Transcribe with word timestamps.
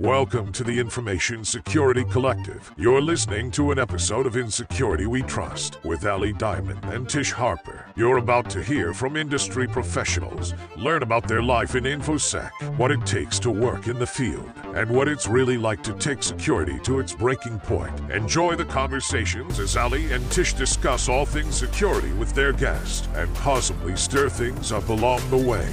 Welcome 0.00 0.50
to 0.52 0.64
the 0.64 0.80
Information 0.80 1.44
Security 1.44 2.04
Collective. 2.04 2.72
You're 2.78 3.02
listening 3.02 3.50
to 3.50 3.70
an 3.70 3.78
episode 3.78 4.24
of 4.24 4.34
In 4.34 4.50
Security 4.50 5.04
We 5.04 5.20
Trust 5.20 5.84
with 5.84 6.06
Ali 6.06 6.32
Diamond 6.32 6.82
and 6.86 7.06
Tish 7.06 7.32
Harper. 7.32 7.84
You're 7.96 8.16
about 8.16 8.48
to 8.48 8.62
hear 8.62 8.94
from 8.94 9.14
industry 9.14 9.68
professionals, 9.68 10.54
learn 10.78 11.02
about 11.02 11.28
their 11.28 11.42
life 11.42 11.74
in 11.74 11.84
InfoSec, 11.84 12.50
what 12.78 12.90
it 12.90 13.04
takes 13.04 13.38
to 13.40 13.50
work 13.50 13.88
in 13.88 13.98
the 13.98 14.06
field, 14.06 14.50
and 14.74 14.88
what 14.88 15.06
it's 15.06 15.28
really 15.28 15.58
like 15.58 15.82
to 15.82 15.92
take 15.92 16.22
security 16.22 16.78
to 16.78 16.98
its 16.98 17.12
breaking 17.12 17.58
point. 17.58 17.92
Enjoy 18.10 18.56
the 18.56 18.64
conversations 18.64 19.58
as 19.58 19.76
Ali 19.76 20.14
and 20.14 20.24
Tish 20.32 20.54
discuss 20.54 21.10
all 21.10 21.26
things 21.26 21.56
security 21.56 22.14
with 22.14 22.32
their 22.34 22.54
guest 22.54 23.10
and 23.16 23.34
possibly 23.34 23.96
stir 23.96 24.30
things 24.30 24.72
up 24.72 24.88
along 24.88 25.28
the 25.28 25.36
way. 25.36 25.68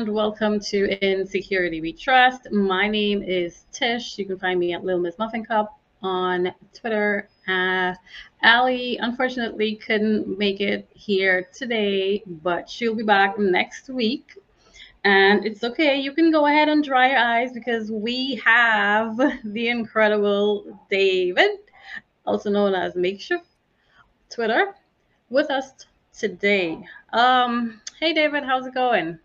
And 0.00 0.14
welcome 0.14 0.58
to 0.60 1.04
In 1.04 1.26
Security 1.26 1.82
We 1.82 1.92
Trust. 1.92 2.50
My 2.50 2.88
name 2.88 3.22
is 3.22 3.66
Tish. 3.70 4.16
You 4.16 4.24
can 4.24 4.38
find 4.38 4.58
me 4.58 4.72
at 4.72 4.82
Little 4.82 5.02
Miss 5.02 5.18
Muffin 5.18 5.44
Cup 5.44 5.78
on 6.00 6.54
Twitter. 6.72 7.28
Uh, 7.46 7.92
Ali 8.42 8.96
unfortunately 8.96 9.76
couldn't 9.76 10.38
make 10.38 10.62
it 10.62 10.88
here 10.94 11.50
today, 11.52 12.22
but 12.26 12.66
she'll 12.66 12.94
be 12.94 13.02
back 13.02 13.38
next 13.38 13.90
week. 13.90 14.38
And 15.04 15.44
it's 15.44 15.62
okay. 15.64 16.00
You 16.00 16.12
can 16.12 16.30
go 16.30 16.46
ahead 16.46 16.70
and 16.70 16.82
dry 16.82 17.10
your 17.10 17.18
eyes 17.18 17.52
because 17.52 17.90
we 17.90 18.36
have 18.42 19.18
the 19.44 19.68
incredible 19.68 20.80
David, 20.90 21.58
also 22.24 22.48
known 22.48 22.74
as 22.74 22.94
Maekshyft 22.94 23.42
Twitter, 24.30 24.74
with 25.28 25.50
us 25.50 25.72
today. 26.18 26.82
Um, 27.12 27.82
hey 28.00 28.14
David, 28.14 28.44
how's 28.44 28.66
it 28.66 28.72
going? 28.72 29.18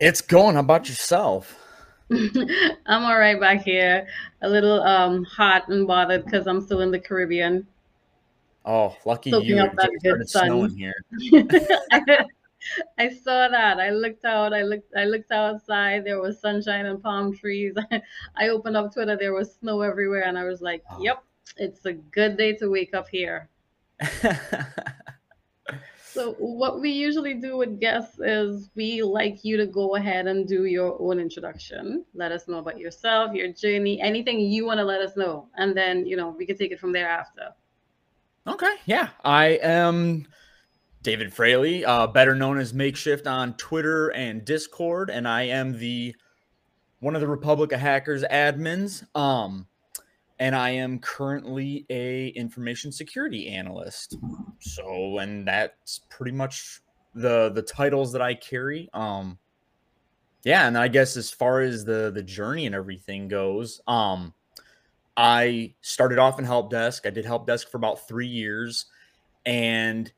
It's 0.00 0.20
going. 0.20 0.54
How 0.54 0.60
about 0.60 0.88
yourself? 0.88 1.58
I'm 2.10 3.04
all 3.04 3.18
right 3.18 3.38
back 3.38 3.62
here. 3.62 4.06
A 4.42 4.48
little 4.48 4.80
um 4.82 5.24
hot 5.24 5.68
and 5.68 5.86
bothered 5.86 6.24
because 6.24 6.46
I'm 6.46 6.60
still 6.60 6.80
in 6.80 6.90
the 6.90 6.98
Caribbean. 6.98 7.66
Oh, 8.64 8.96
lucky 9.04 9.30
Soaking 9.30 9.48
you! 9.48 9.56
That 9.56 9.90
good 10.02 10.28
sun. 10.28 10.70
here. 10.70 10.94
I 12.98 13.08
saw 13.08 13.48
that. 13.48 13.78
I 13.78 13.90
looked 13.90 14.24
out. 14.24 14.52
I 14.52 14.62
looked. 14.62 14.92
I 14.96 15.04
looked 15.04 15.32
outside. 15.32 16.04
There 16.04 16.20
was 16.20 16.40
sunshine 16.40 16.86
and 16.86 17.02
palm 17.02 17.36
trees. 17.36 17.74
I 18.36 18.48
opened 18.48 18.76
up 18.76 18.92
Twitter. 18.92 19.16
There 19.16 19.32
was 19.32 19.54
snow 19.54 19.80
everywhere, 19.80 20.24
and 20.24 20.38
I 20.38 20.44
was 20.44 20.60
like, 20.60 20.82
oh. 20.90 21.00
"Yep, 21.00 21.22
it's 21.56 21.86
a 21.86 21.92
good 21.94 22.36
day 22.36 22.54
to 22.54 22.68
wake 22.68 22.94
up 22.94 23.08
here." 23.08 23.48
So 26.12 26.32
what 26.38 26.80
we 26.80 26.90
usually 26.90 27.34
do 27.34 27.56
with 27.56 27.80
guests 27.80 28.18
is 28.18 28.70
we 28.74 29.02
like 29.02 29.44
you 29.44 29.56
to 29.56 29.66
go 29.66 29.96
ahead 29.96 30.26
and 30.26 30.48
do 30.48 30.64
your 30.64 30.96
own 31.00 31.20
introduction. 31.20 32.04
Let 32.14 32.32
us 32.32 32.48
know 32.48 32.58
about 32.58 32.78
yourself, 32.78 33.34
your 33.34 33.52
journey, 33.52 34.00
anything 34.00 34.40
you 34.40 34.64
want 34.64 34.78
to 34.78 34.84
let 34.84 35.00
us 35.00 35.16
know. 35.16 35.48
And 35.56 35.76
then, 35.76 36.06
you 36.06 36.16
know, 36.16 36.30
we 36.30 36.46
can 36.46 36.56
take 36.56 36.72
it 36.72 36.80
from 36.80 36.92
there 36.92 37.08
after. 37.08 37.50
Okay. 38.46 38.74
Yeah. 38.86 39.10
I 39.22 39.58
am 39.62 40.26
David 41.02 41.32
Fraley, 41.32 41.84
uh, 41.84 42.06
better 42.06 42.34
known 42.34 42.58
as 42.58 42.72
Maekshyft 42.72 43.26
on 43.26 43.54
Twitter 43.54 44.08
and 44.08 44.44
Discord. 44.44 45.10
And 45.10 45.28
I 45.28 45.42
am 45.42 45.78
the 45.78 46.16
one 47.00 47.14
of 47.14 47.20
the 47.20 47.28
Republic 47.28 47.72
of 47.72 47.80
Hackers 47.80 48.24
admins. 48.24 49.04
Um, 49.14 49.66
and 50.38 50.54
I 50.54 50.70
am 50.70 50.98
currently 50.98 51.84
a 51.90 52.28
information 52.28 52.92
security 52.92 53.48
analyst. 53.48 54.16
So, 54.60 55.18
and 55.18 55.46
that's 55.46 56.00
pretty 56.10 56.32
much 56.32 56.80
the 57.14 57.50
the 57.50 57.62
titles 57.62 58.12
that 58.12 58.22
I 58.22 58.34
carry. 58.34 58.88
Um, 58.92 59.38
yeah, 60.44 60.66
and 60.66 60.78
I 60.78 60.88
guess 60.88 61.16
as 61.16 61.30
far 61.30 61.60
as 61.60 61.84
the 61.84 62.12
the 62.14 62.22
journey 62.22 62.66
and 62.66 62.74
everything 62.74 63.28
goes, 63.28 63.80
um, 63.86 64.32
I 65.16 65.74
started 65.80 66.18
off 66.18 66.38
in 66.38 66.44
help 66.44 66.70
desk. 66.70 67.06
I 67.06 67.10
did 67.10 67.24
help 67.24 67.46
desk 67.46 67.68
for 67.70 67.76
about 67.76 68.06
three 68.06 68.28
years, 68.28 68.86
and 69.44 70.10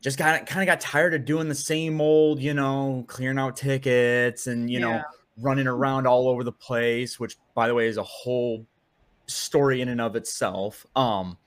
just 0.00 0.18
got 0.18 0.46
kind 0.46 0.62
of 0.62 0.72
got 0.72 0.80
tired 0.80 1.14
of 1.14 1.24
doing 1.24 1.48
the 1.48 1.54
same 1.54 2.00
old, 2.00 2.40
you 2.40 2.54
know, 2.54 3.04
clearing 3.06 3.38
out 3.38 3.56
tickets 3.56 4.46
and 4.46 4.70
you 4.70 4.80
yeah. 4.80 4.86
know 4.86 5.02
running 5.38 5.66
around 5.66 6.06
all 6.06 6.28
over 6.28 6.42
the 6.42 6.52
place. 6.52 7.20
Which, 7.20 7.36
by 7.54 7.68
the 7.68 7.74
way, 7.74 7.86
is 7.86 7.98
a 7.98 8.02
whole 8.02 8.66
story 9.32 9.80
in 9.80 9.88
and 9.88 10.00
of 10.00 10.16
itself. 10.16 10.86
Um, 10.96 11.38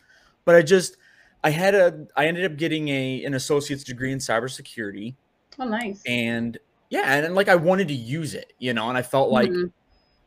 but 0.44 0.56
I 0.56 0.62
just 0.62 0.98
I 1.44 1.50
had 1.50 1.76
a 1.76 2.08
I 2.16 2.28
ended 2.28 2.46
up 2.46 2.58
getting 2.58 2.88
a 2.90 3.24
an 3.24 3.34
associate's 3.34 3.84
degree 3.84 4.12
in 4.12 4.20
cybersecurity. 4.20 5.16
Oh, 5.60 5.66
nice. 5.66 6.02
And 6.06 6.58
yeah, 6.90 7.04
and, 7.06 7.26
and 7.26 7.36
like 7.36 7.50
I 7.50 7.56
wanted 7.56 7.88
to 7.90 7.94
use 7.94 8.34
it, 8.34 8.54
you 8.60 8.74
know, 8.74 8.90
and 8.90 8.98
I 8.98 9.02
felt 9.02 9.32
like 9.32 9.50
mm-hmm. 9.50 9.68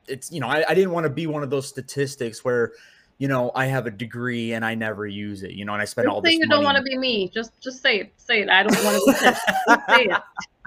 it's 0.07 0.33
you 0.33 0.41
know 0.41 0.49
I, 0.49 0.65
I 0.69 0.75
didn't 0.75 0.93
want 0.93 1.05
to 1.05 1.11
be 1.11 1.27
one 1.27 1.43
of 1.43 1.51
those 1.51 1.69
statistics 1.69 2.45
where 2.45 2.73
you 3.19 3.27
know, 3.27 3.51
I 3.55 3.67
have 3.67 3.87
a 3.87 3.91
degree 3.91 4.53
and 4.53 4.65
I 4.65 4.77
never 4.77 5.05
use 5.07 5.43
it, 5.43 5.51
you 5.51 5.65
know, 5.65 5.73
and 5.73 5.83
I 5.83 5.85
spend 5.85 6.07
just 6.07 6.15
all 6.15 6.21
this. 6.21 6.35
you 6.35 6.39
money. 6.39 6.51
don't 6.51 6.65
want 6.65 6.77
to 6.77 6.83
be 6.85 6.97
me. 6.97 7.29
Just, 7.29 7.51
just 7.61 7.83
say 7.83 7.99
it. 7.99 8.13
Say 8.17 8.43
it. 8.43 8.49
I 8.49 8.63
don't 8.63 8.85
want 8.85 8.97
to 8.97 9.03
be 9.07 9.93
say 9.93 10.09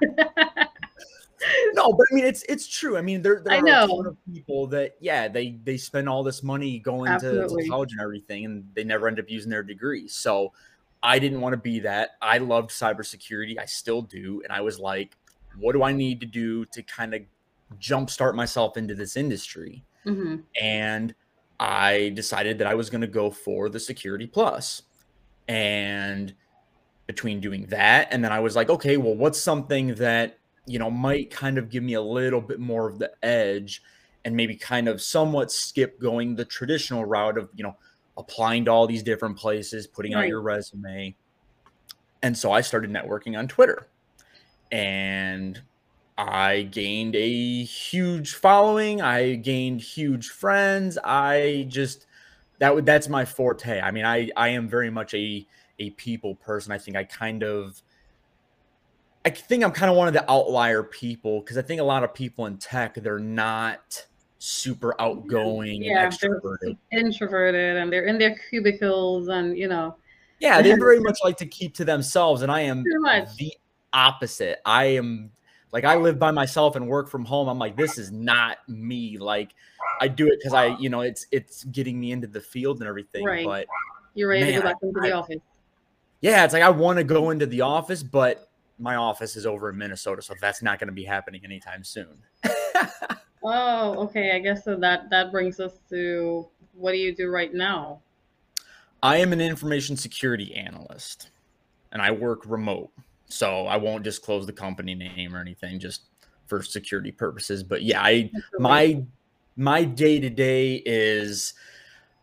it. 0.01 0.67
no, 1.73 1.91
but 1.93 2.05
I 2.11 2.15
mean 2.15 2.25
it's 2.25 2.43
it's 2.43 2.67
true. 2.67 2.97
I 2.97 3.01
mean 3.01 3.21
there, 3.21 3.41
there 3.43 3.59
are 3.59 3.83
a 3.83 3.87
ton 3.87 4.07
of 4.07 4.17
people 4.31 4.67
that 4.67 4.95
yeah 4.99 5.27
they 5.27 5.59
they 5.63 5.77
spend 5.77 6.07
all 6.09 6.23
this 6.23 6.43
money 6.43 6.79
going 6.79 7.11
to, 7.19 7.47
to, 7.47 7.67
college 7.69 7.91
and 7.91 8.01
everything, 8.01 8.45
and 8.45 8.65
they 8.73 8.83
never 8.83 9.07
end 9.07 9.19
up 9.19 9.29
using 9.29 9.49
their 9.49 9.63
degree. 9.63 10.07
So 10.07 10.53
I 11.03 11.19
didn't 11.19 11.41
want 11.41 11.53
to 11.53 11.57
be 11.57 11.79
that. 11.79 12.11
I 12.21 12.37
loved 12.37 12.69
cybersecurity. 12.71 13.59
I 13.59 13.65
still 13.65 14.01
do, 14.01 14.41
and 14.43 14.51
I 14.51 14.61
was 14.61 14.79
like, 14.79 15.17
what 15.57 15.73
do 15.73 15.83
I 15.83 15.93
need 15.93 16.19
to 16.21 16.25
do 16.25 16.65
to 16.65 16.83
kind 16.83 17.13
of 17.13 17.21
jumpstart 17.79 18.35
myself 18.35 18.77
into 18.77 18.93
this 18.93 19.17
industry? 19.17 19.83
Mm-hmm. 20.05 20.37
And 20.59 21.15
I 21.59 22.11
decided 22.15 22.57
that 22.59 22.67
I 22.67 22.75
was 22.75 22.89
going 22.89 23.01
to 23.01 23.07
go 23.07 23.31
for 23.31 23.69
the 23.69 23.79
Security. 23.79 24.27
Plus, 24.27 24.83
and 25.47 26.33
between 27.07 27.41
doing 27.41 27.65
that 27.65 28.07
and 28.11 28.23
then 28.23 28.31
I 28.31 28.39
was 28.39 28.55
like, 28.55 28.69
okay, 28.69 28.95
well, 28.95 29.15
what's 29.15 29.39
something 29.39 29.95
that 29.95 30.37
you 30.71 30.79
know, 30.79 30.89
might 30.89 31.29
kind 31.29 31.57
of 31.57 31.69
give 31.69 31.83
me 31.83 31.93
a 31.93 32.01
little 32.01 32.39
bit 32.39 32.59
more 32.59 32.87
of 32.87 32.97
the 32.97 33.11
edge 33.21 33.83
and 34.23 34.35
maybe 34.35 34.55
kind 34.55 34.87
of 34.87 35.01
somewhat 35.01 35.51
skip 35.51 35.99
going 35.99 36.35
the 36.35 36.45
traditional 36.45 37.03
route 37.03 37.37
of, 37.37 37.49
you 37.55 37.63
know, 37.63 37.75
applying 38.17 38.65
to 38.65 38.71
all 38.71 38.87
these 38.87 39.03
different 39.03 39.37
places, 39.37 39.85
putting 39.85 40.13
right. 40.13 40.23
out 40.23 40.27
your 40.29 40.41
resume. 40.41 41.13
And 42.23 42.37
so 42.37 42.51
I 42.51 42.61
started 42.61 42.89
networking 42.89 43.37
on 43.37 43.47
Twitter. 43.47 43.87
And 44.71 45.61
I 46.17 46.61
gained 46.63 47.15
a 47.15 47.63
huge 47.63 48.35
following. 48.35 49.01
I 49.01 49.35
gained 49.35 49.81
huge 49.81 50.29
friends. 50.29 50.97
I 51.03 51.65
just 51.67 52.05
that 52.59 52.73
would 52.73 52.85
that's 52.85 53.09
my 53.09 53.25
forte. 53.25 53.81
I 53.81 53.91
mean, 53.91 54.05
I 54.05 54.29
I 54.37 54.49
am 54.49 54.69
very 54.69 54.89
much 54.89 55.13
a 55.13 55.45
a 55.79 55.89
people 55.91 56.35
person. 56.35 56.71
I 56.71 56.77
think 56.77 56.95
I 56.95 57.03
kind 57.03 57.43
of 57.43 57.81
I 59.23 59.29
think 59.29 59.63
I'm 59.63 59.71
kind 59.71 59.91
of 59.91 59.97
one 59.97 60.07
of 60.07 60.13
the 60.13 60.29
outlier 60.29 60.83
people 60.83 61.41
because 61.41 61.57
I 61.57 61.61
think 61.61 61.79
a 61.79 61.83
lot 61.83 62.03
of 62.03 62.13
people 62.13 62.47
in 62.47 62.57
tech 62.57 62.95
they're 62.95 63.19
not 63.19 64.05
super 64.39 64.99
outgoing 64.99 65.83
yeah, 65.83 66.05
and 66.05 66.11
extroverted. 66.11 66.75
introverted 66.91 67.77
and 67.77 67.93
they're 67.93 68.05
in 68.05 68.17
their 68.17 68.35
cubicles 68.49 69.27
and 69.27 69.57
you 69.57 69.67
know. 69.67 69.95
Yeah, 70.39 70.61
they 70.61 70.73
very 70.73 70.99
much 71.01 71.19
like 71.23 71.37
to 71.37 71.45
keep 71.45 71.75
to 71.75 71.85
themselves, 71.85 72.41
and 72.41 72.51
I 72.51 72.61
am 72.61 72.83
the 72.83 73.53
opposite. 73.93 74.59
I 74.65 74.85
am 74.85 75.31
like 75.71 75.85
I 75.85 75.95
live 75.95 76.17
by 76.17 76.31
myself 76.31 76.75
and 76.75 76.87
work 76.87 77.07
from 77.09 77.25
home. 77.25 77.47
I'm 77.47 77.59
like, 77.59 77.77
this 77.77 77.97
is 77.97 78.11
not 78.11 78.57
me. 78.67 79.19
Like 79.19 79.53
I 79.99 80.07
do 80.07 80.27
it 80.27 80.39
because 80.39 80.53
I, 80.53 80.77
you 80.77 80.89
know, 80.89 81.01
it's 81.01 81.27
it's 81.31 81.63
getting 81.65 81.99
me 81.99 82.11
into 82.11 82.27
the 82.27 82.41
field 82.41 82.79
and 82.79 82.87
everything. 82.87 83.23
Right. 83.23 83.45
But 83.45 83.67
you're 84.15 84.29
ready 84.29 84.45
man, 84.45 84.53
to 84.53 84.59
go 84.59 84.63
back 84.63 84.77
into 84.81 84.99
I, 84.99 85.07
the 85.09 85.13
office. 85.13 85.41
Yeah, 86.21 86.43
it's 86.43 86.53
like 86.53 86.63
I 86.63 86.69
want 86.69 86.97
to 86.97 87.03
go 87.03 87.29
into 87.29 87.45
the 87.45 87.61
office, 87.61 88.01
but 88.03 88.50
my 88.81 88.95
office 88.95 89.35
is 89.35 89.45
over 89.45 89.69
in 89.69 89.77
Minnesota, 89.77 90.21
so 90.21 90.33
that's 90.41 90.61
not 90.61 90.79
going 90.79 90.87
to 90.87 90.93
be 90.93 91.03
happening 91.03 91.41
anytime 91.43 91.83
soon. 91.83 92.17
oh, 93.43 93.95
okay. 94.03 94.35
I 94.35 94.39
guess 94.39 94.65
so. 94.65 94.75
That 94.75 95.09
that 95.11 95.31
brings 95.31 95.59
us 95.59 95.79
to 95.89 96.47
what 96.73 96.91
do 96.91 96.97
you 96.97 97.15
do 97.15 97.29
right 97.29 97.53
now? 97.53 98.01
I 99.03 99.17
am 99.17 99.33
an 99.33 99.41
information 99.41 99.95
security 99.95 100.53
analyst, 100.55 101.29
and 101.91 102.01
I 102.01 102.11
work 102.11 102.41
remote, 102.45 102.91
so 103.27 103.67
I 103.67 103.77
won't 103.77 104.03
disclose 104.03 104.45
the 104.45 104.53
company 104.53 104.95
name 104.95 105.35
or 105.35 105.39
anything, 105.39 105.79
just 105.79 106.03
for 106.47 106.61
security 106.63 107.11
purposes. 107.11 107.63
But 107.63 107.83
yeah, 107.83 108.01
I 108.01 108.31
my 108.57 109.03
my 109.55 109.83
day 109.83 110.19
to 110.19 110.29
day 110.29 110.81
is 110.85 111.53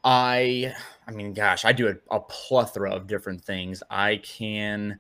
I 0.03 0.75
I 1.07 1.11
mean, 1.13 1.33
gosh, 1.33 1.65
I 1.65 1.73
do 1.73 1.89
a, 1.89 2.17
a 2.17 2.21
plethora 2.21 2.91
of 2.91 3.07
different 3.07 3.43
things. 3.45 3.83
I 3.91 4.17
can 4.17 4.99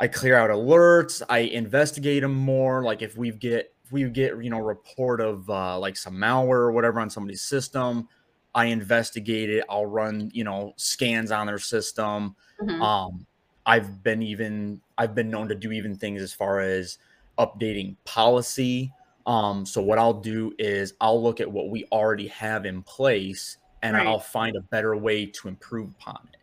I 0.00 0.08
clear 0.08 0.36
out 0.36 0.50
alerts. 0.50 1.22
I 1.28 1.40
investigate 1.40 2.22
them 2.22 2.34
more. 2.34 2.82
Like 2.82 3.02
if 3.02 3.16
we 3.16 3.30
get 3.30 3.74
if 3.84 3.92
we 3.92 4.04
get 4.04 4.42
you 4.42 4.50
know 4.50 4.58
report 4.58 5.20
of 5.20 5.48
uh, 5.48 5.78
like 5.78 5.96
some 5.96 6.14
malware 6.14 6.50
or 6.50 6.72
whatever 6.72 7.00
on 7.00 7.10
somebody's 7.10 7.42
system, 7.42 8.08
I 8.54 8.66
investigate 8.66 9.50
it. 9.50 9.64
I'll 9.68 9.86
run, 9.86 10.30
you 10.32 10.44
know, 10.44 10.74
scans 10.76 11.30
on 11.30 11.46
their 11.46 11.58
system. 11.58 12.36
Mm-hmm. 12.60 12.82
Um, 12.82 13.26
I've 13.66 14.02
been 14.02 14.22
even 14.22 14.80
I've 14.98 15.14
been 15.14 15.30
known 15.30 15.48
to 15.48 15.54
do 15.54 15.72
even 15.72 15.96
things 15.96 16.22
as 16.22 16.32
far 16.32 16.60
as 16.60 16.98
updating 17.38 17.96
policy. 18.04 18.92
Um, 19.26 19.64
so 19.64 19.80
what 19.80 19.98
I'll 19.98 20.20
do 20.20 20.52
is 20.58 20.94
I'll 21.00 21.22
look 21.22 21.40
at 21.40 21.50
what 21.50 21.70
we 21.70 21.86
already 21.90 22.28
have 22.28 22.66
in 22.66 22.82
place 22.82 23.56
and 23.82 23.96
right. 23.96 24.06
I'll 24.06 24.18
find 24.18 24.56
a 24.56 24.60
better 24.60 24.96
way 24.96 25.26
to 25.26 25.48
improve 25.48 25.90
upon 25.98 26.28
it. 26.32 26.40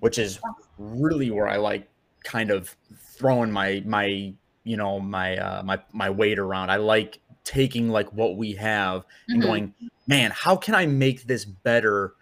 Which 0.00 0.18
is 0.18 0.38
really 0.78 1.30
where 1.30 1.48
I 1.48 1.56
like 1.56 1.88
kind 2.24 2.50
of 2.50 2.76
throwing 2.98 3.52
my 3.52 3.82
my 3.86 4.34
you 4.64 4.76
know 4.76 4.98
my 4.98 5.36
uh 5.36 5.62
my 5.62 5.80
my 5.92 6.10
weight 6.10 6.38
around. 6.38 6.70
I 6.70 6.76
like 6.76 7.20
taking 7.44 7.88
like 7.88 8.12
what 8.12 8.36
we 8.36 8.52
have 8.52 9.04
and 9.28 9.40
mm-hmm. 9.40 9.48
going, 9.48 9.74
man, 10.06 10.32
how 10.34 10.56
can 10.56 10.74
I 10.74 10.86
make 10.86 11.24
this 11.24 11.44
better 11.44 12.14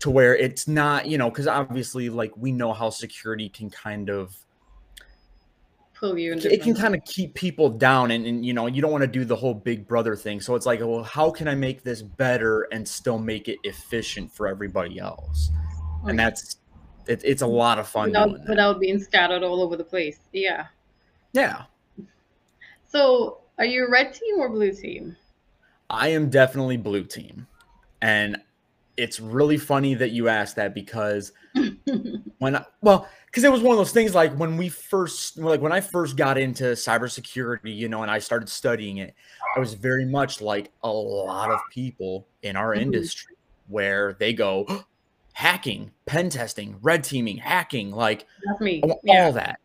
to 0.00 0.10
where 0.10 0.36
it's 0.36 0.68
not, 0.68 1.06
you 1.06 1.18
know, 1.18 1.28
because 1.28 1.46
obviously, 1.46 2.08
like 2.08 2.36
we 2.36 2.52
know 2.52 2.72
how 2.72 2.90
security 2.90 3.48
can 3.48 3.70
kind 3.70 4.08
of 4.08 4.36
pull 5.94 6.16
you. 6.18 6.34
It 6.34 6.62
can 6.62 6.74
kind 6.74 6.94
of 6.94 7.04
keep 7.04 7.34
people 7.34 7.68
down, 7.68 8.12
and, 8.12 8.24
and 8.26 8.46
you 8.46 8.52
know, 8.52 8.66
you 8.66 8.80
don't 8.80 8.92
want 8.92 9.02
to 9.02 9.08
do 9.08 9.24
the 9.24 9.34
whole 9.34 9.54
Big 9.54 9.88
Brother 9.88 10.14
thing. 10.14 10.40
So 10.40 10.54
it's 10.54 10.66
like, 10.66 10.80
well, 10.80 11.02
how 11.02 11.30
can 11.30 11.48
I 11.48 11.54
make 11.54 11.82
this 11.82 12.02
better 12.02 12.68
and 12.72 12.86
still 12.86 13.18
make 13.18 13.48
it 13.48 13.58
efficient 13.64 14.32
for 14.32 14.46
everybody 14.46 14.98
else? 14.98 15.50
And 16.04 16.18
that's 16.18 16.58
it, 17.08 17.22
it's 17.24 17.42
a 17.42 17.46
lot 17.46 17.78
of 17.78 17.88
fun 17.88 18.08
without, 18.08 18.48
without 18.48 18.80
being 18.80 19.00
scattered 19.00 19.42
all 19.42 19.62
over 19.62 19.76
the 19.76 19.84
place. 19.84 20.18
Yeah. 20.32 20.66
Yeah. 21.32 21.64
So, 22.86 23.38
are 23.58 23.64
you 23.64 23.88
red 23.90 24.14
team 24.14 24.38
or 24.38 24.48
blue 24.48 24.72
team? 24.72 25.16
I 25.90 26.08
am 26.08 26.30
definitely 26.30 26.76
blue 26.76 27.04
team. 27.04 27.46
And 28.02 28.38
it's 28.96 29.20
really 29.20 29.56
funny 29.56 29.94
that 29.94 30.10
you 30.10 30.28
asked 30.28 30.56
that 30.56 30.74
because 30.74 31.32
when 32.38 32.56
I, 32.56 32.64
well, 32.82 33.08
because 33.26 33.44
it 33.44 33.52
was 33.52 33.62
one 33.62 33.72
of 33.72 33.78
those 33.78 33.92
things 33.92 34.14
like 34.14 34.34
when 34.34 34.56
we 34.56 34.68
first 34.68 35.38
like 35.38 35.60
when 35.60 35.72
I 35.72 35.80
first 35.80 36.16
got 36.16 36.38
into 36.38 36.64
cybersecurity, 36.64 37.74
you 37.74 37.88
know, 37.88 38.02
and 38.02 38.10
I 38.10 38.18
started 38.18 38.48
studying 38.48 38.98
it, 38.98 39.14
I 39.56 39.60
was 39.60 39.74
very 39.74 40.04
much 40.04 40.40
like 40.40 40.70
a 40.82 40.90
lot 40.90 41.50
of 41.50 41.60
people 41.70 42.26
in 42.42 42.56
our 42.56 42.72
mm-hmm. 42.72 42.82
industry 42.82 43.36
where 43.68 44.14
they 44.14 44.32
go 44.32 44.84
hacking, 45.38 45.92
pen 46.04 46.28
testing, 46.28 46.76
red 46.82 47.04
teaming, 47.04 47.36
hacking, 47.36 47.92
like 47.92 48.26
all 48.82 49.00
yeah. 49.04 49.30
that. 49.30 49.60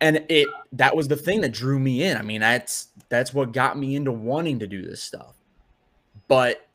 And 0.00 0.24
it 0.30 0.48
that 0.72 0.96
was 0.96 1.06
the 1.06 1.16
thing 1.16 1.42
that 1.42 1.52
drew 1.52 1.78
me 1.78 2.02
in. 2.02 2.16
I 2.16 2.22
mean, 2.22 2.40
that's 2.40 2.88
that's 3.10 3.34
what 3.34 3.52
got 3.52 3.76
me 3.76 3.94
into 3.94 4.10
wanting 4.10 4.58
to 4.60 4.66
do 4.66 4.80
this 4.80 5.02
stuff. 5.02 5.34
But 6.28 6.66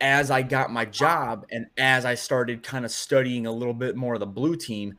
as 0.00 0.32
I 0.32 0.42
got 0.42 0.72
my 0.72 0.84
job 0.84 1.46
and 1.52 1.68
as 1.78 2.04
I 2.04 2.16
started 2.16 2.64
kind 2.64 2.84
of 2.84 2.90
studying 2.90 3.46
a 3.46 3.52
little 3.52 3.72
bit 3.72 3.94
more 3.94 4.14
of 4.14 4.20
the 4.20 4.26
blue 4.26 4.56
team, 4.56 4.98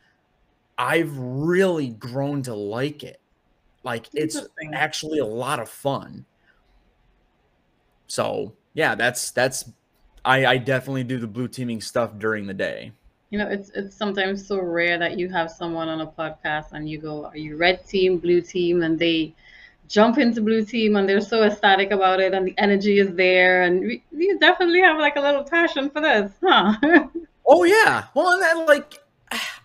I've 0.78 1.12
really 1.18 1.90
grown 1.90 2.42
to 2.44 2.54
like 2.54 3.04
it. 3.04 3.20
Like 3.84 4.08
it's 4.14 4.40
actually 4.74 5.20
a 5.20 5.26
lot 5.26 5.60
of 5.60 5.68
fun. 5.68 6.26
So 8.08 8.56
yeah, 8.74 8.96
that's 8.96 9.32
that's 9.32 9.66
I, 10.26 10.46
I 10.46 10.58
definitely 10.58 11.04
do 11.04 11.18
the 11.18 11.28
blue 11.28 11.48
teaming 11.48 11.82
stuff 11.82 12.18
during 12.18 12.48
the 12.48 12.54
day. 12.54 12.92
You 13.30 13.38
know, 13.38 13.48
it's 13.48 13.70
it's 13.76 13.96
sometimes 13.96 14.46
so 14.46 14.60
rare 14.60 14.98
that 14.98 15.20
you 15.20 15.30
have 15.30 15.52
someone 15.52 15.88
on 15.88 16.02
a 16.02 16.08
podcast 16.08 16.72
and 16.72 16.90
you 16.90 16.98
go, 16.98 17.26
"Are 17.26 17.38
you 17.38 17.58
red 17.58 17.86
team, 17.86 18.18
blue 18.18 18.42
team?" 18.42 18.82
and 18.82 18.98
they 18.98 19.36
jump 19.90 20.20
into 20.20 20.40
blue 20.40 20.64
team 20.64 20.96
and 20.96 21.10
they're 21.10 21.20
so 21.20 21.44
ecstatic 21.44 21.90
about 21.90 22.20
it 22.20 22.34
and 22.34 22.48
the 22.48 22.54
energy 22.60 23.00
is 23.00 23.14
there 23.16 23.64
and 23.64 23.82
we, 23.82 24.04
we 24.12 24.38
definitely 24.38 24.80
have 24.80 25.00
like 25.00 25.16
a 25.16 25.20
little 25.20 25.44
passion 25.44 25.90
for 25.90 26.00
this 26.00 26.32
huh 26.44 26.76
oh 27.48 27.64
yeah 27.64 28.06
well 28.14 28.34
and 28.34 28.42
then 28.42 28.66
like 28.68 29.04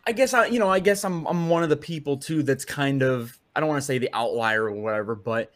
i 0.07 0.13
guess 0.13 0.33
i 0.33 0.47
you 0.47 0.59
know 0.59 0.69
i 0.69 0.81
guess 0.81 1.05
i'm 1.05 1.27
i'm 1.27 1.51
one 1.51 1.63
of 1.63 1.69
the 1.69 1.77
people 1.77 2.17
too 2.17 2.43
that's 2.43 2.65
kind 2.65 3.03
of 3.03 3.39
i 3.55 3.61
don't 3.61 3.69
want 3.69 3.81
to 3.81 3.87
say 3.87 3.99
the 3.99 4.09
outlier 4.15 4.65
or 4.65 4.73
whatever 4.73 5.15
but 5.15 5.53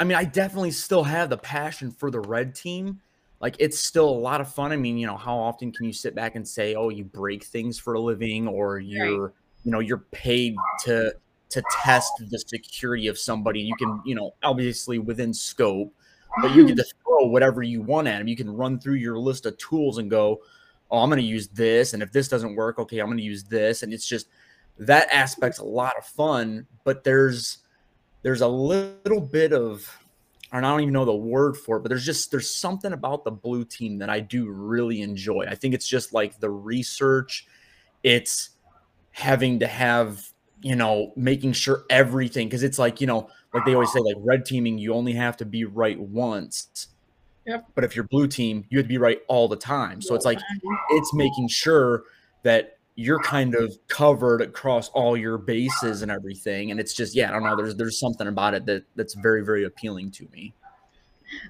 i 0.00 0.04
mean 0.04 0.18
i 0.18 0.24
definitely 0.24 0.72
still 0.72 1.04
have 1.04 1.30
the 1.30 1.38
passion 1.38 1.92
for 1.92 2.10
the 2.10 2.20
red 2.20 2.52
team 2.52 3.00
like 3.44 3.56
it's 3.60 3.78
still 3.78 4.08
a 4.08 4.20
lot 4.28 4.40
of 4.40 4.52
fun 4.52 4.72
i 4.72 4.76
mean 4.76 4.98
you 4.98 5.06
know 5.06 5.16
how 5.16 5.36
often 5.36 5.70
can 5.70 5.84
you 5.84 5.92
sit 5.92 6.14
back 6.14 6.34
and 6.34 6.46
say 6.46 6.74
oh 6.74 6.88
you 6.88 7.04
break 7.04 7.44
things 7.44 7.78
for 7.78 7.94
a 7.94 8.00
living 8.00 8.48
or 8.48 8.78
you're 8.78 9.26
right. 9.26 9.34
you 9.64 9.70
know 9.70 9.80
you're 9.80 10.04
paid 10.10 10.56
to 10.80 11.14
to 11.54 11.62
test 11.70 12.12
the 12.30 12.38
security 12.38 13.06
of 13.06 13.16
somebody. 13.16 13.60
You 13.60 13.76
can, 13.76 14.02
you 14.04 14.16
know, 14.16 14.34
obviously 14.42 14.98
within 14.98 15.32
scope, 15.32 15.94
but 16.42 16.52
you 16.52 16.66
get 16.66 16.72
mm-hmm. 16.72 16.82
to 16.82 16.94
throw 17.04 17.26
whatever 17.28 17.62
you 17.62 17.80
want 17.80 18.08
at 18.08 18.18
them. 18.18 18.26
You 18.26 18.34
can 18.34 18.50
run 18.50 18.80
through 18.80 18.94
your 18.94 19.16
list 19.16 19.46
of 19.46 19.56
tools 19.56 19.98
and 19.98 20.10
go, 20.10 20.40
oh, 20.90 20.98
I'm 20.98 21.08
going 21.08 21.22
to 21.22 21.26
use 21.26 21.46
this. 21.46 21.94
And 21.94 22.02
if 22.02 22.10
this 22.10 22.26
doesn't 22.26 22.56
work, 22.56 22.80
okay, 22.80 22.98
I'm 22.98 23.06
going 23.06 23.18
to 23.18 23.22
use 23.24 23.44
this. 23.44 23.84
And 23.84 23.94
it's 23.94 24.08
just 24.08 24.26
that 24.78 25.06
aspect's 25.12 25.60
a 25.60 25.64
lot 25.64 25.94
of 25.96 26.04
fun, 26.04 26.66
but 26.82 27.04
there's, 27.04 27.58
there's 28.22 28.40
a 28.40 28.48
little 28.48 29.20
bit 29.20 29.52
of, 29.52 29.88
I 30.54 30.70
don't 30.70 30.80
even 30.82 30.92
know 30.92 31.04
the 31.04 31.14
word 31.14 31.56
for 31.56 31.78
it, 31.78 31.80
but 31.80 31.88
there's 31.88 32.04
just, 32.04 32.30
there's 32.30 32.50
something 32.50 32.92
about 32.92 33.24
the 33.24 33.30
blue 33.30 33.64
team 33.64 33.98
that 33.98 34.10
I 34.10 34.20
do 34.20 34.50
really 34.50 35.00
enjoy. 35.00 35.46
I 35.48 35.54
think 35.54 35.74
it's 35.74 35.88
just 35.88 36.12
like 36.12 36.38
the 36.38 36.50
research. 36.50 37.46
It's 38.02 38.50
having 39.10 39.60
to 39.60 39.66
have 39.66 40.30
you 40.64 40.74
know, 40.74 41.12
making 41.14 41.52
sure 41.52 41.84
everything 41.90 42.48
because 42.48 42.62
it's 42.62 42.78
like, 42.78 42.98
you 42.98 43.06
know, 43.06 43.28
like 43.52 43.66
they 43.66 43.74
always 43.74 43.92
say, 43.92 44.00
like 44.00 44.16
red 44.20 44.46
teaming, 44.46 44.78
you 44.78 44.94
only 44.94 45.12
have 45.12 45.36
to 45.36 45.44
be 45.44 45.66
right 45.66 46.00
once. 46.00 46.88
Yep. 47.46 47.66
But 47.74 47.84
if 47.84 47.94
you're 47.94 48.06
blue 48.06 48.26
team, 48.26 48.64
you 48.70 48.78
have 48.78 48.86
to 48.86 48.88
be 48.88 48.96
right 48.96 49.20
all 49.28 49.46
the 49.46 49.56
time. 49.56 50.00
So 50.00 50.14
it's 50.14 50.24
like 50.24 50.40
it's 50.88 51.12
making 51.12 51.48
sure 51.48 52.04
that 52.44 52.73
you're 52.96 53.20
kind 53.20 53.54
of 53.54 53.76
covered 53.88 54.40
across 54.40 54.88
all 54.90 55.16
your 55.16 55.36
bases 55.36 56.02
and 56.02 56.10
everything. 56.10 56.70
And 56.70 56.78
it's 56.78 56.94
just, 56.94 57.14
yeah, 57.14 57.28
I 57.28 57.32
don't 57.32 57.42
know. 57.42 57.56
There's 57.56 57.74
there's 57.76 57.98
something 57.98 58.28
about 58.28 58.54
it 58.54 58.66
that 58.66 58.84
that's 58.94 59.14
very, 59.14 59.44
very 59.44 59.64
appealing 59.64 60.10
to 60.12 60.28
me. 60.32 60.54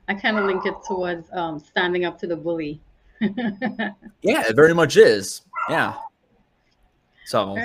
I 0.09 0.15
kind 0.15 0.39
of 0.39 0.47
link 0.47 0.65
it 0.65 0.75
towards 0.87 1.29
um, 1.33 1.59
standing 1.59 2.05
up 2.05 2.19
to 2.21 2.27
the 2.27 2.37
bully. 2.37 2.81
yeah, 3.21 4.43
it 4.49 4.57
very 4.57 4.75
much 4.75 4.97
is. 4.97 5.43
Yeah. 5.69 5.95
So 7.27 7.57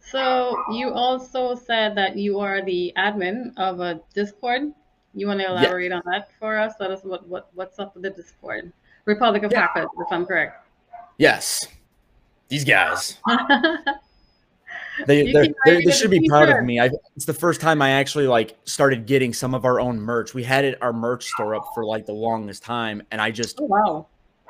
so 0.00 0.62
you 0.70 0.92
also 0.92 1.56
said 1.56 1.96
that 1.96 2.16
you 2.16 2.38
are 2.38 2.62
the 2.64 2.92
admin 2.96 3.52
of 3.56 3.80
a 3.80 4.00
Discord. 4.14 4.72
You 5.12 5.26
want 5.26 5.40
to 5.40 5.46
elaborate 5.46 5.90
yeah. 5.90 5.96
on 5.96 6.02
that 6.06 6.30
for 6.38 6.56
us? 6.56 6.74
Let 6.78 6.92
us 6.92 7.02
what, 7.02 7.26
what 7.26 7.48
what's 7.54 7.80
up 7.80 7.94
with 7.94 8.04
the 8.04 8.10
Discord? 8.10 8.72
Republic 9.06 9.42
of 9.42 9.50
yeah. 9.50 9.62
Hackers, 9.62 9.88
if 9.98 10.06
I'm 10.12 10.24
correct. 10.24 10.68
Yes, 11.18 11.66
these 12.48 12.64
guys. 12.64 13.18
they 15.06 15.32
they 15.32 15.90
should 15.90 16.10
be 16.10 16.28
proud 16.28 16.48
of 16.48 16.64
me. 16.64 16.80
I, 16.80 16.90
it's 17.16 17.24
the 17.24 17.34
first 17.34 17.60
time 17.60 17.82
I 17.82 17.90
actually 17.90 18.26
like 18.26 18.56
started 18.64 19.06
getting 19.06 19.32
some 19.32 19.54
of 19.54 19.64
our 19.64 19.80
own 19.80 20.00
merch. 20.00 20.34
We 20.34 20.44
had 20.44 20.64
it 20.64 20.78
our 20.82 20.92
merch 20.92 21.26
store 21.26 21.54
up 21.54 21.66
for 21.74 21.84
like 21.84 22.06
the 22.06 22.12
longest 22.12 22.62
time, 22.62 23.02
and 23.10 23.20
I 23.20 23.30
just 23.30 23.58
oh, 23.60 23.64
wow 23.64 24.06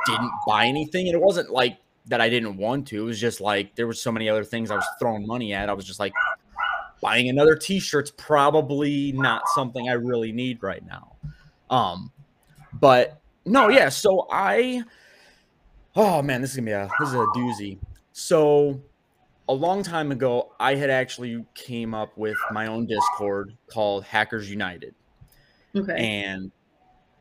didn't 0.06 0.32
buy 0.46 0.66
anything. 0.66 1.08
And 1.08 1.14
it 1.14 1.20
wasn't 1.20 1.50
like 1.50 1.78
that 2.06 2.20
I 2.20 2.28
didn't 2.28 2.56
want 2.56 2.86
to. 2.88 3.02
It 3.02 3.04
was 3.04 3.20
just 3.20 3.40
like 3.40 3.74
there 3.74 3.86
was 3.86 4.00
so 4.00 4.12
many 4.12 4.28
other 4.28 4.44
things 4.44 4.70
I 4.70 4.76
was 4.76 4.86
throwing 4.98 5.26
money 5.26 5.52
at. 5.52 5.68
I 5.68 5.72
was 5.72 5.84
just 5.84 6.00
like 6.00 6.12
buying 7.00 7.28
another 7.28 7.56
t-shirt's 7.56 8.10
probably 8.12 9.12
not 9.12 9.42
something 9.54 9.88
I 9.88 9.94
really 9.94 10.32
need 10.32 10.62
right 10.62 10.84
now. 10.86 11.16
Um 11.70 12.12
but 12.74 13.20
no, 13.46 13.68
yeah, 13.68 13.88
so 13.88 14.26
I 14.30 14.84
oh 15.96 16.22
man, 16.22 16.40
this 16.40 16.50
is 16.50 16.56
gonna 16.56 16.66
be 16.66 16.72
a 16.72 16.88
this 17.00 17.08
is 17.08 17.14
a 17.14 17.26
doozy. 17.36 17.78
So 18.12 18.80
a 19.48 19.52
long 19.52 19.82
time 19.82 20.10
ago, 20.12 20.52
I 20.58 20.74
had 20.74 20.90
actually 20.90 21.44
came 21.54 21.94
up 21.94 22.16
with 22.16 22.36
my 22.52 22.66
own 22.66 22.86
Discord 22.86 23.56
called 23.66 24.04
Hackers 24.04 24.50
United. 24.50 24.94
Okay. 25.76 26.24
And 26.24 26.50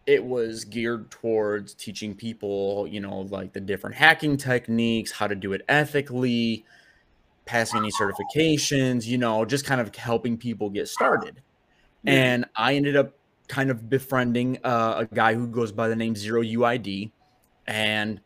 it 0.06 0.24
was 0.24 0.66
geared 0.66 1.10
towards 1.12 1.74
teaching 1.74 2.14
people, 2.14 2.88
you 2.88 3.00
know, 3.00 3.22
like 3.22 3.54
the 3.54 3.60
different 3.60 3.96
hacking 3.96 4.38
techniques, 4.38 5.12
how 5.12 5.28
to 5.28 5.36
do 5.36 5.54
it 5.54 5.62
ethically, 5.68 6.66
passing 7.46 7.80
any 7.80 7.92
certifications, 7.92 9.06
you 9.06 9.18
know, 9.18 9.46
just 9.46 9.66
kind 9.66 9.82
of 9.82 9.94
helping 9.96 10.38
people 10.38 10.70
get 10.70 10.88
started. 10.88 11.42
Yeah. 12.04 12.14
And 12.14 12.46
I 12.56 12.76
ended 12.76 12.96
up 12.96 13.14
kind 13.48 13.70
of 13.70 13.90
befriending 13.90 14.60
uh, 14.64 15.06
a 15.10 15.16
guy 15.16 15.34
who 15.36 15.48
goes 15.48 15.72
by 15.72 15.88
the 15.88 15.96
name 15.96 16.16
Zero 16.16 16.42
UID. 16.42 17.12
And 17.66 18.20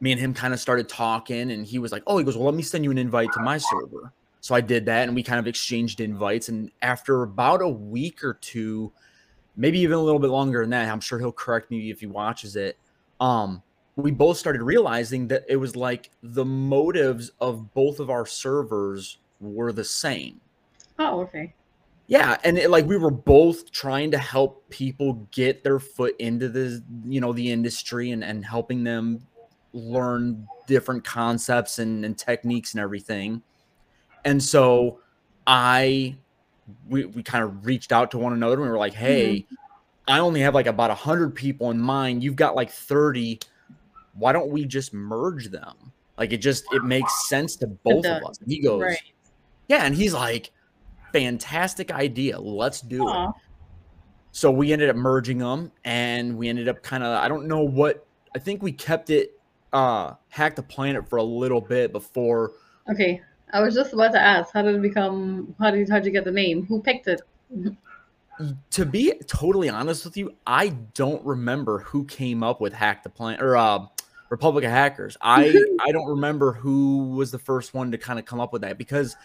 me 0.00 0.12
and 0.12 0.20
him 0.20 0.34
kind 0.34 0.54
of 0.54 0.60
started 0.60 0.88
talking, 0.88 1.50
and 1.50 1.66
he 1.66 1.78
was 1.78 1.92
like, 1.92 2.02
Oh, 2.06 2.18
he 2.18 2.24
goes, 2.24 2.36
Well, 2.36 2.46
let 2.46 2.54
me 2.54 2.62
send 2.62 2.84
you 2.84 2.90
an 2.90 2.98
invite 2.98 3.32
to 3.32 3.40
my 3.40 3.58
server. 3.58 4.12
So 4.40 4.54
I 4.54 4.60
did 4.60 4.86
that, 4.86 5.08
and 5.08 5.14
we 5.14 5.22
kind 5.22 5.40
of 5.40 5.46
exchanged 5.46 6.00
invites. 6.00 6.48
And 6.48 6.70
after 6.80 7.22
about 7.22 7.60
a 7.60 7.68
week 7.68 8.22
or 8.22 8.34
two, 8.34 8.92
maybe 9.56 9.80
even 9.80 9.96
a 9.96 10.00
little 10.00 10.20
bit 10.20 10.30
longer 10.30 10.60
than 10.60 10.70
that. 10.70 10.88
I'm 10.88 11.00
sure 11.00 11.18
he'll 11.18 11.32
correct 11.32 11.70
me 11.70 11.90
if 11.90 12.00
he 12.00 12.06
watches 12.06 12.54
it. 12.54 12.78
Um, 13.20 13.62
we 13.96 14.12
both 14.12 14.36
started 14.38 14.62
realizing 14.62 15.26
that 15.28 15.44
it 15.48 15.56
was 15.56 15.74
like 15.74 16.10
the 16.22 16.44
motives 16.44 17.32
of 17.40 17.74
both 17.74 17.98
of 17.98 18.10
our 18.10 18.24
servers 18.24 19.18
were 19.40 19.72
the 19.72 19.84
same. 19.84 20.40
Oh, 21.00 21.20
okay. 21.22 21.54
yeah 22.08 22.38
and 22.42 22.58
it, 22.58 22.70
like 22.70 22.86
we 22.86 22.96
were 22.96 23.10
both 23.10 23.70
trying 23.70 24.10
to 24.10 24.18
help 24.18 24.68
people 24.68 25.28
get 25.30 25.62
their 25.62 25.78
foot 25.78 26.16
into 26.18 26.48
the 26.48 26.82
you 27.04 27.20
know 27.20 27.32
the 27.32 27.52
industry 27.52 28.10
and 28.10 28.24
and 28.24 28.44
helping 28.44 28.82
them 28.82 29.20
learn 29.78 30.46
different 30.66 31.04
concepts 31.04 31.78
and, 31.78 32.04
and 32.04 32.18
techniques 32.18 32.74
and 32.74 32.80
everything 32.80 33.42
and 34.24 34.42
so 34.42 35.00
i 35.46 36.14
we, 36.88 37.04
we 37.06 37.22
kind 37.22 37.44
of 37.44 37.64
reached 37.64 37.92
out 37.92 38.10
to 38.10 38.18
one 38.18 38.32
another 38.32 38.54
and 38.54 38.62
we 38.62 38.68
were 38.68 38.78
like 38.78 38.94
hey 38.94 39.40
mm-hmm. 39.40 39.54
i 40.06 40.18
only 40.18 40.40
have 40.40 40.54
like 40.54 40.66
about 40.66 40.90
100 40.90 41.34
people 41.34 41.70
in 41.70 41.80
mind 41.80 42.22
you've 42.22 42.36
got 42.36 42.54
like 42.54 42.70
30 42.70 43.40
why 44.14 44.32
don't 44.32 44.50
we 44.50 44.64
just 44.64 44.92
merge 44.92 45.48
them 45.48 45.74
like 46.18 46.32
it 46.32 46.38
just 46.38 46.64
it 46.72 46.84
makes 46.84 47.28
sense 47.28 47.56
to 47.56 47.66
both 47.66 48.04
of 48.04 48.22
us 48.24 48.38
and 48.40 48.50
he 48.50 48.60
goes 48.60 48.82
right. 48.82 49.00
yeah 49.68 49.84
and 49.84 49.94
he's 49.94 50.12
like 50.12 50.50
fantastic 51.12 51.90
idea. 51.90 52.38
Let's 52.38 52.80
do 52.80 53.00
Aww. 53.00 53.30
it. 53.30 53.34
So 54.32 54.50
we 54.50 54.72
ended 54.72 54.90
up 54.90 54.96
merging 54.96 55.38
them 55.38 55.72
and 55.84 56.36
we 56.36 56.48
ended 56.48 56.68
up 56.68 56.82
kind 56.82 57.02
of, 57.02 57.22
I 57.22 57.28
don't 57.28 57.46
know 57.46 57.62
what, 57.62 58.06
I 58.34 58.38
think 58.38 58.62
we 58.62 58.72
kept 58.72 59.10
it, 59.10 59.37
uh, 59.72 60.14
hack 60.28 60.56
the 60.56 60.62
planet 60.62 61.08
for 61.08 61.16
a 61.16 61.22
little 61.22 61.60
bit 61.60 61.92
before. 61.92 62.52
Okay. 62.90 63.20
I 63.52 63.60
was 63.60 63.74
just 63.74 63.92
about 63.92 64.12
to 64.12 64.20
ask, 64.20 64.52
how 64.52 64.62
did 64.62 64.74
it 64.74 64.82
become, 64.82 65.54
how 65.58 65.70
did, 65.70 65.88
how'd 65.88 66.04
you 66.04 66.10
get 66.10 66.24
the 66.24 66.30
name? 66.30 66.66
Who 66.66 66.82
picked 66.82 67.08
it? 67.08 67.20
to 68.70 68.86
be 68.86 69.14
totally 69.26 69.68
honest 69.68 70.04
with 70.04 70.16
you, 70.16 70.34
I 70.46 70.68
don't 70.94 71.24
remember 71.24 71.80
who 71.80 72.04
came 72.04 72.42
up 72.42 72.60
with 72.60 72.72
hack 72.72 73.02
the 73.02 73.08
planet 73.08 73.42
or, 73.42 73.56
uh, 73.56 73.86
Republic 74.30 74.64
of 74.64 74.70
Hackers. 74.70 75.16
I 75.22 75.54
I 75.80 75.92
don't 75.92 76.08
remember 76.08 76.52
who 76.52 77.08
was 77.08 77.30
the 77.30 77.38
first 77.38 77.74
one 77.74 77.90
to 77.92 77.98
kind 77.98 78.18
of 78.18 78.24
come 78.24 78.40
up 78.40 78.52
with 78.52 78.62
that 78.62 78.78
because 78.78 79.16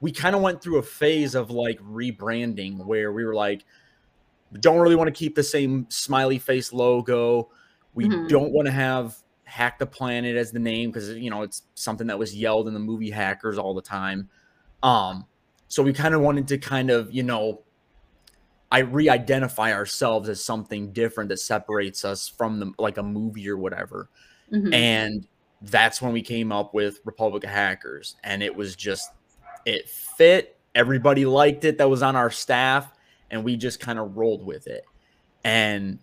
we 0.00 0.12
kind 0.12 0.34
of 0.34 0.42
went 0.42 0.62
through 0.62 0.78
a 0.78 0.82
phase 0.82 1.34
of 1.34 1.50
like 1.50 1.78
rebranding 1.80 2.84
where 2.84 3.12
we 3.12 3.24
were 3.24 3.34
like, 3.34 3.64
don't 4.58 4.80
really 4.80 4.96
want 4.96 5.08
to 5.08 5.12
keep 5.12 5.34
the 5.34 5.42
same 5.42 5.86
smiley 5.88 6.38
face 6.38 6.72
logo. 6.72 7.50
We 7.94 8.06
mm-hmm. 8.06 8.26
don't 8.28 8.52
want 8.52 8.66
to 8.66 8.72
have 8.72 9.16
Hack 9.50 9.78
the 9.80 9.86
Planet 9.86 10.36
as 10.36 10.52
the 10.52 10.60
name 10.60 10.90
because 10.90 11.10
you 11.10 11.28
know 11.28 11.42
it's 11.42 11.62
something 11.74 12.06
that 12.06 12.18
was 12.18 12.34
yelled 12.34 12.68
in 12.68 12.74
the 12.74 12.80
movie 12.80 13.10
Hackers 13.10 13.58
all 13.58 13.74
the 13.74 13.82
time. 13.82 14.28
Um, 14.82 15.26
so 15.66 15.82
we 15.82 15.92
kind 15.92 16.14
of 16.14 16.20
wanted 16.20 16.46
to 16.48 16.58
kind 16.58 16.90
of 16.90 17.12
you 17.12 17.24
know, 17.24 17.62
I 18.70 18.80
re-identify 18.80 19.72
ourselves 19.72 20.28
as 20.28 20.42
something 20.42 20.92
different 20.92 21.28
that 21.30 21.38
separates 21.38 22.04
us 22.04 22.28
from 22.28 22.60
the 22.60 22.72
like 22.78 22.96
a 22.96 23.02
movie 23.02 23.48
or 23.48 23.56
whatever. 23.56 24.08
Mm-hmm. 24.52 24.72
And 24.72 25.26
that's 25.62 26.00
when 26.00 26.12
we 26.12 26.22
came 26.22 26.52
up 26.52 26.72
with 26.72 27.00
Republic 27.04 27.42
of 27.42 27.50
Hackers, 27.50 28.14
and 28.22 28.42
it 28.42 28.54
was 28.54 28.76
just 28.76 29.10
it 29.66 29.88
fit. 29.88 30.56
Everybody 30.76 31.26
liked 31.26 31.64
it 31.64 31.78
that 31.78 31.90
was 31.90 32.02
on 32.02 32.14
our 32.14 32.30
staff, 32.30 32.92
and 33.32 33.42
we 33.42 33.56
just 33.56 33.80
kind 33.80 33.98
of 33.98 34.16
rolled 34.16 34.46
with 34.46 34.68
it. 34.68 34.84
And 35.42 35.98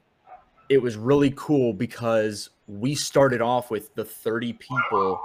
it 0.67 0.81
was 0.81 0.97
really 0.97 1.31
cool 1.35 1.71
because 1.71 2.49
we 2.67 2.93
started 2.95 3.41
off 3.41 3.71
with 3.71 3.93
the 3.95 4.03
30 4.05 4.53
people 4.53 5.19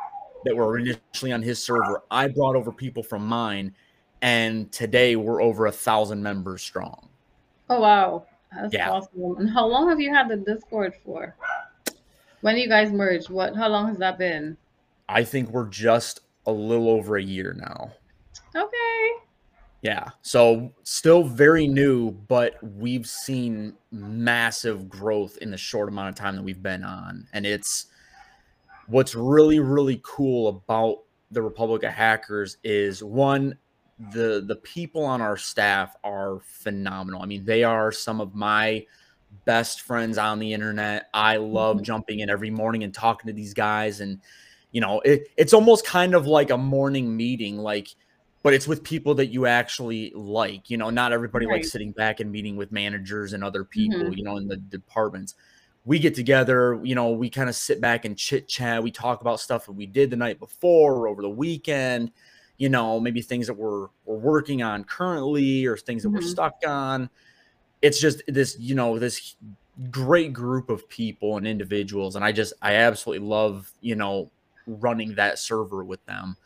that 0.44 0.56
were 0.56 0.78
initially 0.78 1.32
on 1.32 1.42
his 1.42 1.62
server. 1.62 2.02
I 2.10 2.28
brought 2.28 2.56
over 2.56 2.72
people 2.72 3.02
from 3.02 3.26
mine, 3.26 3.74
and 4.22 4.70
today 4.72 5.16
we're 5.16 5.42
over 5.42 5.66
a 5.66 5.72
thousand 5.72 6.22
members 6.22 6.62
strong. 6.62 7.08
Oh 7.68 7.80
wow, 7.80 8.26
that's 8.54 8.74
yeah. 8.74 8.90
awesome! 8.90 9.36
And 9.38 9.50
how 9.50 9.66
long 9.66 9.88
have 9.88 10.00
you 10.00 10.12
had 10.12 10.28
the 10.28 10.36
Discord 10.36 10.94
for? 11.04 11.34
When 12.40 12.56
you 12.56 12.68
guys 12.68 12.92
merged? 12.92 13.30
What? 13.30 13.56
How 13.56 13.68
long 13.68 13.88
has 13.88 13.98
that 13.98 14.18
been? 14.18 14.56
I 15.08 15.24
think 15.24 15.50
we're 15.50 15.68
just 15.68 16.20
a 16.46 16.52
little 16.52 16.88
over 16.88 17.16
a 17.16 17.22
year 17.22 17.54
now. 17.56 17.92
Okay. 18.54 19.10
Yeah. 19.82 20.10
So 20.22 20.72
still 20.84 21.24
very 21.24 21.66
new, 21.66 22.12
but 22.12 22.54
we've 22.62 23.06
seen 23.06 23.74
massive 23.90 24.88
growth 24.88 25.38
in 25.38 25.50
the 25.50 25.56
short 25.56 25.88
amount 25.88 26.08
of 26.08 26.14
time 26.14 26.36
that 26.36 26.42
we've 26.42 26.62
been 26.62 26.84
on. 26.84 27.26
And 27.32 27.44
it's 27.44 27.86
what's 28.86 29.16
really, 29.16 29.58
really 29.58 30.00
cool 30.04 30.48
about 30.48 31.02
the 31.32 31.42
Republic 31.42 31.82
of 31.82 31.92
Hackers 31.92 32.58
is 32.62 33.02
one, 33.02 33.58
the 34.12 34.44
the 34.46 34.56
people 34.56 35.04
on 35.04 35.20
our 35.20 35.36
staff 35.36 35.96
are 36.02 36.40
phenomenal. 36.44 37.22
I 37.22 37.26
mean, 37.26 37.44
they 37.44 37.64
are 37.64 37.90
some 37.92 38.20
of 38.20 38.34
my 38.34 38.86
best 39.44 39.82
friends 39.82 40.16
on 40.16 40.38
the 40.38 40.52
internet. 40.52 41.08
I 41.12 41.36
love 41.38 41.76
mm-hmm. 41.76 41.84
jumping 41.84 42.20
in 42.20 42.30
every 42.30 42.50
morning 42.50 42.84
and 42.84 42.94
talking 42.94 43.28
to 43.28 43.32
these 43.32 43.54
guys 43.54 44.00
and 44.00 44.20
you 44.72 44.80
know, 44.80 45.00
it, 45.00 45.28
it's 45.36 45.52
almost 45.52 45.84
kind 45.84 46.14
of 46.14 46.26
like 46.26 46.50
a 46.50 46.56
morning 46.56 47.14
meeting 47.14 47.58
like 47.58 47.94
but 48.42 48.54
it's 48.54 48.66
with 48.66 48.82
people 48.82 49.14
that 49.14 49.26
you 49.26 49.46
actually 49.46 50.12
like. 50.14 50.70
You 50.70 50.76
know, 50.76 50.90
not 50.90 51.12
everybody 51.12 51.46
right. 51.46 51.56
likes 51.56 51.70
sitting 51.70 51.92
back 51.92 52.20
and 52.20 52.30
meeting 52.30 52.56
with 52.56 52.72
managers 52.72 53.32
and 53.32 53.44
other 53.44 53.64
people, 53.64 54.00
mm-hmm. 54.00 54.14
you 54.14 54.24
know, 54.24 54.36
in 54.36 54.48
the 54.48 54.56
departments. 54.56 55.34
We 55.84 55.98
get 55.98 56.14
together, 56.14 56.80
you 56.84 56.94
know, 56.94 57.10
we 57.10 57.28
kind 57.28 57.48
of 57.48 57.56
sit 57.56 57.80
back 57.80 58.04
and 58.04 58.16
chit 58.16 58.46
chat. 58.46 58.82
We 58.82 58.92
talk 58.92 59.20
about 59.20 59.40
stuff 59.40 59.66
that 59.66 59.72
we 59.72 59.86
did 59.86 60.10
the 60.10 60.16
night 60.16 60.38
before 60.38 60.94
or 60.94 61.08
over 61.08 61.22
the 61.22 61.30
weekend, 61.30 62.12
you 62.56 62.68
know, 62.68 63.00
maybe 63.00 63.20
things 63.20 63.48
that 63.48 63.54
we're, 63.54 63.88
we're 64.04 64.16
working 64.16 64.62
on 64.62 64.84
currently 64.84 65.66
or 65.66 65.76
things 65.76 66.04
that 66.04 66.10
mm-hmm. 66.10 66.18
we're 66.18 66.22
stuck 66.22 66.62
on. 66.64 67.10
It's 67.80 68.00
just 68.00 68.22
this, 68.28 68.56
you 68.60 68.76
know, 68.76 68.96
this 68.96 69.34
great 69.90 70.32
group 70.32 70.70
of 70.70 70.88
people 70.88 71.36
and 71.36 71.48
individuals. 71.48 72.14
And 72.14 72.24
I 72.24 72.30
just, 72.30 72.52
I 72.62 72.74
absolutely 72.74 73.26
love, 73.26 73.72
you 73.80 73.96
know, 73.96 74.30
running 74.68 75.16
that 75.16 75.40
server 75.40 75.82
with 75.82 76.04
them. 76.06 76.36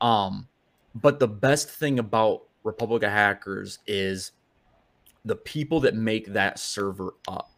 Um, 0.00 0.48
but 0.94 1.18
the 1.18 1.28
best 1.28 1.68
thing 1.68 1.98
about 1.98 2.42
Republic 2.64 3.02
of 3.02 3.10
Hackers 3.10 3.78
is 3.86 4.32
the 5.24 5.36
people 5.36 5.80
that 5.80 5.94
make 5.94 6.32
that 6.32 6.58
server 6.58 7.14
up. 7.28 7.50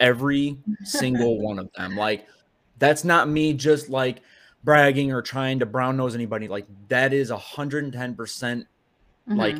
Every 0.00 0.58
single 0.84 1.38
one 1.42 1.58
of 1.58 1.70
them. 1.76 1.96
Like 1.96 2.26
that's 2.78 3.04
not 3.04 3.28
me 3.28 3.52
just 3.52 3.88
like 3.88 4.20
bragging 4.64 5.12
or 5.12 5.22
trying 5.22 5.58
to 5.60 5.66
brown 5.66 5.96
nose 5.96 6.14
anybody. 6.14 6.48
Like 6.48 6.66
that 6.88 7.12
is 7.12 7.30
110% 7.30 7.92
mm-hmm. 7.94 9.36
like 9.36 9.56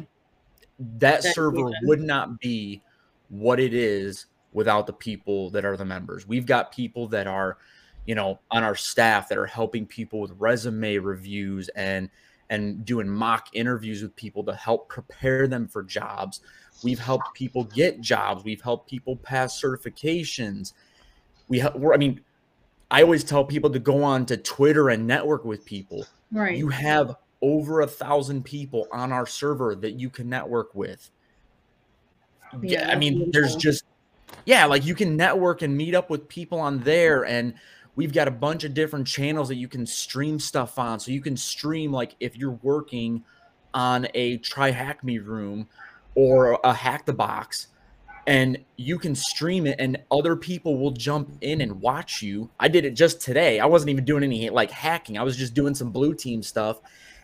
that, 0.79 1.23
that 1.23 1.35
server 1.35 1.71
would 1.83 2.01
not 2.01 2.41
be 2.41 2.83
what 3.29 3.61
it 3.61 3.75
is 3.75 4.27
without 4.53 4.87
the 4.87 4.93
people 4.93 5.51
that 5.51 5.65
are 5.65 5.77
the 5.77 5.85
members. 5.85 6.27
We've 6.27 6.47
got 6.47 6.73
people 6.73 7.09
that 7.09 7.27
are, 7.27 7.59
you 8.07 8.15
know, 8.15 8.39
on 8.51 8.63
our 8.63 8.77
staff 8.77 9.29
that 9.29 9.39
are 9.39 9.47
helping 9.47 9.87
people 9.87 10.21
with 10.21 10.33
resume 10.39 10.99
reviews 10.99 11.69
and 11.71 12.09
and 12.51 12.85
doing 12.85 13.09
mock 13.09 13.49
interviews 13.53 14.03
with 14.03 14.15
people 14.17 14.45
to 14.45 14.55
help 14.55 14.89
prepare 14.89 15.47
them 15.47 15.67
for 15.67 15.83
jobs. 15.83 16.41
We've 16.83 16.99
helped 16.99 17.35
people 17.35 17.65
get 17.65 18.01
jobs. 18.01 18.45
We've 18.45 18.61
helped 18.61 18.89
people 18.89 19.17
pass 19.17 19.61
certifications. 19.61 20.73
We, 21.49 21.63
I 21.63 21.97
mean, 21.97 22.21
I 22.91 23.03
always 23.03 23.25
tell 23.25 23.45
people 23.45 23.71
to 23.71 23.79
go 23.79 24.03
on 24.03 24.27
to 24.27 24.37
Twitter 24.37 24.91
and 24.91 25.07
network 25.07 25.45
with 25.45 25.65
people. 25.65 26.07
Right. 26.31 26.57
You 26.57 26.69
have 26.69 27.17
over 27.41 27.81
a 27.81 27.87
thousand 27.87 28.45
people 28.45 28.89
on 28.93 29.13
our 29.13 29.27
server 29.27 29.75
that 29.77 29.93
you 29.93 30.11
can 30.11 30.29
network 30.29 30.75
with. 30.75 31.11
Yeah, 32.63 32.89
I 32.89 32.95
mean, 32.95 33.31
there's 33.33 33.57
just 33.57 33.85
yeah, 34.45 34.65
like 34.67 34.85
you 34.85 34.95
can 34.95 35.17
network 35.17 35.63
and 35.63 35.77
meet 35.77 35.95
up 35.95 36.11
with 36.11 36.29
people 36.29 36.61
on 36.61 36.81
there 36.81 37.25
and 37.25 37.55
We've 37.97 38.13
got 38.13 38.27
a 38.27 38.33
bunch 38.33 38.65
of 38.65 38.75
different 38.75 39.07
channels 39.07 39.49
that 39.49 39.57
you 39.57 39.69
can 39.69 39.87
stream 39.87 40.39
stuff 40.39 40.79
on. 40.79 40.99
So 40.99 41.13
you 41.13 41.21
can 41.21 41.37
stream 41.37 41.93
like 41.93 42.17
if 42.21 42.37
you're 42.37 42.59
working 42.63 43.25
on 43.73 44.09
a 44.15 44.39
TryHackMe 44.39 45.25
room 45.25 45.69
or 46.15 46.59
a 46.65 46.73
hack 46.73 47.07
the 47.07 47.13
box 47.13 47.69
and 48.27 48.59
you 48.77 48.99
can 48.99 49.15
stream 49.15 49.67
it 49.67 49.77
and 49.79 49.99
other 50.11 50.35
people 50.35 50.79
will 50.79 50.93
jump 50.93 51.31
in 51.41 51.61
and 51.61 51.81
watch 51.81 52.23
you. 52.23 52.51
I 52.59 52.69
did 52.69 52.85
it 52.85 52.93
just 52.93 53.21
today. 53.21 53.61
I 53.61 53.67
wasn't 53.67 53.91
even 53.91 54.05
doing 54.05 54.25
any 54.25 54.49
like 54.51 54.71
hacking. 54.71 55.19
I 55.19 55.23
was 55.23 55.37
just 55.37 55.55
doing 55.55 55.75
some 55.75 55.91
blue 55.91 56.15
team 56.15 56.43
stuff. 56.43 56.81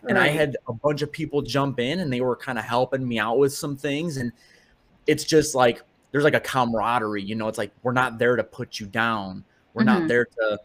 And 0.07 0.17
right. 0.17 0.29
I 0.29 0.33
had 0.33 0.57
a 0.67 0.73
bunch 0.73 1.01
of 1.01 1.11
people 1.11 1.41
jump 1.41 1.79
in 1.79 1.99
and 1.99 2.11
they 2.11 2.21
were 2.21 2.35
kind 2.35 2.57
of 2.57 2.65
helping 2.65 3.07
me 3.07 3.19
out 3.19 3.37
with 3.37 3.53
some 3.53 3.77
things. 3.77 4.17
And 4.17 4.31
it's 5.07 5.23
just 5.23 5.55
like 5.55 5.81
there's 6.11 6.23
like 6.23 6.33
a 6.33 6.39
camaraderie, 6.39 7.23
you 7.23 7.35
know, 7.35 7.47
it's 7.47 7.57
like 7.57 7.71
we're 7.83 7.93
not 7.93 8.19
there 8.19 8.35
to 8.35 8.43
put 8.43 8.79
you 8.79 8.85
down. 8.85 9.43
We're 9.73 9.83
mm-hmm. 9.83 9.99
not 9.99 10.07
there 10.07 10.25
to 10.25 10.59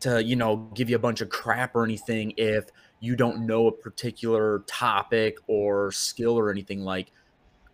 to, 0.00 0.22
you 0.22 0.36
know, 0.36 0.56
give 0.74 0.90
you 0.90 0.96
a 0.96 1.00
bunch 1.00 1.20
of 1.20 1.30
crap 1.30 1.74
or 1.74 1.84
anything 1.84 2.32
if 2.36 2.66
you 3.00 3.16
don't 3.16 3.46
know 3.46 3.66
a 3.68 3.72
particular 3.72 4.62
topic 4.66 5.38
or 5.46 5.90
skill 5.90 6.38
or 6.38 6.50
anything 6.50 6.82
like 6.82 7.12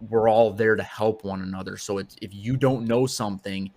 we're 0.08 0.28
all 0.28 0.52
there 0.52 0.76
to 0.76 0.82
help 0.82 1.24
one 1.24 1.42
another. 1.42 1.76
So 1.76 1.98
it's, 1.98 2.16
if 2.22 2.34
you 2.34 2.56
don't 2.56 2.86
know 2.86 3.06
something, 3.06 3.70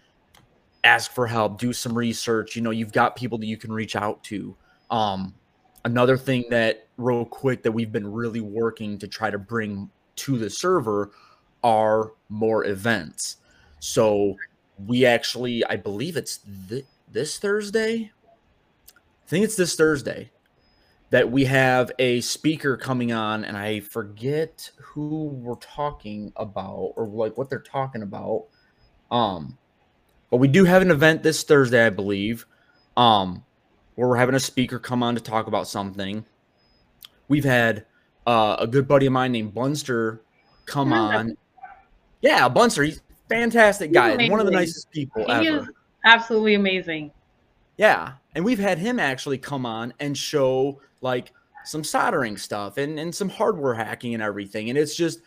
ask 0.83 1.11
for 1.11 1.27
help, 1.27 1.59
do 1.59 1.73
some 1.73 1.97
research, 1.97 2.55
you 2.55 2.61
know, 2.61 2.71
you've 2.71 2.91
got 2.91 3.15
people 3.15 3.37
that 3.39 3.47
you 3.47 3.57
can 3.57 3.71
reach 3.71 3.95
out 3.95 4.23
to. 4.25 4.55
Um 4.91 5.33
another 5.85 6.17
thing 6.17 6.43
that 6.49 6.87
real 6.97 7.25
quick 7.25 7.63
that 7.63 7.71
we've 7.71 7.91
been 7.91 8.11
really 8.11 8.41
working 8.41 8.97
to 8.97 9.07
try 9.07 9.29
to 9.29 9.37
bring 9.37 9.89
to 10.15 10.37
the 10.37 10.49
server 10.49 11.11
are 11.63 12.13
more 12.29 12.65
events. 12.65 13.37
So 13.79 14.35
we 14.83 15.05
actually, 15.05 15.63
I 15.65 15.75
believe 15.77 16.17
it's 16.17 16.39
th- 16.69 16.85
this 17.11 17.37
Thursday. 17.37 18.11
I 18.89 19.27
think 19.27 19.45
it's 19.45 19.55
this 19.55 19.75
Thursday 19.75 20.31
that 21.09 21.31
we 21.31 21.45
have 21.45 21.91
a 21.99 22.21
speaker 22.21 22.77
coming 22.77 23.11
on, 23.11 23.45
and 23.45 23.57
I 23.57 23.79
forget 23.79 24.71
who 24.77 25.25
we're 25.25 25.55
talking 25.55 26.33
about 26.35 26.93
or 26.95 27.07
like 27.07 27.37
what 27.37 27.49
they're 27.49 27.59
talking 27.59 28.01
about. 28.01 28.45
Um, 29.11 29.57
but 30.29 30.37
we 30.37 30.47
do 30.47 30.65
have 30.65 30.81
an 30.81 30.91
event 30.91 31.23
this 31.23 31.43
Thursday, 31.43 31.85
I 31.85 31.89
believe, 31.89 32.45
um, 32.97 33.43
where 33.95 34.09
we're 34.09 34.17
having 34.17 34.35
a 34.35 34.39
speaker 34.39 34.79
come 34.79 35.03
on 35.03 35.15
to 35.15 35.21
talk 35.21 35.47
about 35.47 35.67
something. 35.67 36.25
We've 37.27 37.45
had 37.45 37.85
uh, 38.27 38.57
a 38.59 38.67
good 38.67 38.87
buddy 38.87 39.05
of 39.05 39.13
mine 39.13 39.31
named 39.31 39.53
Bunster 39.53 40.21
come 40.65 40.91
on. 40.93 41.37
Yeah, 42.21 42.49
Bunster, 42.49 42.83
he's 42.83 43.01
fantastic 43.29 43.91
guy, 43.91 44.29
one 44.29 44.39
of 44.39 44.45
the 44.45 44.51
nicest 44.51 44.91
people 44.91 45.25
he 45.25 45.47
ever. 45.47 45.67
absolutely 46.03 46.55
amazing. 46.55 47.11
Yeah, 47.77 48.13
and 48.33 48.45
we've 48.45 48.59
had 48.59 48.77
him 48.77 48.99
actually 48.99 49.37
come 49.37 49.65
on 49.65 49.93
and 49.99 50.17
show 50.17 50.81
like 51.01 51.31
some 51.63 51.83
soldering 51.83 52.37
stuff 52.37 52.77
and 52.77 52.99
and 52.99 53.13
some 53.13 53.29
hardware 53.29 53.73
hacking 53.73 54.13
and 54.13 54.23
everything, 54.23 54.69
and 54.69 54.77
it's 54.77 54.95
just 54.95 55.19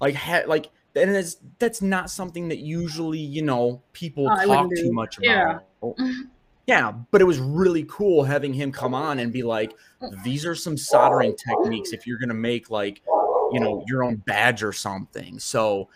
like 0.00 0.14
ha- 0.14 0.44
like 0.46 0.70
and 0.94 1.10
it's 1.10 1.36
that's 1.58 1.82
not 1.82 2.10
something 2.10 2.48
that 2.48 2.58
usually 2.58 3.18
you 3.18 3.42
know 3.42 3.82
people 3.92 4.28
oh, 4.30 4.46
talk 4.46 4.70
too 4.74 4.92
much 4.92 5.18
about. 5.18 5.64
Yeah. 5.82 6.08
yeah, 6.66 6.92
but 7.10 7.20
it 7.20 7.24
was 7.24 7.38
really 7.38 7.84
cool 7.88 8.24
having 8.24 8.52
him 8.52 8.72
come 8.72 8.94
on 8.94 9.18
and 9.18 9.32
be 9.32 9.42
like, 9.42 9.72
these 10.24 10.44
are 10.44 10.54
some 10.54 10.76
soldering 10.76 11.36
techniques 11.36 11.92
if 11.92 12.06
you're 12.06 12.18
gonna 12.18 12.34
make 12.34 12.70
like 12.70 13.02
you 13.52 13.60
know 13.60 13.84
your 13.86 14.04
own 14.04 14.16
badge 14.26 14.62
or 14.62 14.72
something. 14.72 15.38
So 15.38 15.88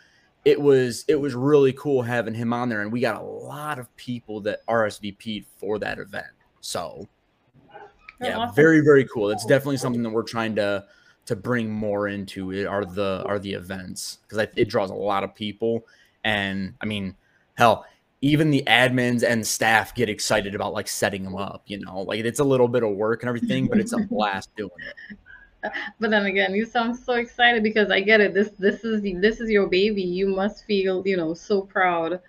it 0.45 0.61
was 0.61 1.05
it 1.09 1.17
was 1.17 1.35
really 1.35 1.73
cool 1.75 2.03
having 2.03 2.35
him 2.35 2.53
on 2.53 2.69
there, 2.69 2.81
and 2.81 2.91
we 2.91 3.01
got 3.01 3.21
a 3.21 3.25
lot 3.25 3.79
of 3.79 3.95
people 3.97 4.41
that 4.43 4.65
RSVP'd 4.67 5.47
for 5.59 5.79
that 5.79 5.99
event. 5.99 6.27
So 6.61 7.07
yeah, 8.21 8.39
awesome. 8.39 8.55
very 8.55 8.81
very 8.81 9.05
cool. 9.05 9.31
It's 9.31 9.45
definitely 9.45 9.77
something 9.77 10.03
that 10.03 10.11
we're 10.11 10.23
trying 10.23 10.55
to 10.57 10.85
to 11.27 11.37
bring 11.37 11.71
more 11.71 12.09
into 12.09 12.53
it 12.53 12.67
are 12.67 12.85
the 12.85 13.23
are 13.27 13.39
the 13.39 13.53
events 13.53 14.19
because 14.23 14.47
it 14.57 14.69
draws 14.69 14.91
a 14.91 14.95
lot 14.95 15.25
of 15.25 15.35
people, 15.35 15.87
and 16.25 16.75
I 16.81 16.87
mean, 16.87 17.17
hell, 17.55 17.85
even 18.23 18.51
the 18.51 18.63
admins 18.67 19.23
and 19.23 19.47
staff 19.47 19.95
get 19.95 20.09
excited 20.09 20.55
about 20.55 20.73
like 20.73 20.89
setting 20.89 21.23
them 21.23 21.37
up. 21.37 21.65
You 21.67 21.81
know, 21.81 22.01
like 22.01 22.25
it's 22.25 22.41
a 22.41 22.45
little 22.45 22.69
bit 22.69 22.83
of 22.83 22.91
work 22.93 23.23
and 23.23 23.29
everything, 23.29 23.67
but 23.67 23.79
it's 23.79 23.93
a 23.93 23.99
blast 24.11 24.57
doing 24.57 24.71
it 25.11 25.19
but 25.63 26.11
then 26.11 26.27
again 26.27 26.55
you 26.55 26.65
sound 26.65 26.97
so 26.97 27.15
excited 27.15 27.63
because 27.63 27.91
i 27.91 28.01
get 28.01 28.21
it. 28.21 28.35
This 28.35 28.51
this 28.59 28.85
is 28.85 29.03
this 29.21 29.41
is 29.41 29.51
your 29.51 29.67
baby. 29.67 30.03
You 30.03 30.29
must 30.29 30.65
feel 30.65 31.03
you 31.07 31.17
know 31.17 31.35
so 31.35 31.63
proud 31.63 32.21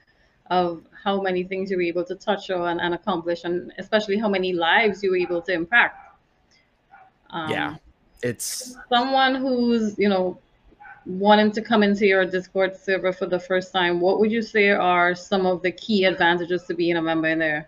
of 0.49 0.83
how 1.03 1.21
many 1.21 1.43
things 1.43 1.71
you 1.71 1.77
were 1.77 1.83
able 1.83 2.03
to 2.05 2.15
touch 2.15 2.51
on 2.51 2.79
and 2.79 2.93
accomplish 2.93 3.43
and 3.45 3.71
especially 3.77 4.17
how 4.17 4.29
many 4.29 4.53
lives 4.53 5.01
you 5.01 5.11
were 5.11 5.17
able 5.17 5.41
to 5.41 5.53
impact. 5.53 5.97
Um, 7.29 7.49
yeah. 7.49 7.75
It's 8.21 8.77
someone 8.89 9.35
who's 9.35 9.97
you 9.97 10.09
know 10.09 10.39
wanting 11.05 11.51
to 11.51 11.61
come 11.61 11.81
into 11.81 12.05
your 12.05 12.25
discord 12.25 12.75
server 12.75 13.11
for 13.11 13.25
the 13.25 13.39
first 13.39 13.73
time 13.73 13.99
what 13.99 14.19
would 14.19 14.31
you 14.31 14.41
say 14.41 14.69
are 14.69 15.15
some 15.15 15.47
of 15.47 15.63
the 15.63 15.71
key 15.71 16.05
advantages 16.05 16.63
to 16.65 16.75
being 16.75 16.97
a 16.97 17.01
member 17.01 17.29
in 17.29 17.39
there? 17.39 17.67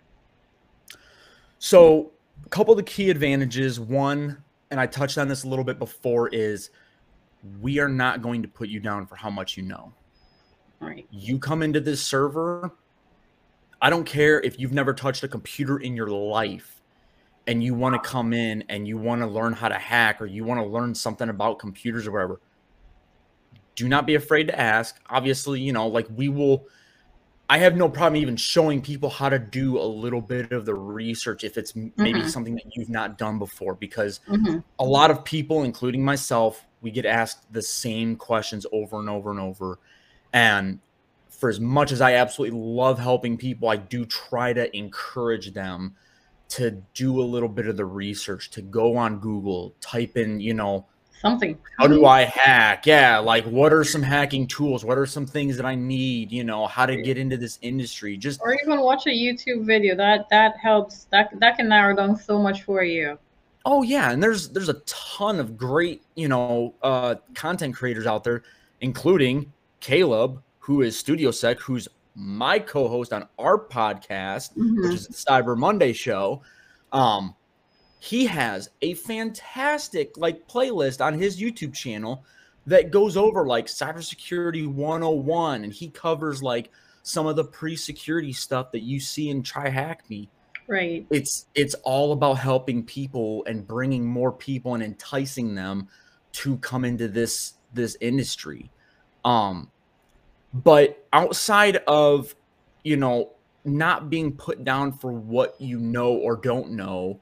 So 1.58 2.12
a 2.44 2.48
couple 2.50 2.72
of 2.72 2.76
the 2.76 2.84
key 2.84 3.08
advantages. 3.10 3.80
One 3.80 4.43
and 4.70 4.80
I 4.80 4.86
touched 4.86 5.18
on 5.18 5.28
this 5.28 5.44
a 5.44 5.48
little 5.48 5.64
bit 5.64 5.78
before, 5.78 6.28
is 6.28 6.70
we 7.60 7.78
are 7.78 7.88
not 7.88 8.22
going 8.22 8.42
to 8.42 8.48
put 8.48 8.68
you 8.68 8.80
down 8.80 9.06
for 9.06 9.16
how 9.16 9.30
much 9.30 9.56
you 9.56 9.62
know. 9.62 9.92
Right. 10.80 11.06
You 11.10 11.38
come 11.38 11.62
into 11.62 11.80
this 11.80 12.02
server, 12.02 12.72
I 13.80 13.90
don't 13.90 14.04
care 14.04 14.40
if 14.40 14.58
you've 14.58 14.72
never 14.72 14.94
touched 14.94 15.22
a 15.24 15.28
computer 15.28 15.78
in 15.78 15.94
your 15.94 16.08
life 16.08 16.82
and 17.46 17.62
you 17.62 17.74
want 17.74 18.02
to 18.02 18.08
come 18.08 18.32
in 18.32 18.64
and 18.68 18.88
you 18.88 18.96
want 18.96 19.20
to 19.20 19.26
learn 19.26 19.52
how 19.52 19.68
to 19.68 19.78
hack 19.78 20.20
or 20.20 20.26
you 20.26 20.44
want 20.44 20.60
to 20.60 20.66
learn 20.66 20.94
something 20.94 21.28
about 21.28 21.58
computers 21.58 22.06
or 22.06 22.12
whatever. 22.12 22.40
Do 23.74 23.88
not 23.88 24.06
be 24.06 24.14
afraid 24.14 24.46
to 24.48 24.58
ask. 24.58 24.98
Obviously, 25.10 25.60
you 25.60 25.72
know, 25.72 25.86
like 25.86 26.06
we 26.14 26.28
will 26.28 26.66
I 27.48 27.58
have 27.58 27.76
no 27.76 27.88
problem 27.88 28.16
even 28.16 28.36
showing 28.36 28.80
people 28.80 29.10
how 29.10 29.28
to 29.28 29.38
do 29.38 29.78
a 29.78 29.84
little 29.84 30.20
bit 30.20 30.52
of 30.52 30.64
the 30.64 30.74
research 30.74 31.44
if 31.44 31.58
it's 31.58 31.74
maybe 31.74 31.90
mm-hmm. 31.96 32.28
something 32.28 32.54
that 32.54 32.64
you've 32.74 32.88
not 32.88 33.18
done 33.18 33.38
before 33.38 33.74
because 33.74 34.20
mm-hmm. 34.28 34.58
a 34.78 34.84
lot 34.84 35.10
of 35.10 35.24
people 35.24 35.64
including 35.64 36.04
myself 36.04 36.64
we 36.80 36.90
get 36.90 37.04
asked 37.04 37.52
the 37.52 37.62
same 37.62 38.16
questions 38.16 38.64
over 38.72 38.98
and 38.98 39.10
over 39.10 39.30
and 39.30 39.40
over 39.40 39.78
and 40.32 40.78
for 41.28 41.50
as 41.50 41.60
much 41.60 41.92
as 41.92 42.00
I 42.00 42.14
absolutely 42.14 42.58
love 42.58 42.98
helping 42.98 43.36
people 43.36 43.68
I 43.68 43.76
do 43.76 44.06
try 44.06 44.54
to 44.54 44.74
encourage 44.74 45.52
them 45.52 45.96
to 46.50 46.82
do 46.94 47.20
a 47.20 47.24
little 47.24 47.48
bit 47.48 47.66
of 47.66 47.76
the 47.76 47.84
research 47.84 48.50
to 48.52 48.62
go 48.62 48.96
on 48.96 49.18
Google 49.18 49.74
type 49.80 50.16
in 50.16 50.40
you 50.40 50.54
know 50.54 50.86
something. 51.24 51.58
How 51.78 51.86
do 51.86 52.04
I 52.04 52.22
hack? 52.22 52.86
Yeah, 52.86 53.18
like 53.18 53.44
what 53.44 53.72
are 53.72 53.82
some 53.84 54.02
hacking 54.02 54.46
tools? 54.46 54.84
What 54.84 54.98
are 54.98 55.06
some 55.06 55.26
things 55.26 55.56
that 55.56 55.66
I 55.66 55.74
need? 55.74 56.30
You 56.30 56.44
know, 56.44 56.66
how 56.66 56.86
to 56.86 57.00
get 57.00 57.16
into 57.16 57.36
this 57.36 57.58
industry? 57.62 58.16
Just 58.16 58.40
or 58.42 58.54
even 58.62 58.80
watch 58.80 59.06
a 59.06 59.10
YouTube 59.10 59.64
video. 59.64 59.96
That 59.96 60.28
that 60.30 60.56
helps. 60.58 61.04
That 61.10 61.30
that 61.40 61.56
can 61.56 61.68
narrow 61.68 61.96
down 61.96 62.16
so 62.16 62.38
much 62.38 62.62
for 62.62 62.84
you. 62.84 63.18
Oh 63.64 63.82
yeah, 63.82 64.12
and 64.12 64.22
there's 64.22 64.50
there's 64.50 64.68
a 64.68 64.80
ton 64.86 65.40
of 65.40 65.56
great 65.56 66.02
you 66.14 66.28
know 66.28 66.74
uh, 66.82 67.16
content 67.34 67.74
creators 67.74 68.06
out 68.06 68.22
there, 68.22 68.42
including 68.82 69.50
Caleb, 69.80 70.42
who 70.58 70.82
is 70.82 70.98
Studio 70.98 71.30
Sec, 71.30 71.58
who's 71.58 71.88
my 72.14 72.58
co-host 72.58 73.12
on 73.12 73.26
our 73.38 73.58
podcast, 73.58 74.54
mm-hmm. 74.56 74.82
which 74.82 74.94
is 74.94 75.08
the 75.08 75.14
Cyber 75.14 75.56
Monday 75.56 75.92
show. 75.92 76.42
Um, 76.92 77.34
he 78.04 78.26
has 78.26 78.68
a 78.82 78.92
fantastic 78.92 80.18
like 80.18 80.46
playlist 80.46 81.02
on 81.02 81.18
his 81.18 81.40
YouTube 81.40 81.72
channel 81.72 82.22
that 82.66 82.90
goes 82.90 83.16
over 83.16 83.46
like 83.46 83.64
cybersecurity 83.64 84.66
101 84.66 85.64
and 85.64 85.72
he 85.72 85.88
covers 85.88 86.42
like 86.42 86.70
some 87.02 87.26
of 87.26 87.34
the 87.34 87.44
pre-security 87.44 88.34
stuff 88.34 88.72
that 88.72 88.82
you 88.82 89.00
see 89.00 89.30
in 89.30 89.42
TryHackMe. 89.42 90.28
Right. 90.66 91.06
It's 91.08 91.46
it's 91.54 91.74
all 91.82 92.12
about 92.12 92.34
helping 92.34 92.84
people 92.84 93.42
and 93.46 93.66
bringing 93.66 94.04
more 94.04 94.32
people 94.32 94.74
and 94.74 94.82
enticing 94.82 95.54
them 95.54 95.88
to 96.32 96.58
come 96.58 96.84
into 96.84 97.08
this 97.08 97.54
this 97.72 97.96
industry. 98.02 98.70
Um 99.24 99.70
but 100.52 101.06
outside 101.10 101.76
of 101.88 102.34
you 102.82 102.98
know 102.98 103.30
not 103.64 104.10
being 104.10 104.30
put 104.32 104.62
down 104.62 104.92
for 104.92 105.10
what 105.10 105.58
you 105.58 105.78
know 105.78 106.12
or 106.12 106.36
don't 106.36 106.72
know 106.72 107.18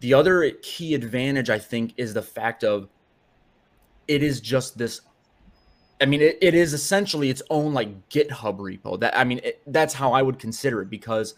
the 0.00 0.14
other 0.14 0.50
key 0.62 0.94
advantage, 0.94 1.50
I 1.50 1.58
think, 1.58 1.92
is 1.96 2.14
the 2.14 2.22
fact 2.22 2.64
of 2.64 2.88
it 4.08 4.22
is 4.22 4.40
just 4.40 4.76
this. 4.76 5.02
I 6.00 6.06
mean, 6.06 6.22
it, 6.22 6.38
it 6.40 6.54
is 6.54 6.72
essentially 6.72 7.28
its 7.28 7.42
own 7.50 7.74
like 7.74 8.08
GitHub 8.08 8.58
repo. 8.58 8.98
That 8.98 9.16
I 9.16 9.24
mean, 9.24 9.40
it, 9.44 9.62
that's 9.66 9.94
how 9.94 10.12
I 10.12 10.22
would 10.22 10.38
consider 10.38 10.80
it 10.80 10.90
because 10.90 11.34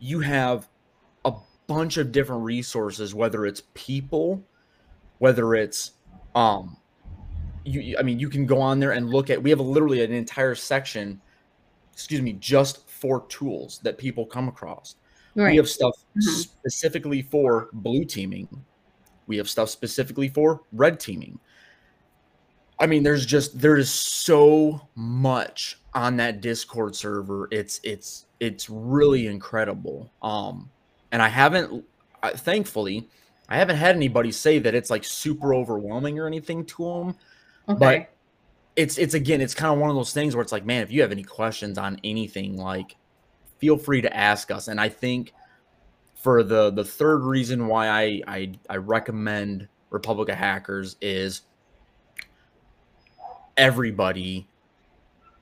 you 0.00 0.20
have 0.20 0.68
a 1.24 1.32
bunch 1.68 1.96
of 1.96 2.10
different 2.10 2.42
resources, 2.42 3.14
whether 3.14 3.46
it's 3.46 3.62
people, 3.74 4.42
whether 5.18 5.54
it's 5.54 5.92
um, 6.34 6.76
you. 7.64 7.96
I 7.98 8.02
mean, 8.02 8.18
you 8.18 8.28
can 8.28 8.46
go 8.46 8.60
on 8.60 8.80
there 8.80 8.92
and 8.92 9.08
look 9.08 9.30
at. 9.30 9.40
We 9.40 9.50
have 9.50 9.60
literally 9.60 10.02
an 10.02 10.12
entire 10.12 10.56
section, 10.56 11.20
excuse 11.92 12.20
me, 12.20 12.32
just 12.32 12.88
for 12.90 13.24
tools 13.28 13.78
that 13.84 13.96
people 13.96 14.26
come 14.26 14.48
across. 14.48 14.96
Right. 15.36 15.50
We 15.50 15.56
have 15.58 15.68
stuff 15.68 15.94
mm-hmm. 16.10 16.20
specifically 16.20 17.22
for 17.22 17.68
blue 17.72 18.04
teaming. 18.04 18.48
We 19.26 19.36
have 19.36 19.48
stuff 19.48 19.68
specifically 19.68 20.28
for 20.28 20.62
red 20.72 20.98
teaming. 20.98 21.38
I 22.78 22.86
mean, 22.86 23.02
there's 23.02 23.24
just 23.24 23.58
there 23.58 23.76
is 23.76 23.90
so 23.90 24.88
much 24.94 25.78
on 25.94 26.16
that 26.16 26.40
Discord 26.40 26.96
server. 26.96 27.48
It's 27.50 27.80
it's 27.84 28.26
it's 28.40 28.68
really 28.70 29.26
incredible. 29.26 30.10
Um, 30.22 30.70
and 31.12 31.22
I 31.22 31.28
haven't, 31.28 31.84
thankfully, 32.22 33.08
I 33.48 33.56
haven't 33.56 33.76
had 33.76 33.96
anybody 33.96 34.32
say 34.32 34.58
that 34.58 34.74
it's 34.74 34.90
like 34.90 35.04
super 35.04 35.54
overwhelming 35.54 36.18
or 36.18 36.26
anything 36.26 36.64
to 36.66 36.84
them. 36.84 37.14
Okay. 37.68 37.78
But 37.78 38.12
it's 38.74 38.98
it's 38.98 39.14
again, 39.14 39.40
it's 39.40 39.54
kind 39.54 39.72
of 39.72 39.80
one 39.80 39.90
of 39.90 39.96
those 39.96 40.12
things 40.12 40.34
where 40.34 40.42
it's 40.42 40.52
like, 40.52 40.64
man, 40.66 40.82
if 40.82 40.90
you 40.90 41.02
have 41.02 41.12
any 41.12 41.24
questions 41.24 41.78
on 41.78 41.98
anything, 42.04 42.56
like 42.56 42.96
feel 43.58 43.76
free 43.76 44.00
to 44.00 44.16
ask 44.16 44.50
us. 44.50 44.68
And 44.68 44.80
I 44.80 44.88
think 44.88 45.32
for 46.14 46.42
the 46.42 46.70
the 46.70 46.84
third 46.84 47.18
reason 47.18 47.66
why 47.66 47.88
I 47.88 48.22
I, 48.26 48.52
I 48.68 48.76
recommend 48.76 49.68
Republic 49.90 50.28
of 50.28 50.36
Hackers 50.36 50.96
is 51.00 51.42
everybody 53.56 54.48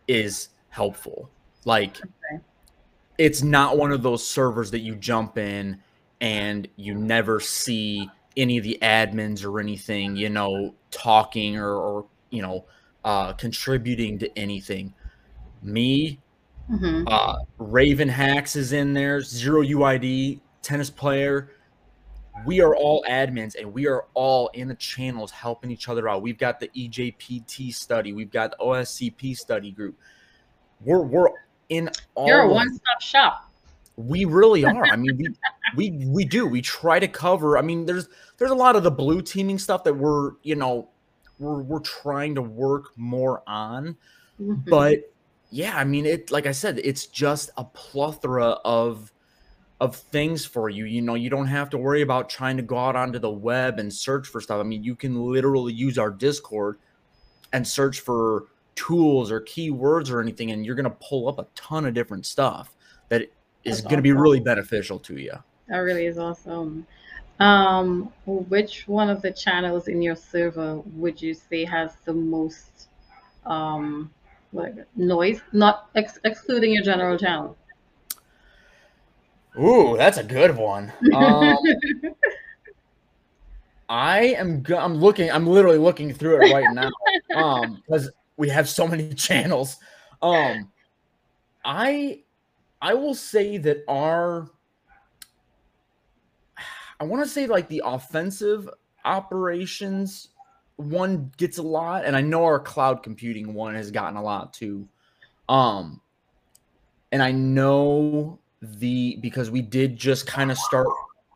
is 0.06 0.48
helpful. 0.68 1.30
Like 1.64 1.96
okay. 1.98 2.42
it's 3.18 3.42
not 3.42 3.78
one 3.78 3.92
of 3.92 4.02
those 4.02 4.26
servers 4.26 4.70
that 4.72 4.80
you 4.80 4.94
jump 4.94 5.38
in 5.38 5.80
and 6.20 6.68
you 6.76 6.94
never 6.94 7.40
see 7.40 8.08
any 8.36 8.58
of 8.58 8.64
the 8.64 8.78
admins 8.82 9.44
or 9.44 9.60
anything, 9.60 10.16
you 10.16 10.28
know, 10.28 10.74
talking 10.90 11.56
or, 11.56 11.74
or 11.74 12.06
you 12.30 12.42
know, 12.42 12.64
uh, 13.04 13.32
contributing 13.34 14.18
to 14.18 14.38
anything. 14.38 14.94
Me, 15.62 16.20
Mm-hmm. 16.70 17.04
Uh, 17.06 17.36
Raven 17.58 18.08
Hacks 18.08 18.56
is 18.56 18.72
in 18.72 18.94
there. 18.94 19.20
Zero 19.20 19.62
UID 19.62 20.40
tennis 20.62 20.90
player. 20.90 21.50
we 22.46 22.60
are 22.60 22.74
all 22.74 23.04
admins 23.08 23.54
and 23.56 23.72
we 23.72 23.86
are 23.86 24.06
all 24.14 24.48
in 24.54 24.66
the 24.66 24.74
channels 24.74 25.30
helping 25.30 25.70
each 25.70 25.88
other 25.88 26.08
out. 26.08 26.22
We've 26.22 26.38
got 26.38 26.58
the 26.58 26.68
EJPT 26.68 27.72
study, 27.74 28.12
we've 28.12 28.30
got 28.30 28.52
the 28.52 28.56
OSCP 28.64 29.36
study 29.36 29.70
group. 29.70 29.96
We're 30.80 31.02
we're 31.02 31.28
in 31.68 31.90
all 32.14 32.26
You're 32.26 32.40
a 32.40 32.48
one-stop 32.48 33.00
shop. 33.00 33.50
We 33.96 34.24
really 34.24 34.64
are. 34.64 34.84
I 34.86 34.96
mean, 34.96 35.16
we 35.16 35.28
we 35.76 36.06
we 36.06 36.24
do. 36.24 36.46
We 36.46 36.60
try 36.60 36.98
to 36.98 37.08
cover. 37.08 37.56
I 37.56 37.62
mean, 37.62 37.86
there's 37.86 38.08
there's 38.38 38.50
a 38.50 38.56
lot 38.56 38.74
of 38.76 38.82
the 38.82 38.90
blue 38.90 39.22
teaming 39.22 39.58
stuff 39.58 39.84
that 39.84 39.94
we're, 39.94 40.32
you 40.42 40.56
know, 40.56 40.88
we're 41.38 41.62
we're 41.62 41.80
trying 41.80 42.34
to 42.34 42.42
work 42.42 42.96
more 42.96 43.42
on. 43.46 43.96
Mm-hmm. 44.40 44.68
But 44.68 45.13
yeah, 45.54 45.76
I 45.76 45.84
mean, 45.84 46.04
it 46.04 46.32
like 46.32 46.46
I 46.46 46.52
said, 46.52 46.80
it's 46.82 47.06
just 47.06 47.50
a 47.56 47.62
plethora 47.62 48.58
of 48.64 49.12
of 49.80 49.94
things 49.94 50.44
for 50.44 50.68
you. 50.68 50.84
You 50.84 51.00
know, 51.00 51.14
you 51.14 51.30
don't 51.30 51.46
have 51.46 51.70
to 51.70 51.78
worry 51.78 52.02
about 52.02 52.28
trying 52.28 52.56
to 52.56 52.62
go 52.64 52.76
out 52.76 52.96
onto 52.96 53.20
the 53.20 53.30
web 53.30 53.78
and 53.78 53.92
search 53.92 54.26
for 54.26 54.40
stuff. 54.40 54.58
I 54.58 54.64
mean, 54.64 54.82
you 54.82 54.96
can 54.96 55.30
literally 55.30 55.72
use 55.72 55.96
our 55.96 56.10
Discord 56.10 56.78
and 57.52 57.64
search 57.64 58.00
for 58.00 58.46
tools 58.74 59.30
or 59.30 59.42
keywords 59.42 60.10
or 60.10 60.20
anything, 60.20 60.50
and 60.50 60.66
you're 60.66 60.74
going 60.74 60.90
to 60.90 60.96
pull 61.00 61.28
up 61.28 61.38
a 61.38 61.46
ton 61.54 61.86
of 61.86 61.94
different 61.94 62.26
stuff 62.26 62.74
that 63.08 63.30
is 63.62 63.80
going 63.80 63.96
to 63.96 64.02
be 64.02 64.10
really 64.10 64.40
beneficial 64.40 64.98
to 64.98 65.18
you. 65.18 65.34
That 65.68 65.78
really 65.78 66.06
is 66.06 66.18
awesome. 66.18 66.84
Um, 67.38 68.12
which 68.26 68.88
one 68.88 69.08
of 69.08 69.22
the 69.22 69.30
channels 69.30 69.86
in 69.86 70.02
your 70.02 70.16
server 70.16 70.80
would 70.96 71.22
you 71.22 71.32
say 71.32 71.64
has 71.64 71.92
the 72.04 72.12
most 72.12 72.88
um, 73.46 74.10
what, 74.54 74.72
noise? 74.94 75.40
Not 75.52 75.90
ex- 75.96 76.20
excluding 76.22 76.72
your 76.72 76.84
general 76.84 77.18
channel. 77.18 77.56
Ooh, 79.58 79.96
that's 79.96 80.16
a 80.16 80.24
good 80.24 80.56
one. 80.56 80.92
Um, 81.12 81.58
I 83.88 84.20
am. 84.38 84.62
Go- 84.62 84.78
I'm 84.78 84.94
looking. 84.94 85.30
I'm 85.30 85.46
literally 85.46 85.78
looking 85.78 86.14
through 86.14 86.36
it 86.36 86.52
right 86.54 86.70
now. 86.72 86.90
Um, 87.34 87.82
because 87.84 88.10
we 88.36 88.48
have 88.48 88.68
so 88.68 88.88
many 88.88 89.12
channels. 89.14 89.76
Um, 90.22 90.70
I, 91.64 92.22
I 92.80 92.94
will 92.94 93.14
say 93.14 93.58
that 93.58 93.84
our. 93.88 94.48
I 97.00 97.04
want 97.04 97.24
to 97.24 97.28
say 97.28 97.46
like 97.46 97.68
the 97.68 97.82
offensive 97.84 98.70
operations 99.04 100.28
one 100.76 101.32
gets 101.36 101.58
a 101.58 101.62
lot, 101.62 102.04
and 102.04 102.16
I 102.16 102.20
know 102.20 102.44
our 102.44 102.58
cloud 102.58 103.02
computing 103.02 103.54
one 103.54 103.74
has 103.74 103.90
gotten 103.90 104.16
a 104.16 104.22
lot 104.22 104.52
too. 104.52 104.88
Um, 105.48 106.00
and 107.12 107.22
I 107.22 107.30
know 107.30 108.38
the 108.60 109.18
because 109.20 109.50
we 109.50 109.62
did 109.62 109.96
just 109.96 110.26
kind 110.26 110.50
of 110.50 110.58
start 110.58 110.86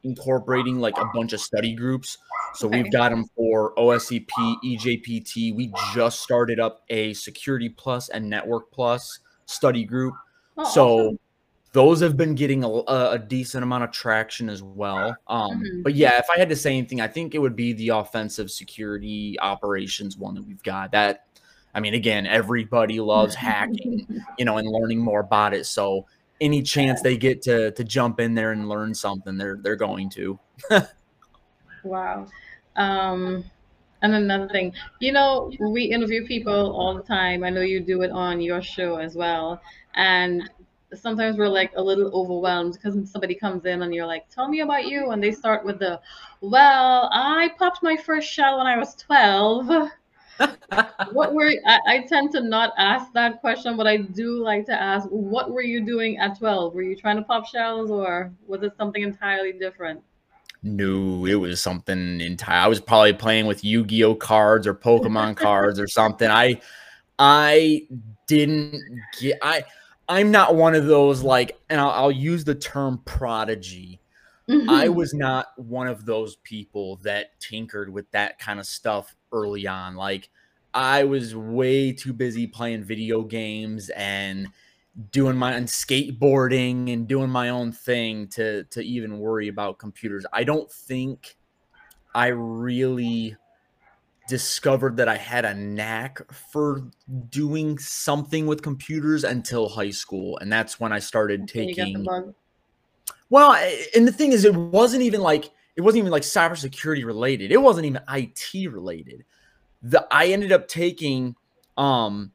incorporating 0.05 0.79
like 0.79 0.97
a 0.99 1.05
bunch 1.15 1.33
of 1.33 1.41
study 1.41 1.75
groups. 1.75 2.19
So 2.55 2.67
we've 2.67 2.91
got 2.91 3.11
them 3.11 3.27
for 3.37 3.75
OSCP, 3.77 4.27
EJPT. 4.65 5.55
We 5.55 5.73
just 5.95 6.23
started 6.23 6.59
up 6.59 6.83
a 6.89 7.13
Security 7.15 7.69
Plus 7.69 8.09
and 8.09 8.29
Network 8.29 8.71
Plus 8.71 9.21
study 9.47 9.85
group. 9.85 10.15
Oh, 10.57 10.65
so 10.65 10.99
awesome. 10.99 11.19
Those 11.73 12.01
have 12.01 12.17
been 12.17 12.35
getting 12.35 12.65
a, 12.65 12.69
a, 12.69 13.19
decent 13.19 13.63
amount 13.63 13.85
of 13.85 13.91
traction 13.91 14.49
as 14.49 14.63
well. 14.63 15.15
Um, 15.27 15.63
mm-hmm. 15.63 15.83
But 15.83 15.95
yeah, 15.95 16.19
if 16.19 16.27
I 16.35 16.39
had 16.39 16.49
to 16.49 16.57
say 16.57 16.77
anything, 16.77 17.01
I 17.01 17.09
think 17.09 17.35
it 17.35 17.39
would 17.39 17.57
be 17.57 17.75
the 17.75 17.91
offensive 17.91 18.51
security 18.51 19.39
operations 19.41 20.17
one 20.17 20.35
that 20.35 20.47
we've 20.47 20.63
got. 20.63 20.93
That 20.93 21.27
I 21.75 21.81
mean, 21.81 21.95
again, 21.95 22.27
everybody 22.27 23.01
loves 23.01 23.35
hacking, 23.35 24.07
you 24.39 24.45
know, 24.45 24.57
and 24.57 24.69
learning 24.69 25.01
more 25.01 25.21
about 25.21 25.53
it. 25.53 25.67
So 25.67 26.07
any 26.41 26.63
chance 26.63 27.03
they 27.03 27.17
get 27.17 27.43
to 27.43 27.73
to 27.73 27.85
jump 27.85 28.21
in 28.21 28.35
there 28.35 28.53
and 28.53 28.69
learn 28.69 28.95
something, 28.95 29.37
they're 29.37 29.59
they're 29.63 29.77
going 29.77 30.09
to. 30.11 30.39
wow. 31.85 32.27
Um, 32.77 33.45
and 34.01 34.15
another 34.15 34.49
thing, 34.49 34.73
you 35.01 35.13
know, 35.13 35.53
we 35.59 35.85
interview 35.85 36.27
people 36.27 36.73
all 36.73 36.95
the 36.95 37.03
time. 37.03 37.43
I 37.43 37.51
know 37.51 37.63
you 37.63 37.81
do 37.81 38.03
it 38.03 38.13
on 38.13 38.41
your 38.41 38.63
show 38.63 38.97
as 38.97 39.17
well. 39.17 39.61
And 39.95 40.49
sometimes 40.95 41.37
we're 41.37 41.49
like 41.49 41.73
a 41.77 41.83
little 41.83 42.11
overwhelmed 42.15 42.75
because 42.75 43.11
somebody 43.11 43.35
comes 43.35 43.65
in 43.65 43.83
and 43.83 43.95
you're 43.95 44.07
like, 44.07 44.29
tell 44.29 44.49
me 44.49 44.61
about 44.61 44.87
you. 44.87 45.11
And 45.11 45.23
they 45.23 45.33
start 45.33 45.65
with 45.65 45.79
the, 45.79 46.01
well, 46.41 47.11
I 47.13 47.51
popped 47.59 47.83
my 47.83 47.97
first 47.97 48.29
shell 48.29 48.59
when 48.59 48.67
I 48.67 48.79
was 48.79 48.95
12 48.95 49.91
what 51.13 51.35
were 51.35 51.53
I, 51.67 51.79
I, 51.89 51.99
tend 52.09 52.31
to 52.33 52.41
not 52.41 52.73
ask 52.79 53.13
that 53.13 53.41
question, 53.41 53.77
but 53.77 53.87
I 53.87 53.97
do 53.97 54.43
like 54.43 54.67
to 54.67 54.73
ask, 54.73 55.09
what 55.09 55.51
were 55.51 55.63
you 55.63 55.85
doing 55.85 56.19
at 56.19 56.39
12? 56.39 56.75
Were 56.75 56.83
you 56.83 56.95
trying 56.95 57.17
to 57.17 57.23
pop 57.23 57.47
shells 57.47 57.91
or 57.91 58.33
was 58.47 58.63
it 58.63 58.77
something 58.77 59.03
entirely 59.03 59.53
different? 59.53 60.01
No, 60.63 61.25
it 61.27 61.35
was 61.35 61.61
something 61.61 62.21
entire. 62.21 62.61
I 62.61 62.69
was 62.69 62.81
probably 62.81 63.13
playing 63.13 63.47
with 63.47 63.65
Yu-Gi-Oh 63.65 64.17
cards 64.17 64.67
or 64.67 64.75
Pokemon 64.75 65.37
cards 65.37 65.79
or 65.79 65.87
something. 65.87 66.29
I 66.31 66.61
I 67.19 67.87
didn't 68.27 68.81
get 69.19 69.39
I 69.43 69.65
I'm 70.09 70.31
not 70.31 70.55
one 70.55 70.75
of 70.75 70.87
those 70.87 71.23
like 71.23 71.59
and 71.69 71.81
I'll, 71.81 71.91
I'll 71.91 72.13
use 72.13 72.45
the 72.45 72.55
term 72.55 73.03
prodigy. 73.05 74.01
Mm-hmm. 74.49 74.71
I 74.71 74.89
was 74.89 75.13
not 75.13 75.49
one 75.57 75.89
of 75.89 76.07
those 76.07 76.37
people 76.37 76.97
that 77.03 77.39
tinkered 77.39 77.93
with 77.93 78.11
that 78.13 78.39
kind 78.39 78.59
of 78.59 78.67
stuff 78.67 79.15
early 79.31 79.67
on. 79.67 79.95
Like 79.95 80.31
I 80.73 81.05
was 81.05 81.37
way 81.37 81.93
too 81.93 82.13
busy 82.13 82.47
playing 82.47 82.85
video 82.85 83.23
games 83.23 83.91
and 83.91 84.49
doing 85.13 85.37
my 85.37 85.55
own 85.55 85.65
skateboarding 85.65 86.93
and 86.93 87.07
doing 87.07 87.31
my 87.31 87.51
own 87.51 87.73
thing 87.73 88.29
to 88.29 88.65
to 88.65 88.83
even 88.83 89.19
worry 89.19 89.49
about 89.49 89.79
computers. 89.79 90.25
I 90.33 90.45
don't 90.45 90.71
think 90.71 91.37
I 92.15 92.29
really 92.29 93.37
discovered 94.29 94.97
that 94.99 95.09
I 95.09 95.17
had 95.17 95.45
a 95.45 95.55
knack 95.55 96.21
for 96.33 96.85
doing 97.31 97.79
something 97.79 98.47
with 98.47 98.63
computers 98.63 99.25
until 99.25 99.69
high 99.69 99.91
school 99.91 100.39
and 100.39 100.53
that's 100.53 100.79
when 100.79 100.93
I 100.93 100.99
started 100.99 101.49
taking 101.49 102.07
Well, 103.31 103.55
and 103.95 104.07
the 104.07 104.13
thing 104.13 104.33
is 104.33 104.45
it 104.45 104.55
wasn't 104.55 105.03
even 105.03 105.21
like 105.21 105.51
it 105.77 105.81
wasn't 105.81 106.01
even 106.01 106.11
like 106.11 106.23
cybersecurity 106.23 107.05
related. 107.05 107.53
It 107.53 107.61
wasn't 107.61 107.87
even 107.87 108.03
IT 108.09 108.73
related. 108.73 109.25
The 109.83 110.07
I 110.11 110.27
ended 110.27 110.53
up 110.53 110.69
taking 110.69 111.35
um 111.77 112.33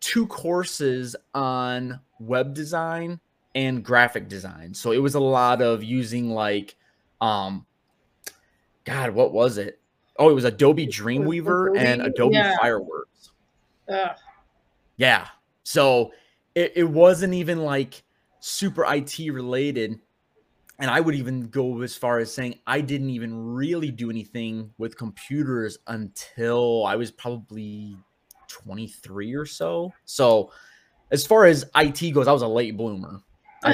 two 0.00 0.26
courses 0.26 1.16
on 1.34 2.00
web 2.18 2.54
design 2.54 3.20
and 3.54 3.84
graphic 3.84 4.28
design. 4.28 4.74
So 4.74 4.92
it 4.92 4.98
was 4.98 5.14
a 5.14 5.20
lot 5.20 5.62
of 5.62 5.82
using 5.82 6.30
like 6.30 6.76
um 7.20 7.66
God, 8.84 9.10
what 9.10 9.32
was 9.32 9.56
it? 9.56 9.80
Oh, 10.18 10.30
it 10.30 10.34
was 10.34 10.44
Adobe 10.44 10.86
Dreamweaver 10.86 11.76
and 11.76 12.02
Adobe 12.02 12.36
yeah. 12.36 12.56
Fireworks. 12.58 13.30
Ugh. 13.88 14.16
Yeah. 14.96 15.26
So 15.64 16.12
it, 16.54 16.72
it 16.76 16.84
wasn't 16.84 17.34
even 17.34 17.64
like 17.64 18.02
super 18.40 18.84
IT 18.92 19.18
related 19.32 19.98
and 20.78 20.90
I 20.90 21.00
would 21.00 21.14
even 21.14 21.48
go 21.48 21.82
as 21.82 21.96
far 21.96 22.18
as 22.18 22.32
saying 22.32 22.58
I 22.66 22.80
didn't 22.80 23.10
even 23.10 23.54
really 23.54 23.90
do 23.90 24.10
anything 24.10 24.70
with 24.78 24.96
computers 24.96 25.78
until 25.86 26.84
I 26.86 26.96
was 26.96 27.10
probably 27.10 27.96
23 28.48 29.34
or 29.34 29.46
so. 29.46 29.92
So, 30.04 30.50
as 31.10 31.26
far 31.26 31.44
as 31.44 31.64
IT 31.76 32.10
goes, 32.12 32.26
I 32.26 32.32
was 32.32 32.42
a 32.42 32.48
late 32.48 32.76
bloomer. 32.76 33.20
Uh, 33.62 33.72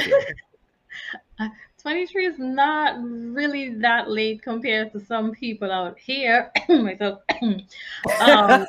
23 1.83 2.27
is 2.27 2.39
not 2.39 2.97
really 3.03 3.75
that 3.77 4.11
late 4.11 4.43
compared 4.43 4.93
to 4.93 5.01
some 5.01 5.33
people 5.33 5.71
out 5.71 5.99
here, 5.99 6.51
myself. 6.69 7.23
um, 8.21 8.67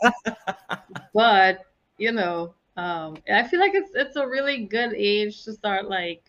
but 1.13 1.65
you 1.97 2.11
know, 2.11 2.53
um, 2.77 3.17
I 3.31 3.47
feel 3.47 3.59
like 3.59 3.73
it's 3.75 3.91
it's 3.95 4.15
a 4.15 4.27
really 4.27 4.65
good 4.65 4.93
age 4.93 5.43
to 5.43 5.53
start 5.53 5.89
like 5.89 6.23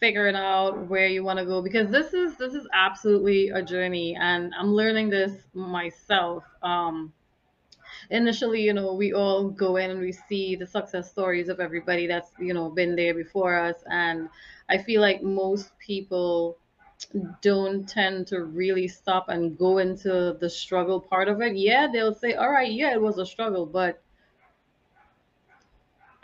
figuring 0.00 0.36
out 0.36 0.86
where 0.88 1.06
you 1.06 1.24
want 1.24 1.38
to 1.38 1.44
go 1.44 1.62
because 1.62 1.90
this 1.90 2.12
is 2.12 2.36
this 2.36 2.52
is 2.52 2.66
absolutely 2.74 3.48
a 3.50 3.62
journey 3.62 4.16
and 4.20 4.52
i'm 4.58 4.74
learning 4.74 5.08
this 5.08 5.32
myself 5.54 6.44
um 6.62 7.12
initially 8.10 8.60
you 8.60 8.72
know 8.72 8.92
we 8.92 9.12
all 9.12 9.48
go 9.48 9.76
in 9.76 9.90
and 9.90 10.00
we 10.00 10.12
see 10.12 10.56
the 10.56 10.66
success 10.66 11.10
stories 11.10 11.48
of 11.48 11.60
everybody 11.60 12.06
that's 12.06 12.32
you 12.38 12.52
know 12.52 12.68
been 12.68 12.94
there 12.96 13.14
before 13.14 13.56
us 13.56 13.76
and 13.86 14.28
i 14.68 14.78
feel 14.78 15.00
like 15.00 15.22
most 15.22 15.76
people 15.78 16.56
don't 17.42 17.88
tend 17.88 18.26
to 18.26 18.44
really 18.44 18.88
stop 18.88 19.28
and 19.28 19.58
go 19.58 19.78
into 19.78 20.36
the 20.40 20.48
struggle 20.50 21.00
part 21.00 21.28
of 21.28 21.40
it 21.42 21.56
yeah 21.56 21.86
they'll 21.92 22.14
say 22.14 22.34
all 22.34 22.50
right 22.50 22.72
yeah 22.72 22.92
it 22.92 23.00
was 23.00 23.18
a 23.18 23.26
struggle 23.26 23.66
but 23.66 24.00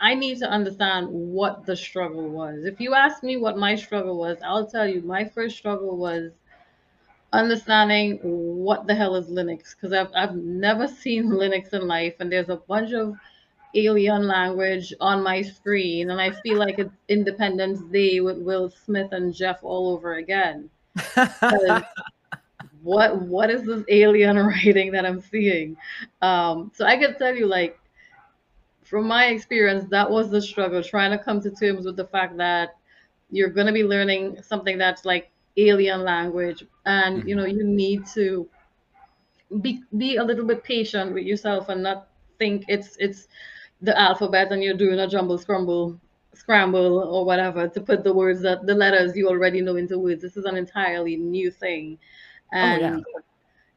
I 0.01 0.15
need 0.15 0.39
to 0.39 0.49
understand 0.49 1.07
what 1.09 1.65
the 1.65 1.77
struggle 1.77 2.27
was. 2.29 2.65
If 2.65 2.81
you 2.81 2.93
ask 2.93 3.23
me 3.23 3.37
what 3.37 3.57
my 3.57 3.75
struggle 3.75 4.17
was, 4.17 4.37
I'll 4.43 4.67
tell 4.67 4.85
you 4.85 5.01
my 5.01 5.23
first 5.23 5.55
struggle 5.57 5.95
was 5.95 6.33
understanding 7.33 8.19
what 8.23 8.87
the 8.87 8.95
hell 8.95 9.15
is 9.15 9.27
Linux 9.29 9.75
because 9.75 9.93
I've, 9.93 10.11
I've 10.15 10.35
never 10.35 10.87
seen 11.03 11.25
Linux 11.25 11.73
in 11.73 11.87
life 11.87 12.15
and 12.19 12.31
there's 12.31 12.49
a 12.49 12.57
bunch 12.57 12.93
of 12.93 13.15
alien 13.75 14.27
language 14.27 14.93
on 14.99 15.23
my 15.23 15.41
screen 15.41 16.11
and 16.11 16.19
I 16.19 16.31
feel 16.31 16.57
like 16.57 16.79
it's 16.79 16.95
Independence 17.07 17.81
Day 17.91 18.19
with 18.19 18.37
Will 18.37 18.69
Smith 18.69 19.11
and 19.11 19.33
Jeff 19.33 19.59
all 19.63 19.93
over 19.93 20.15
again. 20.15 20.69
what 22.81 23.21
what 23.21 23.49
is 23.49 23.63
this 23.63 23.83
alien 23.87 24.37
writing 24.45 24.91
that 24.91 25.05
I'm 25.05 25.21
seeing? 25.21 25.77
Um, 26.21 26.71
so 26.73 26.85
I 26.85 26.97
can 26.97 27.17
tell 27.17 27.35
you, 27.35 27.45
like, 27.45 27.79
from 28.83 29.07
my 29.07 29.27
experience, 29.27 29.85
that 29.89 30.09
was 30.09 30.29
the 30.29 30.41
struggle 30.41 30.83
trying 30.83 31.11
to 31.11 31.23
come 31.23 31.41
to 31.41 31.51
terms 31.51 31.85
with 31.85 31.95
the 31.95 32.07
fact 32.07 32.37
that 32.37 32.75
you're 33.29 33.49
going 33.49 33.67
to 33.67 33.73
be 33.73 33.83
learning 33.83 34.41
something 34.41 34.77
that's 34.77 35.05
like 35.05 35.31
alien 35.57 36.03
language, 36.03 36.65
and 36.85 37.19
mm-hmm. 37.19 37.27
you 37.27 37.35
know 37.35 37.45
you 37.45 37.63
need 37.63 38.05
to 38.13 38.49
be 39.61 39.83
be 39.97 40.17
a 40.17 40.23
little 40.23 40.45
bit 40.45 40.63
patient 40.63 41.13
with 41.13 41.25
yourself 41.25 41.69
and 41.69 41.83
not 41.83 42.07
think 42.39 42.65
it's 42.67 42.95
it's 42.99 43.27
the 43.81 43.97
alphabet 43.99 44.51
and 44.51 44.63
you're 44.63 44.77
doing 44.77 44.99
a 44.99 45.07
jumble 45.07 45.37
scramble 45.37 45.99
scramble 46.33 46.99
or 46.99 47.25
whatever 47.25 47.67
to 47.67 47.81
put 47.81 48.03
the 48.03 48.13
words 48.13 48.41
that 48.41 48.65
the 48.65 48.73
letters 48.73 49.15
you 49.15 49.27
already 49.27 49.61
know 49.61 49.75
into 49.75 49.99
words. 49.99 50.21
This 50.21 50.37
is 50.37 50.45
an 50.45 50.55
entirely 50.55 51.17
new 51.17 51.51
thing. 51.51 51.97
And 52.53 52.83
oh, 52.83 53.03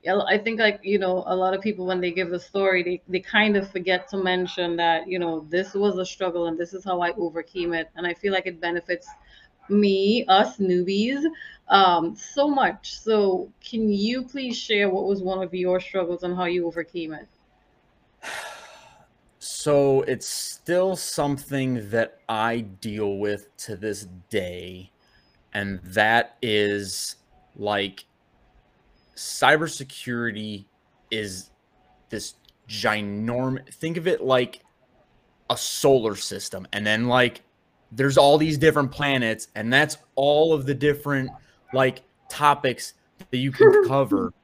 yeah. 0.04 0.20
I 0.28 0.38
think 0.38 0.60
like, 0.60 0.80
you 0.82 0.98
know, 0.98 1.24
a 1.26 1.34
lot 1.34 1.54
of 1.54 1.60
people 1.62 1.86
when 1.86 2.00
they 2.00 2.12
give 2.12 2.30
the 2.30 2.38
story, 2.38 2.82
they, 2.82 3.02
they 3.08 3.20
kind 3.20 3.56
of 3.56 3.70
forget 3.70 4.08
to 4.10 4.18
mention 4.18 4.76
that, 4.76 5.08
you 5.08 5.18
know, 5.18 5.46
this 5.48 5.74
was 5.74 5.98
a 5.98 6.04
struggle 6.04 6.46
and 6.46 6.58
this 6.58 6.74
is 6.74 6.84
how 6.84 7.00
I 7.00 7.12
overcame 7.12 7.72
it. 7.72 7.90
And 7.96 8.06
I 8.06 8.14
feel 8.14 8.32
like 8.32 8.46
it 8.46 8.60
benefits 8.60 9.08
me, 9.68 10.24
us 10.28 10.58
newbies, 10.58 11.24
um, 11.68 12.14
so 12.16 12.46
much. 12.48 12.98
So 12.98 13.50
can 13.64 13.90
you 13.90 14.22
please 14.22 14.56
share 14.56 14.90
what 14.90 15.06
was 15.06 15.22
one 15.22 15.42
of 15.42 15.54
your 15.54 15.80
struggles 15.80 16.22
and 16.22 16.36
how 16.36 16.44
you 16.44 16.66
overcame 16.66 17.14
it? 17.14 17.28
So 19.64 20.02
it's 20.02 20.26
still 20.26 20.94
something 20.94 21.88
that 21.88 22.18
I 22.28 22.60
deal 22.60 23.16
with 23.16 23.56
to 23.64 23.76
this 23.76 24.06
day. 24.28 24.90
And 25.54 25.80
that 25.84 26.36
is 26.42 27.16
like 27.56 28.04
cybersecurity 29.16 30.66
is 31.10 31.48
this 32.10 32.34
ginormous 32.68 33.72
think 33.72 33.96
of 33.96 34.06
it 34.06 34.22
like 34.22 34.60
a 35.48 35.56
solar 35.56 36.14
system 36.14 36.66
and 36.72 36.86
then 36.86 37.08
like 37.08 37.40
there's 37.90 38.18
all 38.18 38.36
these 38.36 38.58
different 38.58 38.90
planets 38.90 39.48
and 39.54 39.72
that's 39.72 39.96
all 40.14 40.52
of 40.52 40.66
the 40.66 40.74
different 40.74 41.30
like 41.72 42.02
topics 42.28 42.94
that 43.30 43.38
you 43.38 43.50
can 43.52 43.86
cover 43.86 44.30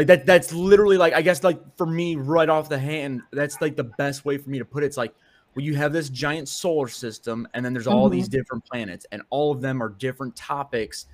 like 0.00 0.06
that 0.06 0.24
that's 0.24 0.50
literally 0.54 0.96
like 0.96 1.12
I 1.12 1.20
guess 1.20 1.44
like 1.44 1.60
for 1.76 1.84
me 1.84 2.16
right 2.16 2.48
off 2.48 2.70
the 2.70 2.78
hand, 2.78 3.20
that's 3.32 3.60
like 3.60 3.76
the 3.76 3.84
best 3.84 4.24
way 4.24 4.38
for 4.38 4.48
me 4.48 4.58
to 4.58 4.64
put 4.64 4.82
it. 4.82 4.86
It's 4.86 4.96
like 4.96 5.12
well, 5.54 5.62
you 5.62 5.74
have 5.74 5.92
this 5.92 6.08
giant 6.08 6.48
solar 6.48 6.88
system 6.88 7.46
and 7.52 7.62
then 7.62 7.74
there's 7.74 7.86
all 7.86 8.06
mm-hmm. 8.06 8.16
these 8.16 8.26
different 8.26 8.64
planets 8.64 9.04
and 9.12 9.20
all 9.28 9.52
of 9.52 9.60
them 9.60 9.82
are 9.82 9.90
different 9.90 10.34
topics 10.36 11.04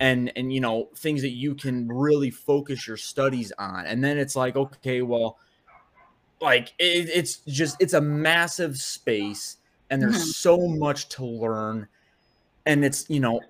and 0.00 0.32
and 0.34 0.52
you 0.52 0.60
know 0.60 0.88
things 0.96 1.22
that 1.22 1.30
you 1.30 1.54
can 1.54 1.86
really 1.86 2.28
focus 2.28 2.88
your 2.88 2.96
studies 2.96 3.52
on 3.56 3.86
and 3.86 4.02
then 4.02 4.18
it's 4.18 4.34
like 4.34 4.56
okay 4.56 5.00
well 5.00 5.38
like 6.40 6.74
it, 6.80 7.08
it's 7.08 7.36
just 7.46 7.76
it's 7.80 7.92
a 7.92 8.00
massive 8.00 8.76
space 8.76 9.58
and 9.90 10.02
there's 10.02 10.16
mm-hmm. 10.16 10.24
so 10.24 10.66
much 10.66 11.08
to 11.08 11.24
learn 11.24 11.86
and 12.66 12.84
it's 12.84 13.08
you 13.08 13.20
know 13.20 13.40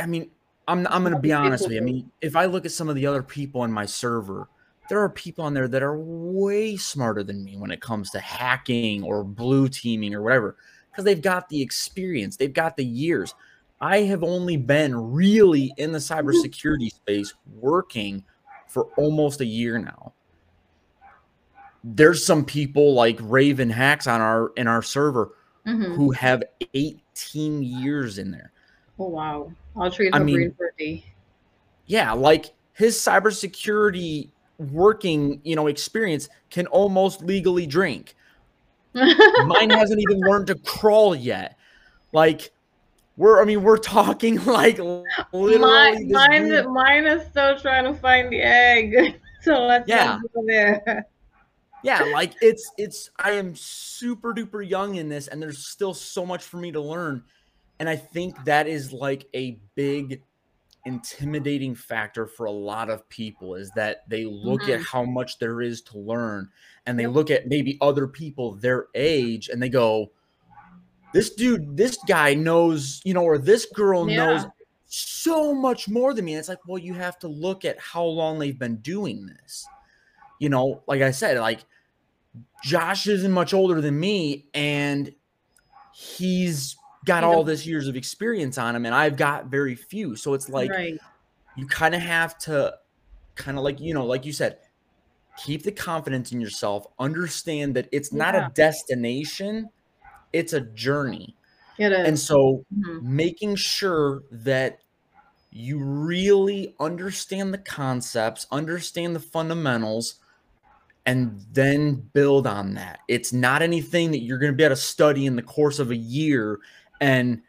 i 0.00 0.06
mean 0.06 0.30
I'm 0.70 0.86
I'm 0.86 1.02
gonna 1.02 1.18
be 1.18 1.32
honest 1.32 1.64
with 1.64 1.72
you. 1.72 1.80
I 1.80 1.84
mean, 1.84 2.10
if 2.20 2.36
I 2.36 2.46
look 2.46 2.64
at 2.64 2.72
some 2.72 2.88
of 2.88 2.94
the 2.94 3.06
other 3.06 3.22
people 3.22 3.64
in 3.64 3.72
my 3.72 3.86
server, 3.86 4.48
there 4.88 5.00
are 5.00 5.08
people 5.08 5.44
on 5.44 5.54
there 5.54 5.68
that 5.68 5.82
are 5.82 5.98
way 5.98 6.76
smarter 6.76 7.22
than 7.22 7.44
me 7.44 7.56
when 7.56 7.70
it 7.70 7.80
comes 7.80 8.10
to 8.10 8.20
hacking 8.20 9.02
or 9.02 9.24
blue 9.24 9.68
teaming 9.68 10.14
or 10.14 10.22
whatever, 10.22 10.56
because 10.90 11.04
they've 11.04 11.20
got 11.20 11.48
the 11.48 11.60
experience, 11.60 12.36
they've 12.36 12.52
got 12.52 12.76
the 12.76 12.84
years. 12.84 13.34
I 13.80 13.98
have 14.02 14.22
only 14.22 14.56
been 14.56 14.94
really 14.94 15.72
in 15.78 15.92
the 15.92 15.98
cybersecurity 15.98 16.92
space 16.92 17.32
working 17.56 18.24
for 18.68 18.84
almost 18.96 19.40
a 19.40 19.46
year 19.46 19.78
now. 19.78 20.12
There's 21.82 22.24
some 22.24 22.44
people 22.44 22.92
like 22.92 23.18
Raven 23.22 23.70
Hacks 23.70 24.06
on 24.06 24.20
our 24.20 24.52
in 24.56 24.68
our 24.68 24.82
server 24.82 25.32
mm-hmm. 25.66 25.94
who 25.94 26.12
have 26.12 26.44
18 26.74 27.62
years 27.62 28.18
in 28.18 28.30
there. 28.30 28.52
Oh 28.98 29.08
wow. 29.08 29.52
I'll 29.76 29.90
him 29.90 30.24
mean, 30.24 30.54
Yeah, 31.86 32.12
like 32.12 32.46
his 32.72 32.96
cybersecurity 32.96 34.30
working, 34.58 35.40
you 35.44 35.56
know, 35.56 35.66
experience 35.66 36.28
can 36.50 36.66
almost 36.68 37.22
legally 37.22 37.66
drink. 37.66 38.14
Mine 38.94 39.70
hasn't 39.70 40.00
even 40.00 40.20
learned 40.20 40.48
to 40.48 40.56
crawl 40.56 41.14
yet. 41.14 41.56
Like 42.12 42.50
we're 43.16 43.40
I 43.40 43.44
mean, 43.44 43.62
we're 43.62 43.76
talking 43.76 44.44
like 44.44 44.78
literally 44.78 45.58
mine, 45.58 46.10
mine, 46.10 46.72
mine 46.72 47.06
is 47.06 47.26
still 47.28 47.58
trying 47.58 47.84
to 47.84 47.94
find 47.94 48.32
the 48.32 48.40
egg. 48.42 49.20
so 49.42 49.66
let's 49.66 49.88
yeah. 49.88 50.18
go 50.34 50.44
there. 50.46 51.06
Yeah, 51.82 52.02
like 52.12 52.34
it's 52.40 52.70
it's 52.76 53.10
I 53.18 53.32
am 53.32 53.54
super 53.54 54.34
duper 54.34 54.68
young 54.68 54.96
in 54.96 55.08
this 55.08 55.28
and 55.28 55.40
there's 55.40 55.66
still 55.66 55.94
so 55.94 56.26
much 56.26 56.42
for 56.42 56.56
me 56.56 56.72
to 56.72 56.80
learn 56.80 57.22
and 57.80 57.88
I 57.88 57.96
think 57.96 58.44
that 58.44 58.68
is 58.68 58.92
like 58.92 59.26
a 59.34 59.58
big 59.74 60.22
intimidating 60.84 61.74
factor 61.74 62.26
for 62.26 62.46
a 62.46 62.50
lot 62.50 62.90
of 62.90 63.08
people 63.08 63.54
is 63.54 63.70
that 63.72 64.08
they 64.08 64.24
look 64.24 64.62
mm-hmm. 64.62 64.72
at 64.72 64.82
how 64.82 65.04
much 65.04 65.38
there 65.38 65.60
is 65.60 65.82
to 65.82 65.98
learn 65.98 66.48
and 66.86 66.98
they 66.98 67.06
look 67.06 67.30
at 67.30 67.48
maybe 67.48 67.76
other 67.80 68.06
people 68.06 68.54
their 68.54 68.86
age 68.94 69.48
and 69.48 69.62
they 69.62 69.68
go 69.68 70.10
this 71.12 71.34
dude 71.34 71.76
this 71.76 71.98
guy 72.08 72.32
knows 72.32 73.02
you 73.04 73.12
know 73.12 73.24
or 73.24 73.36
this 73.36 73.66
girl 73.66 74.08
yeah. 74.08 74.16
knows 74.16 74.46
so 74.86 75.54
much 75.54 75.86
more 75.86 76.14
than 76.14 76.24
me 76.24 76.32
and 76.32 76.38
it's 76.38 76.48
like 76.48 76.66
well 76.66 76.78
you 76.78 76.94
have 76.94 77.18
to 77.18 77.28
look 77.28 77.66
at 77.66 77.78
how 77.78 78.02
long 78.02 78.38
they've 78.38 78.58
been 78.58 78.76
doing 78.76 79.26
this 79.26 79.66
you 80.38 80.48
know 80.48 80.82
like 80.86 81.02
i 81.02 81.10
said 81.10 81.38
like 81.38 81.60
josh 82.64 83.06
isn't 83.06 83.32
much 83.32 83.52
older 83.52 83.82
than 83.82 84.00
me 84.00 84.46
and 84.54 85.14
he's 85.92 86.76
got 87.04 87.24
all 87.24 87.44
this 87.44 87.66
years 87.66 87.88
of 87.88 87.96
experience 87.96 88.58
on 88.58 88.76
him 88.76 88.84
and 88.86 88.94
I've 88.94 89.16
got 89.16 89.46
very 89.46 89.74
few. 89.74 90.16
So 90.16 90.34
it's 90.34 90.48
like 90.48 90.70
right. 90.70 90.98
you 91.56 91.66
kind 91.66 91.94
of 91.94 92.00
have 92.02 92.38
to 92.40 92.74
kind 93.34 93.56
of 93.56 93.64
like, 93.64 93.80
you 93.80 93.94
know, 93.94 94.04
like 94.04 94.26
you 94.26 94.32
said, 94.32 94.58
keep 95.36 95.62
the 95.62 95.72
confidence 95.72 96.32
in 96.32 96.40
yourself, 96.40 96.86
understand 96.98 97.74
that 97.74 97.88
it's 97.92 98.12
not 98.12 98.34
yeah. 98.34 98.46
a 98.46 98.50
destination, 98.50 99.70
it's 100.32 100.52
a 100.52 100.60
journey. 100.60 101.36
It 101.78 101.92
is. 101.92 102.06
And 102.06 102.18
so 102.18 102.64
mm-hmm. 102.74 103.16
making 103.16 103.56
sure 103.56 104.22
that 104.30 104.80
you 105.50 105.78
really 105.78 106.74
understand 106.78 107.54
the 107.54 107.58
concepts, 107.58 108.46
understand 108.52 109.16
the 109.16 109.20
fundamentals, 109.20 110.16
and 111.06 111.44
then 111.52 111.94
build 112.12 112.46
on 112.46 112.74
that. 112.74 113.00
It's 113.08 113.32
not 113.32 113.62
anything 113.62 114.10
that 114.10 114.20
you're 114.20 114.38
going 114.38 114.52
to 114.52 114.56
be 114.56 114.62
able 114.62 114.76
to 114.76 114.80
study 114.80 115.26
in 115.26 115.34
the 115.34 115.42
course 115.42 115.78
of 115.78 115.90
a 115.90 115.96
year 115.96 116.60
and 117.00 117.42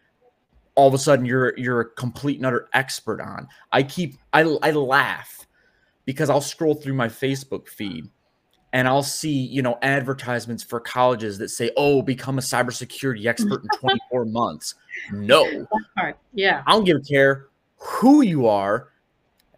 all 0.76 0.88
of 0.88 0.94
a 0.94 0.98
sudden 0.98 1.26
you're 1.26 1.58
you're 1.58 1.82
a 1.82 1.90
complete 1.92 2.38
and 2.38 2.46
utter 2.46 2.70
expert 2.74 3.22
on. 3.22 3.48
I 3.72 3.84
keep 3.84 4.16
I 4.34 4.42
I 4.62 4.72
laugh 4.72 5.46
because 6.06 6.30
I'll 6.30 6.42
scroll 6.42 6.76
through 6.76 6.94
my 6.94 7.08
Facebook 7.08 7.68
feed 7.68 8.10
and 8.74 8.88
I'll 8.88 9.04
see, 9.04 9.32
you 9.32 9.62
know, 9.62 9.78
advertisements 9.82 10.64
for 10.64 10.80
colleges 10.80 11.38
that 11.40 11.50
say, 11.50 11.72
"Oh, 11.76 12.02
become 12.02 12.38
a 12.38 12.42
cybersecurity 12.42 13.26
expert 13.26 13.64
in 13.64 13.70
24 13.80 14.26
months." 14.26 14.76
No. 15.12 15.68
Yeah. 16.34 16.64
I 16.66 16.72
don't 16.72 16.86
give 16.86 16.98
a 16.98 17.02
care 17.02 17.48
who 17.78 18.22
you 18.22 18.48
are. 18.48 18.90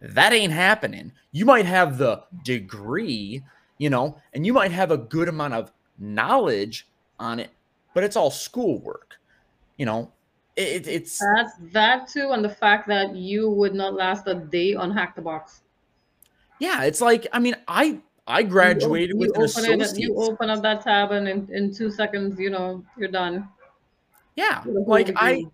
That 0.00 0.32
ain't 0.32 0.52
happening. 0.52 1.12
You 1.32 1.44
might 1.44 1.64
have 1.64 1.96
the 1.96 2.24
degree, 2.44 3.42
you 3.78 3.90
know, 3.90 4.18
and 4.32 4.44
you 4.44 4.52
might 4.52 4.72
have 4.72 4.90
a 4.90 4.98
good 4.98 5.28
amount 5.28 5.54
of 5.54 5.72
knowledge 5.98 6.88
on 7.18 7.38
it, 7.38 7.50
but 7.94 8.04
it's 8.04 8.16
all 8.16 8.30
schoolwork 8.30 9.14
you 9.76 9.86
know, 9.86 10.12
it, 10.56 10.86
it's 10.86 11.18
that's 11.18 11.52
that 11.72 12.08
too, 12.08 12.30
and 12.30 12.44
the 12.44 12.48
fact 12.48 12.88
that 12.88 13.14
you 13.16 13.50
would 13.50 13.74
not 13.74 13.94
last 13.94 14.26
a 14.26 14.34
day 14.34 14.74
on 14.74 14.90
Hack 14.90 15.16
the 15.16 15.22
Box. 15.22 15.62
Yeah, 16.60 16.84
it's 16.84 17.00
like 17.00 17.26
I 17.32 17.40
mean, 17.40 17.56
I 17.66 18.00
I 18.26 18.42
graduated 18.42 19.10
you, 19.10 19.14
you 19.16 19.20
with 19.20 19.36
an 19.36 19.44
associate's. 19.44 19.92
It, 19.92 20.00
you 20.00 20.16
open 20.16 20.50
up 20.50 20.62
that 20.62 20.82
tab, 20.82 21.10
and 21.10 21.28
in, 21.28 21.48
in 21.52 21.74
two 21.74 21.90
seconds, 21.90 22.38
you 22.38 22.50
know, 22.50 22.84
you're 22.96 23.08
done. 23.08 23.48
Yeah, 24.36 24.62
like 24.64 25.10
I 25.16 25.44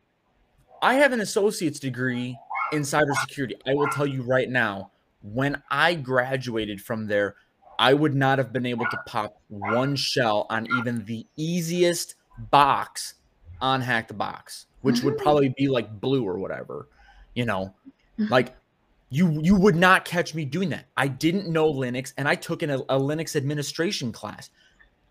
I 0.82 0.94
have 0.94 1.12
an 1.12 1.20
associate's 1.20 1.80
degree 1.80 2.38
in 2.72 2.82
cybersecurity. 2.82 3.54
I 3.66 3.74
will 3.74 3.88
tell 3.88 4.06
you 4.06 4.22
right 4.22 4.48
now, 4.48 4.90
when 5.22 5.62
I 5.70 5.94
graduated 5.94 6.80
from 6.80 7.06
there, 7.06 7.36
I 7.78 7.94
would 7.94 8.14
not 8.14 8.38
have 8.38 8.52
been 8.52 8.66
able 8.66 8.86
to 8.86 8.98
pop 9.06 9.40
one 9.48 9.96
shell 9.96 10.46
on 10.50 10.66
even 10.78 11.04
the 11.06 11.26
easiest 11.36 12.14
box 12.50 13.14
on 13.60 13.80
Hack 13.80 14.08
the 14.08 14.14
Box, 14.14 14.66
which 14.82 15.02
would 15.02 15.14
mm-hmm. 15.14 15.22
probably 15.22 15.54
be 15.56 15.68
like 15.68 16.00
blue 16.00 16.24
or 16.24 16.38
whatever. 16.38 16.88
You 17.34 17.44
know, 17.44 17.74
mm-hmm. 18.18 18.30
like 18.30 18.54
you 19.10 19.40
you 19.42 19.56
would 19.56 19.76
not 19.76 20.04
catch 20.04 20.34
me 20.34 20.44
doing 20.44 20.70
that. 20.70 20.86
I 20.96 21.08
didn't 21.08 21.48
know 21.48 21.72
Linux, 21.72 22.12
and 22.16 22.28
I 22.28 22.34
took 22.34 22.62
in 22.62 22.70
a, 22.70 22.78
a 22.78 22.98
Linux 22.98 23.36
administration 23.36 24.12
class. 24.12 24.50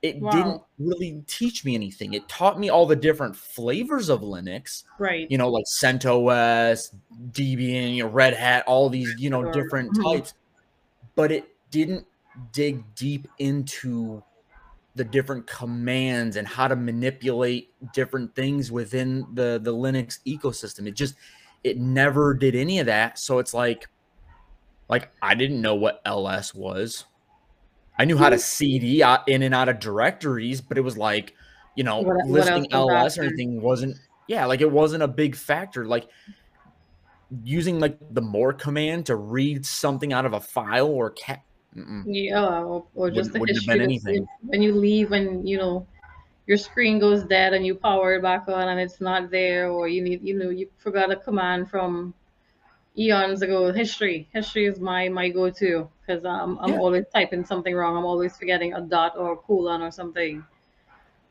It 0.02 0.22
wow. 0.22 0.32
didn't 0.32 0.62
really 0.78 1.24
teach 1.28 1.66
me 1.66 1.76
anything. 1.76 2.14
It 2.14 2.30
taught 2.30 2.58
me 2.58 2.70
all 2.70 2.86
the 2.86 2.96
different 2.96 3.36
flavors 3.36 4.08
of 4.08 4.22
Linux, 4.22 4.86
right? 4.98 5.30
You 5.30 5.38
know, 5.38 5.50
like 5.50 5.66
CentOS, 5.66 6.96
Debian, 7.32 7.96
you 7.96 8.04
know, 8.04 8.10
Red 8.10 8.34
Hat, 8.34 8.64
all 8.66 8.90
these 8.90 9.14
you 9.18 9.30
know 9.30 9.44
sure. 9.44 9.52
different 9.52 9.92
mm-hmm. 9.94 10.04
types. 10.04 10.34
but 11.16 11.32
it 11.32 11.50
didn't 11.70 12.06
dig 12.54 12.84
deep 12.96 13.28
into 13.38 14.24
the 14.96 15.04
different 15.04 15.48
commands 15.48 16.36
and 16.36 16.48
how 16.48 16.68
to 16.68 16.76
manipulate 16.76 17.72
different 17.94 18.36
things 18.36 18.72
within 18.72 19.26
the 19.34 19.60
the 19.62 19.74
Linux 19.74 20.20
ecosystem. 20.26 20.88
It 20.88 20.96
just 20.96 21.16
it 21.64 21.78
never 21.78 22.34
did 22.34 22.56
any 22.56 22.80
of 22.80 22.86
that. 22.88 23.20
So 23.20 23.40
it's 23.40 23.54
like 23.54 23.88
like 24.90 25.12
I 25.22 25.36
didn't 25.36 25.62
know 25.62 25.76
what 25.76 26.02
ls 26.06 26.54
was. 26.54 27.06
I 27.98 28.06
knew 28.06 28.18
how 28.18 28.30
to 28.30 28.40
CD 28.40 29.04
uh, 29.04 29.20
in 29.28 29.44
and 29.44 29.54
out 29.54 29.68
of 29.68 29.80
directories, 29.80 30.62
but 30.62 30.78
it 30.78 30.82
was 30.82 30.98
like, 30.98 31.36
you 31.76 31.84
know, 31.84 32.00
what, 32.00 32.26
listing 32.28 32.68
what 32.72 32.72
ls 32.72 33.18
or 33.18 33.24
anything 33.24 33.62
wasn't 33.62 33.98
yeah, 34.28 34.46
like 34.46 34.62
it 34.62 34.72
wasn't 34.72 35.04
a 35.04 35.08
big 35.08 35.36
factor. 35.36 35.86
Like 35.86 36.08
using 37.44 37.80
like 37.80 37.98
the 38.12 38.22
more 38.22 38.54
command 38.54 39.08
to 39.08 39.16
read 39.16 39.66
something 39.66 40.14
out 40.14 40.26
of 40.26 40.34
a 40.34 40.40
file 40.40 40.88
or 40.88 41.12
cat 41.12 41.42
Mm-mm. 41.76 42.06
Yeah, 42.06 42.64
or, 42.64 42.86
or 42.96 43.12
just 43.12 43.34
wouldn't, 43.34 43.48
the 43.48 43.54
history. 43.54 43.80
anything. 43.82 44.28
When 44.42 44.62
you 44.62 44.74
leave, 44.74 45.12
when 45.12 45.46
you 45.46 45.58
know 45.58 45.86
your 46.48 46.58
screen 46.58 47.00
goes 47.00 47.24
dead 47.24 47.54
and 47.54 47.66
you 47.66 47.76
power 47.76 48.16
it 48.16 48.22
back 48.24 48.48
on 48.48 48.70
and 48.70 48.80
it's 48.80 49.00
not 49.02 49.30
there, 49.32 49.70
or 49.70 49.88
you 49.88 50.02
need, 50.02 50.22
you 50.24 50.34
know, 50.38 50.50
you 50.50 50.70
forgot 50.78 51.12
a 51.12 51.16
command 51.16 51.70
from 51.70 52.14
eons 52.98 53.42
ago. 53.42 53.72
History, 53.72 54.28
history 54.34 54.66
is 54.66 54.80
my 54.80 55.10
my 55.10 55.30
go-to 55.30 55.90
because 56.02 56.26
I'm 56.26 56.58
I'm 56.60 56.72
yeah. 56.72 56.80
always 56.80 57.06
typing 57.14 57.46
something 57.46 57.76
wrong. 57.76 57.98
I'm 57.98 58.06
always 58.06 58.36
forgetting 58.38 58.74
a 58.74 58.82
dot 58.82 59.18
or 59.18 59.34
a 59.34 59.38
colon 59.38 59.82
or 59.82 59.92
something. 59.92 60.44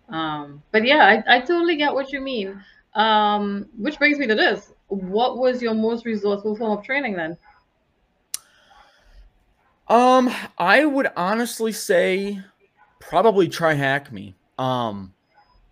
Um, 0.08 0.62
but 0.72 0.84
yeah, 0.84 1.22
I, 1.26 1.36
I 1.36 1.40
totally 1.40 1.76
get 1.76 1.94
what 1.94 2.12
you 2.12 2.20
mean. 2.20 2.62
Um, 2.94 3.66
which 3.76 3.98
brings 3.98 4.18
me 4.18 4.26
to 4.26 4.34
this: 4.34 4.72
What 4.88 5.38
was 5.38 5.62
your 5.62 5.74
most 5.74 6.04
resourceful 6.06 6.56
form 6.56 6.78
of 6.78 6.84
training 6.84 7.14
then? 7.14 7.36
Um, 9.88 10.30
I 10.58 10.84
would 10.84 11.08
honestly 11.16 11.72
say 11.72 12.40
probably 13.00 13.48
TryHackMe. 13.48 14.34
Um, 14.58 15.14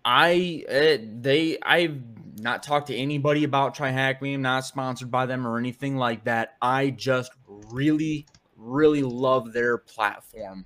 I 0.03 0.63
uh, 0.69 1.03
they 1.19 1.57
I've 1.61 2.01
not 2.39 2.63
talked 2.63 2.87
to 2.87 2.95
anybody 2.95 3.43
about 3.43 3.75
TryHackMe. 3.75 4.35
I'm 4.35 4.41
not 4.41 4.65
sponsored 4.65 5.11
by 5.11 5.25
them 5.25 5.45
or 5.45 5.57
anything 5.57 5.97
like 5.97 6.23
that. 6.23 6.55
I 6.61 6.91
just 6.91 7.31
really 7.47 8.25
really 8.55 9.03
love 9.03 9.53
their 9.53 9.77
platform. 9.77 10.65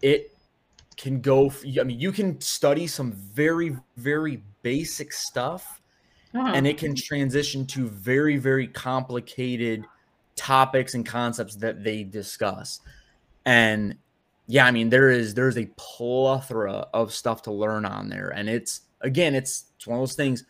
It 0.00 0.36
can 0.96 1.20
go. 1.20 1.52
I 1.80 1.84
mean, 1.84 2.00
you 2.00 2.12
can 2.12 2.40
study 2.40 2.86
some 2.86 3.12
very 3.12 3.76
very 3.96 4.42
basic 4.62 5.12
stuff, 5.12 5.82
uh-huh. 6.34 6.52
and 6.54 6.66
it 6.66 6.78
can 6.78 6.94
transition 6.94 7.66
to 7.66 7.88
very 7.88 8.38
very 8.38 8.66
complicated 8.66 9.84
topics 10.38 10.94
and 10.94 11.04
concepts 11.04 11.56
that 11.56 11.84
they 11.84 12.04
discuss. 12.04 12.80
And 13.44 13.96
yeah, 14.46 14.64
I 14.64 14.70
mean 14.70 14.88
there 14.88 15.10
is 15.10 15.34
there's 15.34 15.58
a 15.58 15.70
plethora 15.76 16.86
of 16.94 17.12
stuff 17.12 17.42
to 17.42 17.52
learn 17.52 17.84
on 17.84 18.08
there. 18.08 18.28
And 18.28 18.48
it's 18.48 18.82
again, 19.00 19.34
it's, 19.34 19.66
it's 19.76 19.86
one 19.86 19.98
of 19.98 20.02
those 20.02 20.16
things. 20.16 20.44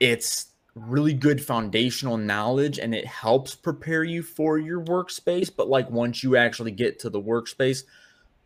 It's 0.00 0.48
really 0.74 1.12
good 1.12 1.42
foundational 1.42 2.16
knowledge 2.16 2.78
and 2.78 2.94
it 2.94 3.06
helps 3.06 3.54
prepare 3.54 4.04
you 4.04 4.22
for 4.22 4.58
your 4.58 4.82
workspace. 4.82 5.50
But 5.54 5.68
like 5.68 5.90
once 5.90 6.22
you 6.22 6.36
actually 6.36 6.70
get 6.70 6.98
to 7.00 7.10
the 7.10 7.20
workspace, 7.20 7.84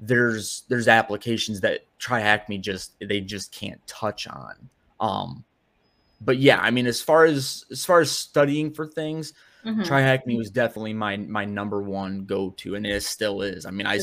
there's 0.00 0.64
there's 0.68 0.88
applications 0.88 1.60
that 1.60 1.84
TryHackMe 1.98 2.60
just 2.60 2.92
they 3.00 3.20
just 3.20 3.52
can't 3.52 3.84
touch 3.86 4.26
on. 4.28 4.68
Um, 5.00 5.44
but 6.20 6.38
yeah, 6.38 6.58
I 6.60 6.70
mean, 6.70 6.86
as 6.86 7.00
far 7.00 7.24
as 7.24 7.64
as 7.70 7.84
far 7.84 8.00
as 8.00 8.10
studying 8.10 8.72
for 8.72 8.86
things, 8.86 9.32
mm-hmm. 9.66 9.82
TryHackMe 9.82 10.36
was 10.36 10.50
definitely 10.50 10.94
my 10.94 11.16
my 11.16 11.44
number 11.44 11.82
one 11.82 12.24
go 12.24 12.50
to, 12.58 12.76
and 12.76 12.86
it 12.86 13.02
still 13.02 13.42
is. 13.42 13.66
I 13.66 13.70
mean, 13.70 13.86
I 13.86 14.00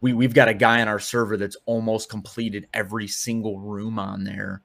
we 0.00 0.12
we've 0.12 0.34
got 0.34 0.48
a 0.48 0.54
guy 0.54 0.80
on 0.80 0.88
our 0.88 0.98
server 0.98 1.36
that's 1.36 1.56
almost 1.66 2.10
completed 2.10 2.68
every 2.74 3.08
single 3.08 3.58
room 3.58 3.98
on 3.98 4.24
there, 4.24 4.62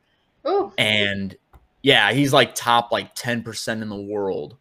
Ooh. 0.47 0.73
and 0.77 1.35
yeah, 1.81 2.11
he's 2.11 2.33
like 2.33 2.53
top 2.53 2.91
like 2.91 3.15
ten 3.15 3.41
percent 3.41 3.81
in 3.81 3.89
the 3.89 4.01
world, 4.01 4.57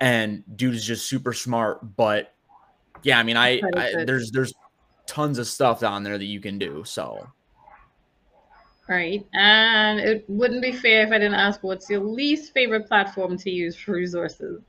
and 0.00 0.42
dude 0.56 0.74
is 0.74 0.84
just 0.84 1.06
super 1.06 1.32
smart. 1.32 1.96
But 1.96 2.34
yeah, 3.02 3.18
I 3.18 3.22
mean, 3.22 3.36
I, 3.36 3.60
I 3.76 4.04
there's 4.04 4.30
there's 4.30 4.54
tons 5.06 5.38
of 5.38 5.46
stuff 5.46 5.80
down 5.80 6.02
there 6.02 6.18
that 6.18 6.24
you 6.24 6.40
can 6.40 6.58
do. 6.58 6.82
So 6.84 7.28
Right. 8.88 9.26
And 9.32 9.98
it 9.98 10.24
wouldn't 10.28 10.62
be 10.62 10.72
fair 10.72 11.04
if 11.04 11.10
I 11.10 11.18
didn't 11.18 11.34
ask 11.34 11.62
what's 11.62 11.90
your 11.90 12.00
least 12.00 12.52
favorite 12.52 12.86
platform 12.86 13.36
to 13.38 13.50
use 13.50 13.76
for 13.76 13.92
resources. 13.92 14.62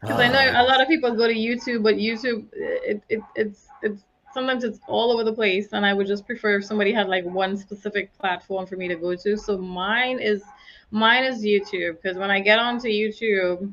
Because 0.00 0.20
I 0.20 0.28
know 0.28 0.52
ah. 0.54 0.62
a 0.62 0.64
lot 0.64 0.80
of 0.82 0.88
people 0.88 1.14
go 1.14 1.26
to 1.26 1.34
YouTube, 1.34 1.82
but 1.82 1.96
YouTube, 1.96 2.46
it, 2.52 3.02
it, 3.08 3.20
it's 3.34 3.66
it's 3.82 4.02
sometimes 4.34 4.64
it's 4.64 4.80
all 4.86 5.10
over 5.10 5.24
the 5.24 5.32
place, 5.32 5.72
and 5.72 5.84
I 5.84 5.94
would 5.94 6.06
just 6.06 6.26
prefer 6.26 6.58
if 6.58 6.64
somebody 6.64 6.92
had 6.92 7.08
like 7.08 7.24
one 7.24 7.56
specific 7.56 8.16
platform 8.18 8.66
for 8.66 8.76
me 8.76 8.86
to 8.88 8.96
go 8.96 9.16
to. 9.16 9.36
So 9.36 9.56
mine 9.56 10.20
is 10.20 10.42
mine 10.90 11.24
is 11.24 11.42
YouTube 11.42 12.00
because 12.02 12.18
when 12.18 12.30
I 12.30 12.40
get 12.40 12.58
onto 12.58 12.88
YouTube, 12.88 13.72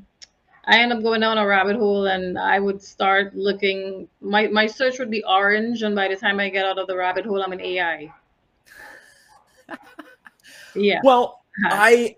I 0.66 0.80
end 0.80 0.94
up 0.94 1.04
going 1.04 1.20
down 1.20 1.38
a 1.38 1.46
rabbit 1.46 1.76
hole, 1.76 2.08
and 2.08 2.40
I 2.40 2.60
would 2.60 2.82
start 2.82 3.36
looking. 3.36 4.08
My 4.22 4.48
my 4.48 4.68
search 4.68 5.00
would 5.00 5.12
be 5.12 5.24
orange, 5.26 5.84
and 5.84 5.96
by 5.96 6.08
the 6.08 6.16
time 6.16 6.40
I 6.40 6.50
get 6.50 6.66
out 6.66 6.80
of 6.80 6.88
the 6.88 6.96
rabbit 6.96 7.26
hole, 7.26 7.44
I'm 7.44 7.54
in 7.54 7.62
AI 7.62 8.12
yeah. 10.76 11.00
Well, 11.04 11.42
I 11.66 12.18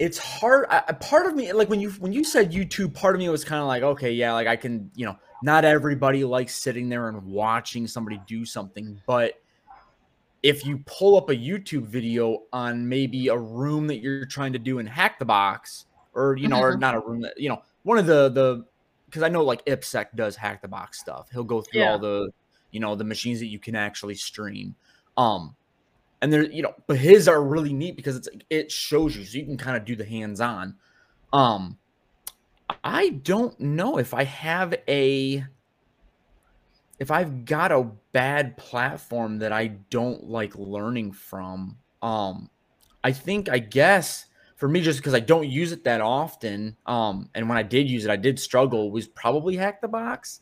it's 0.00 0.16
hard 0.16 0.64
I, 0.70 0.80
part 0.92 1.26
of 1.26 1.34
me 1.36 1.52
like 1.52 1.68
when 1.68 1.78
you 1.78 1.90
when 1.92 2.12
you 2.12 2.24
said 2.24 2.50
youtube 2.50 2.94
part 2.94 3.14
of 3.14 3.18
me 3.18 3.28
was 3.28 3.44
kind 3.44 3.60
of 3.60 3.68
like 3.68 3.82
okay 3.82 4.10
yeah 4.10 4.32
like 4.32 4.48
i 4.48 4.56
can 4.56 4.90
you 4.96 5.04
know 5.04 5.14
not 5.42 5.64
everybody 5.64 6.24
likes 6.24 6.56
sitting 6.56 6.88
there 6.88 7.08
and 7.08 7.22
watching 7.22 7.86
somebody 7.86 8.20
do 8.26 8.46
something 8.46 9.00
but 9.06 9.34
if 10.42 10.64
you 10.64 10.82
pull 10.86 11.18
up 11.18 11.28
a 11.28 11.36
youtube 11.36 11.82
video 11.82 12.44
on 12.50 12.88
maybe 12.88 13.28
a 13.28 13.36
room 13.36 13.86
that 13.86 13.98
you're 13.98 14.24
trying 14.24 14.54
to 14.54 14.58
do 14.58 14.78
and 14.78 14.88
hack 14.88 15.18
the 15.18 15.24
box 15.24 15.84
or 16.14 16.34
you 16.36 16.48
know 16.48 16.56
mm-hmm. 16.56 16.76
or 16.76 16.78
not 16.78 16.94
a 16.94 17.00
room 17.00 17.20
that 17.20 17.38
you 17.38 17.50
know 17.50 17.60
one 17.82 17.98
of 17.98 18.06
the 18.06 18.30
the 18.30 18.64
because 19.04 19.22
i 19.22 19.28
know 19.28 19.44
like 19.44 19.62
IppSec 19.66 20.06
does 20.14 20.34
hack 20.34 20.62
the 20.62 20.68
box 20.68 20.98
stuff 20.98 21.28
he'll 21.30 21.44
go 21.44 21.60
through 21.60 21.82
yeah. 21.82 21.90
all 21.90 21.98
the 21.98 22.30
you 22.70 22.80
know 22.80 22.94
the 22.94 23.04
machines 23.04 23.38
that 23.38 23.48
you 23.48 23.58
can 23.58 23.76
actually 23.76 24.14
stream 24.14 24.74
um 25.18 25.54
and 26.22 26.32
there 26.32 26.50
you 26.50 26.62
know 26.62 26.74
but 26.86 26.96
his 26.96 27.28
are 27.28 27.42
really 27.42 27.72
neat 27.72 27.96
because 27.96 28.16
it's 28.16 28.28
it 28.48 28.70
shows 28.70 29.16
you 29.16 29.24
so 29.24 29.38
you 29.38 29.44
can 29.44 29.56
kind 29.56 29.76
of 29.76 29.84
do 29.84 29.96
the 29.96 30.04
hands 30.04 30.40
on 30.40 30.74
um 31.32 31.76
i 32.84 33.10
don't 33.10 33.58
know 33.60 33.98
if 33.98 34.14
i 34.14 34.24
have 34.24 34.74
a 34.88 35.44
if 36.98 37.10
i've 37.10 37.44
got 37.44 37.72
a 37.72 37.90
bad 38.12 38.56
platform 38.56 39.38
that 39.38 39.52
i 39.52 39.66
don't 39.66 40.24
like 40.24 40.54
learning 40.56 41.12
from 41.12 41.76
um 42.02 42.50
i 43.02 43.12
think 43.12 43.48
i 43.48 43.58
guess 43.58 44.26
for 44.56 44.68
me 44.68 44.80
just 44.80 44.98
because 44.98 45.14
i 45.14 45.20
don't 45.20 45.48
use 45.48 45.72
it 45.72 45.84
that 45.84 46.00
often 46.00 46.76
um 46.86 47.28
and 47.34 47.48
when 47.48 47.56
i 47.56 47.62
did 47.62 47.88
use 47.88 48.04
it 48.04 48.10
i 48.10 48.16
did 48.16 48.38
struggle 48.38 48.90
was 48.90 49.06
probably 49.08 49.56
hack 49.56 49.80
the 49.80 49.88
box. 49.88 50.40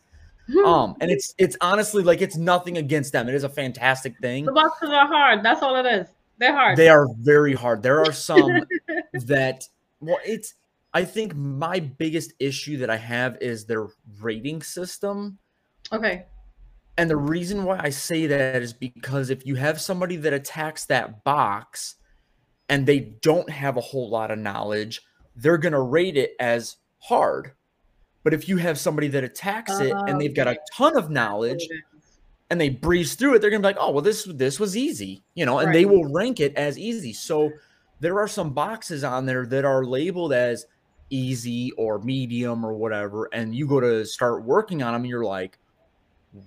Um, 0.65 0.97
and 1.01 1.11
it's 1.11 1.35
it's 1.39 1.57
honestly 1.61 2.03
like 2.03 2.23
it's 2.23 2.37
nothing 2.37 2.79
against 2.79 3.13
them. 3.13 3.29
It 3.29 3.35
is 3.35 3.45
a 3.45 3.49
fantastic 3.49 4.19
thing. 4.19 4.47
The 4.47 4.53
boxes 4.53 4.91
are 4.91 5.07
hard. 5.07 5.43
That's 5.43 5.63
all 5.63 5.77
it 5.77 5.87
is. 5.87 6.09
They're 6.39 6.55
hard. 6.55 6.77
They 6.77 6.89
are 6.89 7.07
very 7.19 7.55
hard. 7.55 7.83
There 7.83 8.01
are 8.01 8.13
some 8.13 8.63
that 9.13 9.65
well, 10.01 10.19
it's 10.25 10.55
I 10.95 11.05
think 11.05 11.35
my 11.35 11.81
biggest 11.81 12.33
issue 12.39 12.79
that 12.79 12.91
I 12.91 12.97
have 12.97 13.37
is 13.41 13.67
their 13.67 13.89
rating 14.21 14.63
system. 14.63 15.39
Okay. 15.93 16.25
And 16.97 17.09
the 17.09 17.17
reason 17.17 17.65
why 17.65 17.79
I 17.81 17.91
say 17.91 18.27
that 18.27 18.63
is 18.63 18.73
because 18.73 19.31
if 19.31 19.47
you 19.47 19.55
have 19.55 19.81
somebody 19.81 20.17
that 20.17 20.33
attacks 20.33 20.87
that 20.87 21.23
box 21.23 21.97
and 22.69 22.87
they 22.87 23.01
don't 23.23 23.49
have 23.51 23.77
a 23.77 23.83
whole 23.83 24.11
lot 24.11 24.31
of 24.31 24.39
knowledge, 24.39 25.03
they're 25.37 25.59
going 25.59 25.75
to 25.75 25.81
rate 25.81 26.17
it 26.17 26.33
as 26.41 26.77
hard. 26.99 27.53
But 28.29 28.35
if 28.35 28.47
you 28.47 28.59
have 28.59 28.79
somebody 28.79 29.09
that 29.09 29.25
attacks 29.25 29.81
it 29.81 29.91
and 29.91 30.17
oh, 30.17 30.19
they've 30.19 30.35
got 30.35 30.49
a 30.49 30.59
ton 30.71 30.99
of 30.99 31.09
knowledge 31.09 31.67
and 32.51 32.61
they 32.61 32.69
breeze 32.69 33.15
through 33.15 33.37
it, 33.37 33.39
they're 33.39 33.49
gonna 33.49 33.63
be 33.63 33.69
like, 33.69 33.79
oh 33.81 33.91
well, 33.91 34.03
this 34.03 34.25
this 34.25 34.61
was 34.61 34.77
easy, 34.77 35.23
you 35.35 35.47
know, 35.47 35.61
and 35.61 35.69
right. 35.69 35.73
they 35.73 35.87
will 35.87 36.05
rank 36.13 36.39
it 36.39 36.55
as 36.55 36.79
easy. 36.79 37.15
So 37.15 37.51
there 38.01 38.19
are 38.19 38.29
some 38.29 38.53
boxes 38.53 39.03
on 39.03 39.25
there 39.25 39.47
that 39.47 39.65
are 39.65 39.83
labeled 39.83 40.35
as 40.35 40.67
easy 41.09 41.73
or 41.79 42.01
medium 42.01 42.67
or 42.67 42.75
whatever, 42.75 43.31
and 43.33 43.55
you 43.55 43.67
go 43.67 43.81
to 43.81 44.05
start 44.05 44.45
working 44.45 44.83
on 44.83 44.93
them, 44.93 45.05
and 45.05 45.09
you're 45.09 45.25
like, 45.25 45.59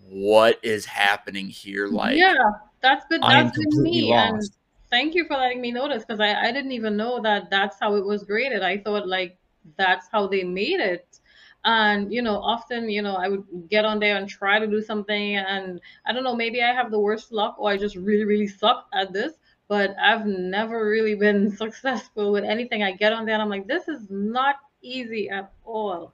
what 0.08 0.60
is 0.62 0.86
happening 0.86 1.48
here? 1.48 1.88
Like, 1.88 2.16
yeah, 2.16 2.36
that's 2.82 3.08
been 3.08 3.22
that's 3.22 3.58
been 3.58 3.82
me. 3.82 4.04
Lost. 4.04 4.32
And 4.32 4.44
thank 4.92 5.16
you 5.16 5.26
for 5.26 5.36
letting 5.36 5.62
me 5.62 5.72
know 5.72 5.90
this 5.90 6.06
because 6.06 6.20
I, 6.20 6.50
I 6.50 6.52
didn't 6.52 6.74
even 6.74 6.96
know 6.96 7.20
that 7.24 7.50
that's 7.50 7.78
how 7.82 7.96
it 7.96 8.06
was 8.06 8.24
graded. 8.24 8.62
I 8.62 8.78
thought 8.78 9.08
like 9.08 9.40
that's 9.78 10.08
how 10.12 10.28
they 10.28 10.44
made 10.44 10.80
it 10.80 11.18
and 11.64 12.12
you 12.12 12.22
know 12.22 12.38
often 12.38 12.90
you 12.90 13.02
know 13.02 13.16
i 13.16 13.28
would 13.28 13.44
get 13.70 13.86
on 13.86 14.00
there 14.00 14.18
and 14.18 14.28
try 14.28 14.58
to 14.60 14.68
do 14.68 14.82
something. 14.82 15.36
And 15.36 15.80
i 16.06 16.14
don't 16.14 16.24
know 16.24 16.36
maybe 16.36 16.62
i 16.62 16.74
have 16.74 16.92
the 16.92 17.00
worst 17.00 17.32
luck 17.32 17.56
or 17.60 17.70
i 17.70 17.78
just 17.78 17.96
really 17.96 18.26
really 18.26 18.48
suck 18.48 18.88
at 18.94 19.14
this 19.14 19.34
but 19.68 19.96
i've 20.02 20.26
never 20.26 20.90
really 20.90 21.16
been 21.16 21.52
successful 21.64 22.32
with 22.32 22.44
anything. 22.44 22.84
I 22.84 22.92
get 22.94 23.14
on 23.14 23.26
there 23.26 23.36
and 23.36 23.42
i'm 23.42 23.50
like 23.50 23.68
this 23.68 23.88
is 23.88 24.08
not 24.10 24.56
easy 24.82 25.30
at 25.30 25.52
all. 25.64 26.14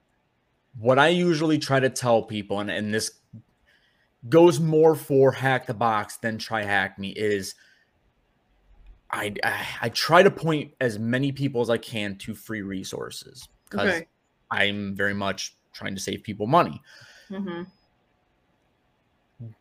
What 0.80 1.00
I 1.00 1.08
usually 1.08 1.58
try 1.58 1.80
to 1.80 1.90
tell 1.90 2.22
people, 2.22 2.60
and, 2.60 2.70
and 2.70 2.94
this 2.94 3.12
goes 4.30 4.60
more 4.60 4.96
for 4.96 5.32
hack 5.32 5.66
the 5.66 5.74
box 5.74 6.18
than 6.18 6.38
TryHackMe, 6.38 7.14
is 7.16 7.56
I, 9.10 9.34
I, 9.44 9.68
I 9.84 9.90
try 9.90 10.22
to 10.22 10.32
point 10.32 10.74
as 10.80 11.00
many 11.00 11.32
people 11.32 11.62
as 11.62 11.70
I 11.70 11.78
can 11.78 12.18
to 12.20 12.36
free 12.36 12.62
resources. 12.62 13.48
Because 13.70 13.90
okay. 13.90 14.08
I'm 14.52 14.96
very 14.96 15.14
much 15.14 15.56
trying 15.74 15.96
to 15.96 16.02
save 16.02 16.24
people 16.24 16.48
money. 16.48 16.82
Mm-hmm. 17.30 17.64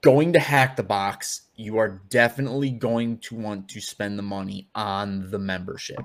Going 0.00 0.32
to 0.32 0.38
hack 0.38 0.76
the 0.76 0.82
box, 0.82 1.42
you 1.54 1.78
are 1.78 2.00
definitely 2.08 2.70
going 2.70 3.18
to 3.18 3.34
want 3.34 3.68
to 3.68 3.80
spend 3.80 4.18
the 4.18 4.22
money 4.22 4.68
on 4.74 5.30
the 5.30 5.38
membership. 5.38 5.98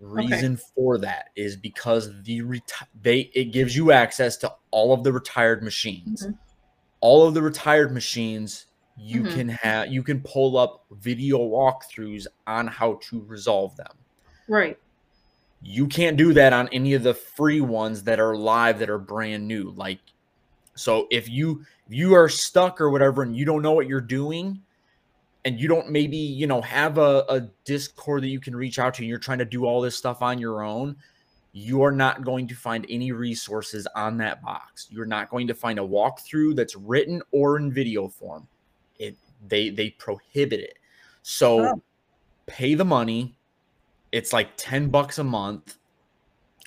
Reason 0.00 0.52
okay. 0.52 0.62
for 0.76 0.98
that 0.98 1.30
is 1.34 1.56
because 1.56 2.22
the 2.22 2.40
reti- 2.42 2.86
they 3.02 3.30
it 3.34 3.46
gives 3.46 3.74
you 3.74 3.90
access 3.90 4.36
to 4.38 4.54
all 4.70 4.92
of 4.92 5.02
the 5.02 5.12
retired 5.12 5.64
machines. 5.64 6.22
Mm-hmm. 6.22 6.36
All 7.00 7.26
of 7.26 7.34
the 7.34 7.42
retired 7.42 7.92
machines 7.92 8.66
you 8.96 9.22
mm-hmm. 9.22 9.34
can 9.34 9.48
have 9.48 9.88
you 9.92 10.04
can 10.04 10.20
pull 10.20 10.56
up 10.56 10.84
video 10.92 11.38
walkthroughs 11.38 12.26
on 12.46 12.68
how 12.68 13.00
to 13.02 13.22
resolve 13.22 13.76
them. 13.76 13.92
Right. 14.46 14.78
You 15.60 15.86
can't 15.86 16.16
do 16.16 16.32
that 16.34 16.52
on 16.52 16.68
any 16.68 16.94
of 16.94 17.02
the 17.02 17.14
free 17.14 17.60
ones 17.60 18.04
that 18.04 18.20
are 18.20 18.36
live 18.36 18.78
that 18.78 18.90
are 18.90 18.98
brand 18.98 19.46
new. 19.46 19.72
Like 19.76 20.00
so 20.74 21.06
if 21.10 21.28
you 21.28 21.64
if 21.86 21.94
you 21.94 22.14
are 22.14 22.28
stuck 22.28 22.80
or 22.80 22.90
whatever 22.90 23.22
and 23.22 23.36
you 23.36 23.44
don't 23.44 23.62
know 23.62 23.72
what 23.72 23.88
you're 23.88 24.00
doing, 24.00 24.62
and 25.44 25.58
you 25.58 25.66
don't 25.66 25.90
maybe 25.90 26.16
you 26.16 26.46
know 26.46 26.60
have 26.60 26.98
a, 26.98 27.24
a 27.28 27.40
discord 27.64 28.22
that 28.22 28.28
you 28.28 28.40
can 28.40 28.54
reach 28.54 28.78
out 28.78 28.92
to 28.94 29.02
and 29.02 29.08
you're 29.08 29.18
trying 29.18 29.38
to 29.38 29.46
do 29.46 29.64
all 29.64 29.80
this 29.80 29.96
stuff 29.96 30.20
on 30.20 30.38
your 30.38 30.62
own 30.62 30.94
you 31.52 31.82
are 31.82 31.90
not 31.90 32.22
going 32.22 32.46
to 32.46 32.54
find 32.54 32.84
any 32.90 33.12
resources 33.12 33.86
on 33.94 34.18
that 34.18 34.42
box 34.42 34.88
you're 34.90 35.06
not 35.06 35.30
going 35.30 35.46
to 35.46 35.54
find 35.54 35.78
a 35.78 35.82
walkthrough 35.82 36.54
that's 36.54 36.76
written 36.76 37.22
or 37.30 37.56
in 37.56 37.72
video 37.72 38.08
form 38.08 38.46
it 38.98 39.16
they 39.46 39.70
they 39.70 39.90
prohibit 39.90 40.60
it 40.60 40.74
so 41.22 41.66
oh. 41.66 41.82
pay 42.46 42.74
the 42.74 42.84
money 42.84 43.34
it's 44.12 44.32
like 44.32 44.50
10 44.56 44.88
bucks 44.88 45.18
a 45.18 45.24
month 45.24 45.76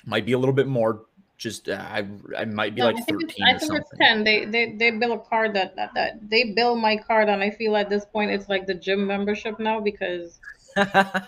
might 0.04 0.26
be 0.26 0.32
a 0.32 0.38
little 0.38 0.54
bit 0.54 0.66
more 0.66 1.02
just 1.38 1.68
uh, 1.68 1.72
I, 1.74 2.06
I 2.36 2.44
might 2.44 2.74
be 2.74 2.82
no, 2.82 2.86
like 2.86 2.96
I 2.96 3.00
13 3.02 3.44
I 3.44 3.58
think 3.58 3.72
it's 3.74 3.90
10 4.00 4.24
they, 4.24 4.44
they 4.44 4.72
they 4.76 4.90
bill 4.92 5.12
a 5.12 5.18
card 5.18 5.54
that, 5.54 5.74
that 5.76 5.92
that 5.94 6.30
they 6.30 6.52
bill 6.52 6.76
my 6.76 6.96
card 6.96 7.28
and 7.28 7.42
I 7.42 7.50
feel 7.50 7.76
at 7.76 7.88
this 7.90 8.04
point 8.04 8.30
it's 8.30 8.48
like 8.48 8.66
the 8.66 8.74
gym 8.74 9.06
membership 9.06 9.58
now 9.58 9.80
because 9.80 10.38
uh, 10.76 11.20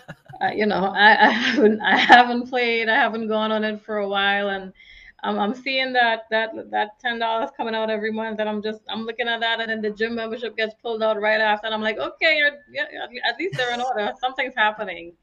you 0.53 0.65
know 0.65 0.85
I, 0.95 1.27
I 1.27 1.29
haven't 1.31 1.81
I 1.81 1.97
haven't 1.97 2.49
played 2.49 2.87
I 2.87 2.95
haven't 2.95 3.27
gone 3.27 3.51
on 3.51 3.63
it 3.63 3.81
for 3.81 3.97
a 3.97 4.07
while 4.07 4.49
and 4.49 4.73
I'm, 5.25 5.39
I'm 5.39 5.55
seeing 5.55 5.91
that 5.93 6.25
that 6.29 6.51
that 6.71 6.99
ten 6.99 7.19
dollars 7.19 7.49
coming 7.57 7.73
out 7.73 7.89
every 7.89 8.11
month, 8.11 8.39
and 8.39 8.47
I'm 8.47 8.61
just 8.61 8.81
I'm 8.89 9.05
looking 9.05 9.27
at 9.27 9.39
that, 9.41 9.59
and 9.59 9.69
then 9.69 9.81
the 9.81 9.89
gym 9.89 10.15
membership 10.15 10.55
gets 10.55 10.75
pulled 10.75 11.01
out 11.01 11.19
right 11.19 11.41
after, 11.41 11.65
and 11.65 11.73
I'm 11.73 11.81
like, 11.81 11.97
okay, 11.97 12.37
you're 12.37 12.51
yeah, 12.71 12.85
at 13.27 13.37
least 13.39 13.57
they're 13.57 13.73
in 13.73 13.81
order. 13.81 14.13
Something's 14.21 14.53
happening. 14.55 15.13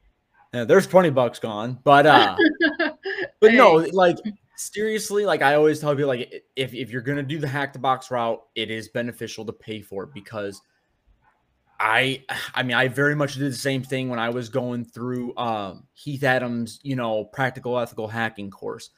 Yeah, 0.53 0.65
there's 0.65 0.87
twenty 0.87 1.11
bucks 1.11 1.39
gone, 1.39 1.79
but 1.83 2.07
uh, 2.07 2.37
but 3.41 3.51
hey. 3.51 3.57
no, 3.57 3.75
like 3.93 4.19
seriously, 4.57 5.25
like 5.25 5.43
I 5.43 5.55
always 5.55 5.81
tell 5.81 5.95
people, 5.95 6.09
like 6.09 6.45
if, 6.57 6.75
if 6.75 6.91
you're 6.91 7.03
gonna 7.03 7.23
do 7.23 7.39
the 7.39 7.49
hack 7.49 7.73
the 7.73 7.79
box 7.79 8.11
route, 8.11 8.43
it 8.55 8.71
is 8.71 8.89
beneficial 8.89 9.45
to 9.47 9.53
pay 9.53 9.81
for 9.81 10.05
it 10.05 10.11
because 10.13 10.61
I 11.81 12.25
I 12.55 12.63
mean 12.63 12.77
I 12.77 12.89
very 12.89 13.15
much 13.15 13.35
did 13.35 13.51
the 13.51 13.57
same 13.57 13.83
thing 13.83 14.09
when 14.09 14.19
I 14.19 14.29
was 14.29 14.49
going 14.49 14.85
through 14.85 15.37
um, 15.37 15.85
Heath 15.95 16.23
Adams, 16.23 16.81
you 16.83 16.97
know, 16.97 17.25
practical 17.25 17.79
ethical 17.79 18.09
hacking 18.09 18.51
course. 18.51 18.91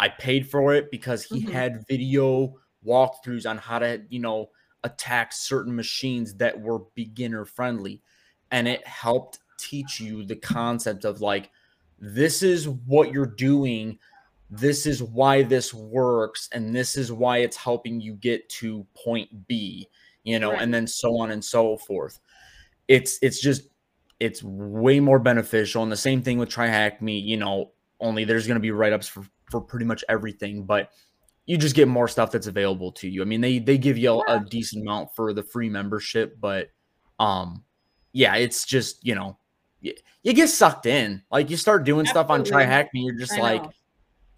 I 0.00 0.08
paid 0.08 0.50
for 0.50 0.74
it 0.74 0.90
because 0.90 1.22
he 1.22 1.42
mm-hmm. 1.42 1.52
had 1.52 1.86
video 1.86 2.56
walkthroughs 2.84 3.48
on 3.48 3.58
how 3.58 3.78
to, 3.78 4.02
you 4.08 4.18
know, 4.18 4.50
attack 4.82 5.32
certain 5.32 5.74
machines 5.74 6.34
that 6.34 6.60
were 6.60 6.80
beginner 6.96 7.44
friendly. 7.44 8.02
And 8.50 8.66
it 8.66 8.84
helped 8.86 9.38
teach 9.62 10.00
you 10.00 10.24
the 10.24 10.36
concept 10.36 11.04
of 11.04 11.20
like, 11.20 11.50
this 11.98 12.42
is 12.42 12.68
what 12.68 13.12
you're 13.12 13.26
doing 13.26 13.98
this 14.52 14.84
is 14.84 15.02
why 15.02 15.42
this 15.42 15.72
works 15.72 16.50
and 16.52 16.76
this 16.76 16.94
is 16.94 17.10
why 17.10 17.38
it's 17.38 17.56
helping 17.56 18.02
you 18.02 18.12
get 18.12 18.46
to 18.50 18.86
point 18.94 19.48
B, 19.48 19.88
you 20.24 20.38
know, 20.38 20.52
right. 20.52 20.60
and 20.60 20.72
then 20.72 20.86
so 20.86 21.18
on 21.18 21.30
and 21.30 21.42
so 21.42 21.78
forth. 21.78 22.20
It's 22.86 23.18
it's 23.22 23.40
just 23.40 23.62
it's 24.20 24.42
way 24.42 25.00
more 25.00 25.18
beneficial. 25.18 25.82
And 25.82 25.90
the 25.90 25.96
same 25.96 26.20
thing 26.20 26.36
with 26.36 26.50
TryHackMe, 26.50 27.24
you 27.24 27.38
know, 27.38 27.72
only 27.98 28.24
there's 28.24 28.46
going 28.46 28.56
to 28.56 28.60
be 28.60 28.72
write-ups 28.72 29.08
for 29.08 29.24
for 29.50 29.62
pretty 29.62 29.86
much 29.86 30.04
everything, 30.10 30.64
but 30.64 30.90
you 31.46 31.56
just 31.56 31.74
get 31.74 31.88
more 31.88 32.06
stuff 32.06 32.30
that's 32.30 32.46
available 32.46 32.92
to 32.92 33.08
you. 33.08 33.22
I 33.22 33.24
mean, 33.24 33.40
they 33.40 33.58
they 33.58 33.78
give 33.78 33.96
you 33.96 34.10
a, 34.10 34.36
a 34.36 34.44
decent 34.50 34.82
amount 34.82 35.14
for 35.16 35.32
the 35.32 35.42
free 35.42 35.70
membership, 35.70 36.36
but 36.38 36.68
um 37.18 37.64
yeah, 38.12 38.36
it's 38.36 38.66
just, 38.66 39.02
you 39.02 39.14
know, 39.14 39.38
you, 39.82 39.94
you 40.22 40.32
get 40.32 40.48
sucked 40.48 40.86
in. 40.86 41.22
Like 41.30 41.50
you 41.50 41.58
start 41.58 41.84
doing 41.84 42.06
Absolutely. 42.06 42.46
stuff 42.46 42.56
on 42.56 42.66
TryHackMe, 42.66 42.88
you're 42.94 43.14
just 43.14 43.36
I 43.36 43.40
like 43.40 43.62
know 43.62 43.72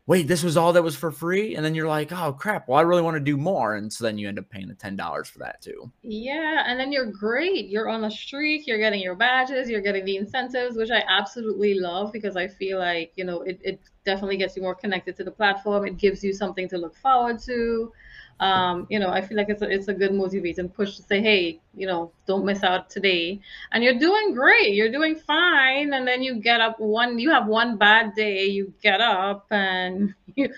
wait, 0.06 0.28
this 0.28 0.42
was 0.42 0.56
all 0.56 0.72
that 0.74 0.82
was 0.82 0.96
for 0.96 1.10
free? 1.10 1.56
And 1.56 1.64
then 1.64 1.74
you're 1.74 1.88
like, 1.88 2.12
oh 2.12 2.32
crap, 2.32 2.68
well, 2.68 2.78
I 2.78 2.82
really 2.82 3.02
want 3.02 3.14
to 3.14 3.20
do 3.20 3.36
more. 3.36 3.76
And 3.76 3.92
so 3.92 4.04
then 4.04 4.18
you 4.18 4.28
end 4.28 4.38
up 4.38 4.48
paying 4.50 4.68
the 4.68 4.74
ten 4.74 4.96
dollars 4.96 5.28
for 5.28 5.38
that 5.38 5.62
too. 5.62 5.90
Yeah, 6.02 6.64
and 6.66 6.78
then 6.78 6.92
you're 6.92 7.10
great. 7.10 7.68
You're 7.68 7.88
on 7.88 8.04
a 8.04 8.10
streak, 8.10 8.66
you're 8.66 8.78
getting 8.78 9.00
your 9.00 9.14
badges, 9.14 9.68
you're 9.68 9.80
getting 9.80 10.04
the 10.04 10.16
incentives, 10.16 10.76
which 10.76 10.90
I 10.90 11.02
absolutely 11.08 11.74
love 11.80 12.12
because 12.12 12.36
I 12.36 12.48
feel 12.48 12.78
like, 12.78 13.12
you 13.16 13.24
know, 13.24 13.42
it, 13.42 13.58
it 13.62 13.80
definitely 14.04 14.36
gets 14.36 14.56
you 14.56 14.62
more 14.62 14.74
connected 14.74 15.16
to 15.16 15.24
the 15.24 15.30
platform. 15.30 15.86
It 15.86 15.96
gives 15.96 16.22
you 16.22 16.32
something 16.32 16.68
to 16.68 16.78
look 16.78 16.96
forward 16.96 17.38
to 17.44 17.92
um, 18.40 18.86
you 18.90 18.98
know, 18.98 19.10
I 19.10 19.20
feel 19.20 19.36
like 19.36 19.48
it's 19.48 19.62
a, 19.62 19.70
it's 19.70 19.88
a 19.88 19.94
good 19.94 20.12
motivation 20.12 20.68
push 20.68 20.96
to 20.96 21.02
say, 21.02 21.20
hey, 21.20 21.60
you 21.74 21.86
know, 21.86 22.10
don't 22.26 22.44
miss 22.44 22.62
out 22.62 22.90
today. 22.90 23.40
And 23.72 23.84
you're 23.84 23.98
doing 23.98 24.34
great. 24.34 24.74
You're 24.74 24.90
doing 24.90 25.14
fine. 25.14 25.94
And 25.94 26.06
then 26.06 26.22
you 26.22 26.36
get 26.36 26.60
up 26.60 26.80
one, 26.80 27.18
you 27.18 27.30
have 27.30 27.46
one 27.46 27.76
bad 27.76 28.14
day, 28.14 28.46
you 28.46 28.72
get 28.82 29.00
up 29.00 29.46
and 29.50 30.14
you 30.34 30.48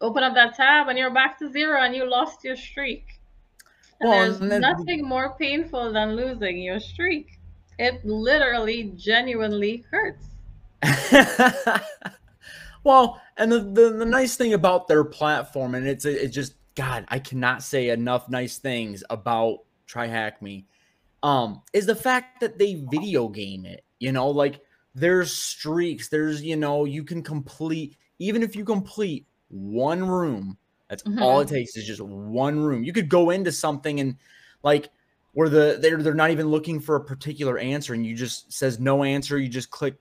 open 0.00 0.22
up 0.22 0.34
that 0.34 0.54
tab 0.54 0.88
and 0.88 0.98
you're 0.98 1.12
back 1.12 1.38
to 1.40 1.50
zero 1.50 1.80
and 1.80 1.94
you 1.94 2.08
lost 2.08 2.44
your 2.44 2.56
streak. 2.56 3.04
And 4.00 4.10
well, 4.10 4.38
there's 4.38 4.60
nothing 4.60 5.04
more 5.04 5.34
painful 5.38 5.92
than 5.92 6.16
losing 6.16 6.58
your 6.58 6.80
streak. 6.80 7.38
It 7.78 8.04
literally, 8.04 8.92
genuinely 8.96 9.84
hurts. 9.90 10.24
well, 12.84 13.20
and 13.36 13.50
the, 13.50 13.60
the, 13.60 13.90
the 13.98 14.04
nice 14.04 14.36
thing 14.36 14.54
about 14.54 14.88
their 14.88 15.04
platform, 15.04 15.74
and 15.74 15.86
it's 15.86 16.04
it 16.04 16.28
just 16.28 16.54
God, 16.74 17.04
I 17.08 17.18
cannot 17.18 17.62
say 17.62 17.90
enough 17.90 18.28
nice 18.28 18.58
things 18.58 19.04
about 19.10 19.60
TryHackMe. 19.88 20.64
Um, 21.22 21.62
is 21.72 21.86
the 21.86 21.94
fact 21.94 22.40
that 22.40 22.58
they 22.58 22.84
video 22.90 23.28
game 23.28 23.64
it. 23.64 23.84
You 23.98 24.12
know, 24.12 24.28
like 24.28 24.60
there's 24.94 25.32
streaks. 25.32 26.08
There's 26.08 26.42
you 26.42 26.56
know 26.56 26.84
you 26.84 27.04
can 27.04 27.22
complete 27.22 27.96
even 28.18 28.42
if 28.42 28.56
you 28.56 28.64
complete 28.64 29.26
one 29.48 30.04
room. 30.04 30.56
That's 30.88 31.02
mm-hmm. 31.04 31.22
all 31.22 31.40
it 31.40 31.48
takes 31.48 31.76
is 31.76 31.86
just 31.86 32.00
one 32.00 32.60
room. 32.60 32.84
You 32.84 32.92
could 32.92 33.08
go 33.08 33.30
into 33.30 33.52
something 33.52 34.00
and 34.00 34.16
like 34.62 34.90
where 35.32 35.48
the 35.48 35.78
they're 35.80 36.02
they're 36.02 36.14
not 36.14 36.30
even 36.30 36.48
looking 36.48 36.80
for 36.80 36.96
a 36.96 37.04
particular 37.04 37.58
answer 37.58 37.94
and 37.94 38.04
you 38.04 38.14
just 38.14 38.52
says 38.52 38.80
no 38.80 39.04
answer. 39.04 39.38
You 39.38 39.48
just 39.48 39.70
click 39.70 39.94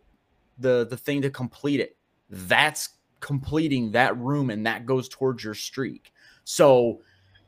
the 0.57 0.87
the 0.89 0.97
thing 0.97 1.21
to 1.21 1.29
complete 1.29 1.79
it. 1.79 1.95
That's 2.29 2.89
completing 3.19 3.91
that 3.91 4.17
room 4.17 4.49
and 4.49 4.65
that 4.65 4.85
goes 4.85 5.07
towards 5.07 5.43
your 5.43 5.53
streak. 5.53 6.10
So 6.43 7.01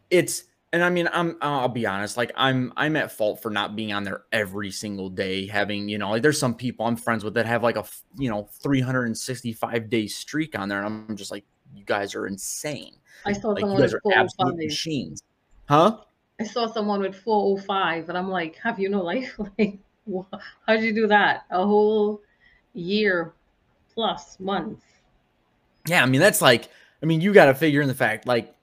it's 0.09 0.43
and 0.73 0.83
I 0.83 0.89
mean 0.89 1.07
I'm 1.13 1.37
I'll 1.41 1.69
be 1.69 1.85
honest 1.85 2.17
like 2.17 2.31
I'm 2.35 2.73
I'm 2.75 2.95
at 2.95 3.11
fault 3.11 3.41
for 3.41 3.49
not 3.49 3.75
being 3.75 3.93
on 3.93 4.03
there 4.03 4.23
every 4.31 4.71
single 4.71 5.09
day 5.09 5.47
having 5.47 5.87
you 5.87 5.97
know 5.97 6.09
like 6.09 6.23
there's 6.23 6.39
some 6.39 6.55
people 6.55 6.85
I'm 6.85 6.95
friends 6.95 7.23
with 7.23 7.35
that 7.35 7.45
have 7.45 7.63
like 7.63 7.77
a 7.77 7.85
you 8.17 8.29
know 8.29 8.49
365 8.61 9.89
day 9.89 10.07
streak 10.07 10.57
on 10.57 10.67
there 10.67 10.83
and 10.83 11.07
I'm 11.09 11.15
just 11.15 11.31
like 11.31 11.45
you 11.75 11.85
guys 11.85 12.13
are 12.15 12.27
insane. 12.27 12.95
I 13.25 13.33
saw 13.33 13.49
like, 13.49 13.61
someone 13.61 13.81
with 13.81 13.95
405 14.03 14.55
machines. 14.57 15.23
Huh? 15.67 15.97
I 16.39 16.43
saw 16.43 16.67
someone 16.67 17.01
with 17.01 17.15
405 17.15 18.09
and 18.09 18.17
I'm 18.17 18.29
like 18.29 18.57
have 18.57 18.79
you 18.79 18.89
no 18.89 19.01
life 19.01 19.39
like 19.59 19.77
how'd 20.67 20.81
you 20.81 20.93
do 20.93 21.07
that 21.07 21.45
a 21.51 21.65
whole 21.65 22.21
year 22.73 23.33
plus 23.93 24.39
months 24.39 24.83
yeah 25.87 26.01
I 26.01 26.07
mean 26.07 26.19
that's 26.19 26.41
like 26.41 26.69
I 27.01 27.05
mean 27.05 27.21
you 27.21 27.31
got 27.33 27.45
to 27.45 27.53
figure 27.53 27.81
in 27.81 27.87
the 27.87 27.93
fact 27.93 28.25
like 28.25 28.53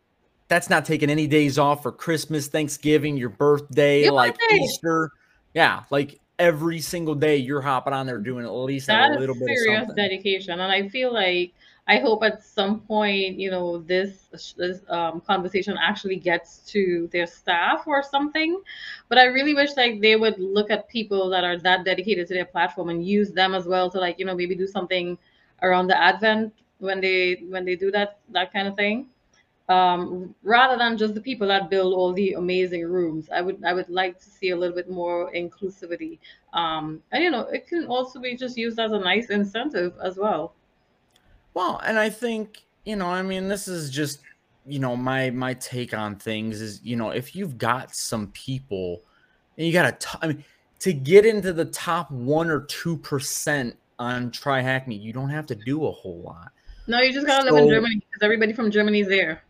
that's 0.51 0.69
not 0.69 0.85
taking 0.85 1.09
any 1.09 1.29
days 1.29 1.59
off 1.59 1.85
for 1.85 1.93
Christmas, 1.93 2.49
Thanksgiving, 2.49 3.17
your 3.17 3.29
birthday, 3.29 4.03
your 4.03 4.13
like 4.13 4.37
birthday. 4.37 4.57
Easter. 4.57 5.13
Yeah, 5.55 5.85
like 5.91 6.21
every 6.41 6.81
single 6.81 7.15
day 7.15 7.37
you're 7.37 7.61
hopping 7.61 7.93
on 7.93 8.05
there 8.05 8.19
doing 8.19 8.45
at 8.45 8.51
least 8.51 8.89
that 8.89 9.13
a 9.13 9.19
little 9.19 9.35
bit 9.37 9.43
of 9.43 9.57
serious 9.59 9.93
dedication. 9.95 10.59
And 10.59 10.73
I 10.73 10.89
feel 10.89 11.15
like 11.15 11.53
I 11.87 11.99
hope 11.99 12.25
at 12.25 12.43
some 12.43 12.81
point, 12.81 13.39
you 13.39 13.49
know, 13.49 13.79
this 13.79 14.55
this 14.57 14.81
um, 14.89 15.21
conversation 15.21 15.79
actually 15.81 16.17
gets 16.17 16.59
to 16.73 17.09
their 17.13 17.29
staff 17.29 17.87
or 17.87 18.03
something. 18.03 18.61
But 19.09 19.19
I 19.19 19.27
really 19.27 19.55
wish 19.55 19.77
like 19.77 20.01
they 20.01 20.17
would 20.17 20.39
look 20.41 20.69
at 20.73 20.89
people 20.89 21.31
that 21.31 21.45
are 21.45 21.59
that 21.59 21.85
dedicated 21.85 22.27
to 22.27 22.35
their 22.35 22.45
platform 22.45 22.89
and 22.89 23.07
use 23.07 23.31
them 23.31 23.55
as 23.55 23.67
well 23.67 23.89
to 23.91 24.01
like, 24.01 24.19
you 24.19 24.25
know, 24.25 24.35
maybe 24.35 24.57
do 24.57 24.67
something 24.67 25.17
around 25.63 25.87
the 25.87 25.97
advent 25.97 26.53
when 26.79 27.01
they 27.01 27.45
when 27.49 27.65
they 27.65 27.77
do 27.77 27.93
that 27.93 28.19
that 28.31 28.53
kind 28.53 28.67
of 28.67 28.75
thing 28.75 29.07
um, 29.71 30.35
rather 30.43 30.77
than 30.77 30.99
just 30.99 31.15
the 31.15 31.21
people 31.21 31.47
that 31.47 31.71
build 31.71 31.95
all 31.95 32.13
the 32.13 32.33
amazing 32.33 32.85
rooms. 32.85 33.29
I 33.33 33.41
would 33.41 33.65
I 33.65 33.73
would 33.73 33.89
like 33.89 34.19
to 34.19 34.29
see 34.29 34.51
a 34.51 34.57
little 34.57 34.75
bit 34.75 34.91
more 34.91 35.33
inclusivity. 35.33 36.19
Um, 36.53 37.01
and 37.13 37.23
you 37.23 37.31
know, 37.31 37.43
it 37.43 37.69
can 37.69 37.87
also 37.87 38.21
be 38.21 38.37
just 38.37 38.59
used 38.59 38.81
as 38.81 38.91
a 38.91 38.99
nice 38.99 39.31
incentive 39.31 39.95
as 40.03 40.17
well. 40.17 40.55
Well, 41.55 41.81
and 41.85 42.01
I 42.01 42.11
think 42.11 42.65
you 42.85 42.97
know, 42.97 43.07
I 43.07 43.23
mean, 43.23 43.47
this 43.47 43.69
is 43.69 43.91
just 43.91 44.21
you 44.67 44.81
know 44.81 44.97
my 44.97 45.31
my 45.31 45.55
take 45.55 45.95
on 45.95 46.17
things 46.17 46.61
is 46.61 46.81
you 46.83 46.97
know 46.97 47.11
if 47.11 47.37
you've 47.37 47.57
got 47.57 47.95
some 47.95 48.27
people 48.33 49.03
and 49.57 49.67
you 49.67 49.73
got 49.73 50.01
to 50.01 50.19
I 50.21 50.27
mean 50.27 50.45
to 50.81 50.93
get 50.93 51.25
into 51.25 51.53
the 51.53 51.67
top 51.67 52.11
one 52.11 52.51
or 52.51 52.63
two 52.63 52.97
percent 52.97 53.77
on 54.01 54.33
TryHackMe, 54.33 55.01
you 55.01 55.13
don't 55.13 55.31
have 55.31 55.47
to 55.47 55.55
do 55.55 55.87
a 55.87 55.93
whole 55.93 56.23
lot. 56.23 56.51
No, 56.89 57.01
you 57.01 57.13
just 57.13 57.27
gotta 57.27 57.47
so, 57.47 57.55
live 57.55 57.65
in 57.65 57.71
Germany 57.71 57.97
because 57.97 58.23
everybody 58.25 58.53
from 58.53 58.73
Germany's 58.73 59.07
there 59.07 59.45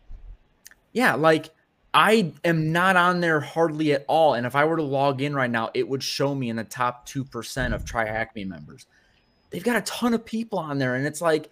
yeah, 0.93 1.15
like 1.15 1.49
I 1.93 2.33
am 2.45 2.71
not 2.71 2.95
on 2.95 3.19
there 3.19 3.39
hardly 3.39 3.93
at 3.93 4.05
all. 4.07 4.35
And 4.35 4.45
if 4.45 4.55
I 4.55 4.63
were 4.65 4.77
to 4.77 4.83
log 4.83 5.21
in 5.21 5.35
right 5.35 5.51
now, 5.51 5.69
it 5.73 5.87
would 5.87 6.01
show 6.01 6.33
me 6.33 6.49
in 6.49 6.55
the 6.55 6.63
top 6.63 7.07
2% 7.07 7.73
of 7.73 7.85
Try 7.85 8.05
Hack 8.05 8.35
members. 8.35 8.85
They've 9.49 9.63
got 9.63 9.75
a 9.75 9.81
ton 9.81 10.13
of 10.13 10.25
people 10.25 10.57
on 10.57 10.77
there. 10.77 10.95
And 10.95 11.05
it's 11.05 11.21
like, 11.21 11.49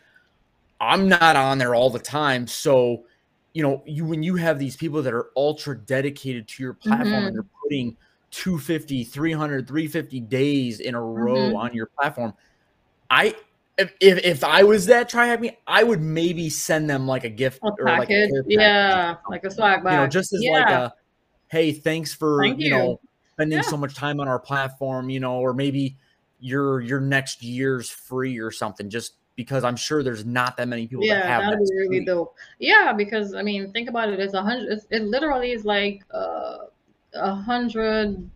I'm 0.79 1.09
not 1.09 1.35
on 1.35 1.57
there 1.57 1.75
all 1.75 1.89
the 1.89 1.99
time. 1.99 2.47
So, 2.47 3.03
you 3.53 3.63
know, 3.63 3.83
you 3.85 4.05
when 4.05 4.23
you 4.23 4.37
have 4.37 4.59
these 4.59 4.77
people 4.77 5.01
that 5.01 5.13
are 5.13 5.27
ultra 5.35 5.77
dedicated 5.77 6.47
to 6.47 6.63
your 6.63 6.73
platform 6.73 7.07
mm-hmm. 7.07 7.25
and 7.27 7.35
they're 7.35 7.45
putting 7.61 7.97
250, 8.31 9.03
300, 9.03 9.67
350 9.67 10.19
days 10.21 10.79
in 10.79 10.95
a 10.95 11.01
row 11.01 11.35
mm-hmm. 11.35 11.57
on 11.57 11.73
your 11.73 11.87
platform, 11.87 12.33
I 13.09 13.35
if, 13.80 13.93
if, 13.99 14.23
if 14.23 14.43
I 14.43 14.63
was 14.63 14.86
that 14.88 15.13
me, 15.39 15.57
I 15.65 15.84
would 15.84 16.01
maybe 16.01 16.49
send 16.49 16.89
them 16.89 17.07
like 17.07 17.23
a 17.23 17.30
gift 17.30 17.59
a 17.63 17.69
or 17.80 17.86
like 17.86 18.09
a 18.09 18.27
yeah, 18.45 19.15
like 19.30 19.43
a 19.43 19.51
swag 19.51 19.84
bag. 19.84 19.93
You 19.93 19.99
know, 19.99 20.07
just 20.07 20.34
as 20.34 20.43
yeah. 20.43 20.51
like 20.51 20.69
a 20.69 20.93
hey, 21.47 21.71
thanks 21.71 22.13
for 22.13 22.41
Thank 22.43 22.59
you. 22.59 22.65
you. 22.65 22.71
know 22.71 22.99
spending 23.39 23.59
yeah. 23.59 23.69
so 23.69 23.77
much 23.77 23.95
time 23.95 24.19
on 24.19 24.27
our 24.27 24.38
platform, 24.38 25.09
you 25.09 25.21
know, 25.21 25.39
or 25.39 25.53
maybe 25.53 25.95
your 26.41 26.82
your 26.82 26.99
next 26.99 27.41
year's 27.41 27.89
free 27.89 28.38
or 28.38 28.51
something, 28.51 28.89
just 28.89 29.13
because 29.38 29.63
I'm 29.63 29.77
sure 29.77 30.03
there's 30.03 30.25
not 30.25 30.57
that 30.57 30.67
many 30.67 30.88
people 30.88 31.05
yeah, 31.05 31.21
that 31.21 31.25
have 31.25 31.43
that'd 31.43 31.59
that. 31.59 31.71
Be 31.71 31.88
really 31.88 32.05
dope. 32.05 32.36
Yeah, 32.59 32.91
because 32.91 33.34
I 33.34 33.41
mean, 33.41 33.71
think 33.71 33.88
about 33.88 34.09
it. 34.09 34.19
It's 34.19 34.34
a 34.34 34.41
hundred. 34.41 34.77
It 34.89 35.03
literally 35.03 35.53
is 35.53 35.63
like 35.63 36.03
uh, 36.13 36.57
a 37.13 37.34
hundred, 37.34 38.30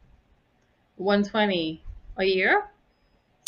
one 0.96 1.22
twenty 1.22 1.84
a 2.16 2.24
year. 2.24 2.70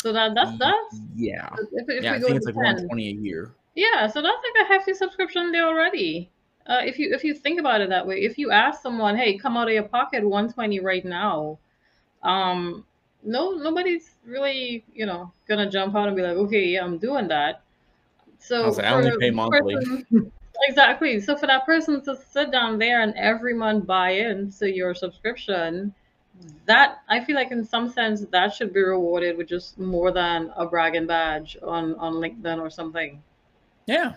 So 0.06 0.12
that 0.12 0.36
that's 0.36 0.56
that's 0.56 1.00
yeah. 1.16 1.48
If, 1.72 1.88
if 1.88 2.04
yeah, 2.04 2.14
I 2.14 2.20
think 2.20 2.36
it's 2.36 2.46
like 2.46 2.54
10, 2.54 2.62
120 2.62 3.08
a 3.08 3.12
year. 3.14 3.50
Yeah, 3.74 4.06
so 4.06 4.22
that's 4.22 4.36
like 4.36 4.64
a 4.64 4.68
hefty 4.68 4.94
subscription 4.94 5.50
there 5.50 5.66
already. 5.66 6.30
Uh, 6.64 6.82
if 6.84 6.96
you 6.96 7.12
if 7.12 7.24
you 7.24 7.34
think 7.34 7.58
about 7.58 7.80
it 7.80 7.88
that 7.88 8.06
way, 8.06 8.20
if 8.22 8.38
you 8.38 8.52
ask 8.52 8.80
someone, 8.80 9.16
"Hey, 9.16 9.36
come 9.36 9.56
out 9.56 9.66
of 9.66 9.74
your 9.74 9.82
pocket 9.82 10.22
120 10.22 10.78
right 10.78 11.04
now," 11.04 11.58
um, 12.22 12.84
no, 13.24 13.54
nobody's 13.54 14.14
really 14.24 14.84
you 14.94 15.06
know 15.06 15.32
gonna 15.48 15.68
jump 15.68 15.96
out 15.96 16.06
and 16.06 16.16
be 16.16 16.22
like, 16.22 16.36
"Okay, 16.36 16.66
yeah, 16.66 16.84
I'm 16.84 16.98
doing 16.98 17.26
that." 17.26 17.62
So 18.38 18.62
I, 18.62 18.68
like, 18.68 18.84
I 18.84 18.92
only 18.92 19.18
pay 19.18 19.30
monthly. 19.30 19.74
Person, 19.74 20.32
exactly. 20.68 21.18
So 21.18 21.36
for 21.36 21.48
that 21.48 21.66
person 21.66 22.00
to 22.04 22.16
sit 22.16 22.52
down 22.52 22.78
there 22.78 23.02
and 23.02 23.12
every 23.16 23.54
month 23.54 23.88
buy 23.88 24.10
into 24.10 24.72
your 24.72 24.94
subscription, 24.94 25.92
that 26.66 26.98
I 27.08 27.24
feel 27.24 27.36
like 27.36 27.52
in 27.52 27.64
some 27.64 27.90
sense 27.90 28.24
that 28.32 28.54
should 28.54 28.72
be 28.72 28.82
rewarded 28.82 29.36
with 29.36 29.48
just 29.48 29.78
more 29.78 30.10
than 30.12 30.52
a 30.56 30.66
bragging 30.66 31.06
badge 31.06 31.56
on 31.62 31.94
on 31.96 32.14
LinkedIn 32.14 32.60
or 32.60 32.70
something. 32.70 33.22
Yeah. 33.86 34.14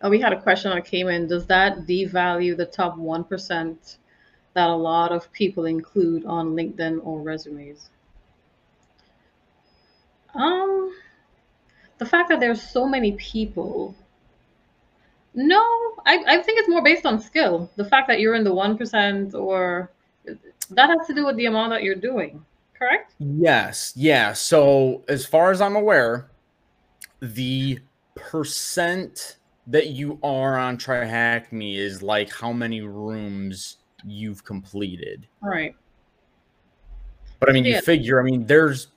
Oh, 0.00 0.10
we 0.10 0.20
had 0.20 0.32
a 0.32 0.42
question 0.42 0.72
that 0.72 0.84
came 0.84 1.08
in. 1.08 1.28
Does 1.28 1.46
that 1.46 1.86
devalue 1.86 2.56
the 2.56 2.66
top 2.66 2.96
one 2.96 3.22
percent 3.22 3.98
that 4.54 4.68
a 4.68 4.74
lot 4.74 5.12
of 5.12 5.32
people 5.32 5.64
include 5.64 6.26
on 6.26 6.54
LinkedIn 6.56 7.00
or 7.04 7.20
resumes? 7.20 7.90
Um, 10.34 10.92
the 11.98 12.06
fact 12.06 12.30
that 12.30 12.40
there's 12.40 12.60
so 12.60 12.86
many 12.86 13.12
people 13.12 13.94
no, 15.34 15.62
I, 16.04 16.22
I 16.26 16.42
think 16.42 16.58
it's 16.58 16.68
more 16.68 16.82
based 16.82 17.06
on 17.06 17.20
skill. 17.20 17.70
The 17.76 17.84
fact 17.84 18.08
that 18.08 18.20
you're 18.20 18.34
in 18.34 18.44
the 18.44 18.52
1% 18.52 19.34
or 19.34 19.90
that 20.70 20.88
has 20.88 21.06
to 21.06 21.14
do 21.14 21.26
with 21.26 21.36
the 21.36 21.46
amount 21.46 21.70
that 21.70 21.82
you're 21.82 21.94
doing, 21.94 22.44
correct? 22.74 23.14
Yes. 23.18 23.92
Yeah. 23.96 24.32
So, 24.32 25.04
as 25.08 25.24
far 25.24 25.50
as 25.50 25.60
I'm 25.60 25.76
aware, 25.76 26.30
the 27.20 27.78
percent 28.14 29.36
that 29.68 29.88
you 29.88 30.18
are 30.22 30.58
on 30.58 30.76
TryHackMe 30.76 31.76
is 31.76 32.02
like 32.02 32.30
how 32.32 32.52
many 32.52 32.80
rooms 32.80 33.78
you've 34.04 34.44
completed. 34.44 35.26
Right. 35.40 35.74
But 37.38 37.48
I 37.48 37.52
mean, 37.52 37.64
yeah. 37.64 37.76
you 37.76 37.82
figure, 37.82 38.20
I 38.20 38.24
mean, 38.24 38.46
there's, 38.46 38.88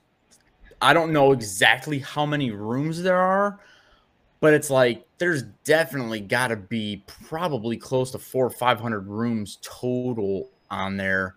I 0.82 0.94
don't 0.94 1.14
know 1.14 1.32
exactly 1.32 2.00
how 2.00 2.26
many 2.26 2.52
rooms 2.52 3.02
there 3.02 3.18
are, 3.18 3.60
but 4.46 4.54
it's 4.54 4.70
like 4.70 5.04
there's 5.18 5.42
definitely 5.64 6.20
got 6.20 6.50
to 6.50 6.56
be 6.56 7.04
probably 7.28 7.78
close 7.78 8.12
to 8.12 8.20
four 8.20 8.46
or 8.46 8.52
five 8.52 8.80
hundred 8.80 9.08
rooms 9.08 9.58
total 9.64 10.52
on 10.70 10.98
there 10.98 11.36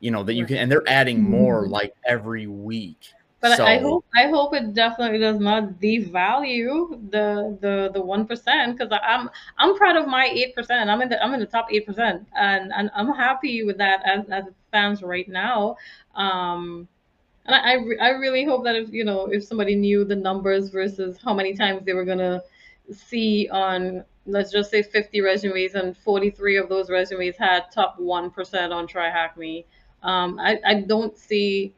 you 0.00 0.10
know 0.10 0.24
that 0.24 0.34
you 0.34 0.44
can 0.44 0.56
and 0.56 0.68
they're 0.68 0.82
adding 0.88 1.22
more 1.22 1.62
mm-hmm. 1.62 1.70
like 1.70 1.94
every 2.04 2.48
week 2.48 3.12
but 3.40 3.56
so, 3.56 3.64
I 3.64 3.78
hope 3.78 4.04
I 4.16 4.26
hope 4.26 4.56
it 4.56 4.74
definitely 4.74 5.20
does 5.20 5.38
not 5.38 5.74
devalue 5.74 7.10
the 7.12 7.56
the 7.60 7.92
the 7.94 8.00
one 8.00 8.26
percent 8.26 8.76
because 8.76 8.92
I'm 9.00 9.30
I'm 9.58 9.76
proud 9.76 9.94
of 9.94 10.08
my 10.08 10.26
eight 10.26 10.56
percent. 10.56 10.90
I'm 10.90 11.00
in 11.02 11.08
the 11.08 11.22
I'm 11.22 11.32
in 11.34 11.38
the 11.38 11.46
top 11.46 11.68
eight 11.72 11.86
percent, 11.86 12.26
and 12.34 12.72
and 12.72 12.90
I'm 12.96 13.14
happy 13.14 13.62
with 13.62 13.78
that 13.78 14.02
as 14.04 14.28
as 14.28 14.48
it 14.48 14.54
stands 14.70 15.04
right 15.04 15.28
now. 15.28 15.76
Um, 16.16 16.88
and 17.48 17.56
I, 17.56 18.04
I, 18.04 18.08
I 18.08 18.10
really 18.10 18.44
hope 18.44 18.62
that 18.64 18.76
if 18.76 18.92
you 18.92 19.04
know 19.04 19.26
if 19.26 19.42
somebody 19.42 19.74
knew 19.74 20.04
the 20.04 20.16
numbers 20.16 20.68
versus 20.68 21.18
how 21.24 21.34
many 21.34 21.54
times 21.54 21.84
they 21.84 21.94
were 21.94 22.04
gonna 22.04 22.42
see 22.92 23.48
on 23.50 24.04
let's 24.26 24.52
just 24.52 24.70
say 24.70 24.82
50 24.82 25.22
resumes 25.22 25.74
and 25.74 25.96
43 25.96 26.58
of 26.58 26.68
those 26.68 26.90
resumes 26.90 27.36
had 27.36 27.70
top 27.72 27.98
1% 27.98 28.72
on 28.72 28.86
try 28.86 29.28
me 29.36 29.64
um, 30.02 30.38
I, 30.38 30.60
I 30.64 30.74
don't 30.82 31.16
see 31.16 31.74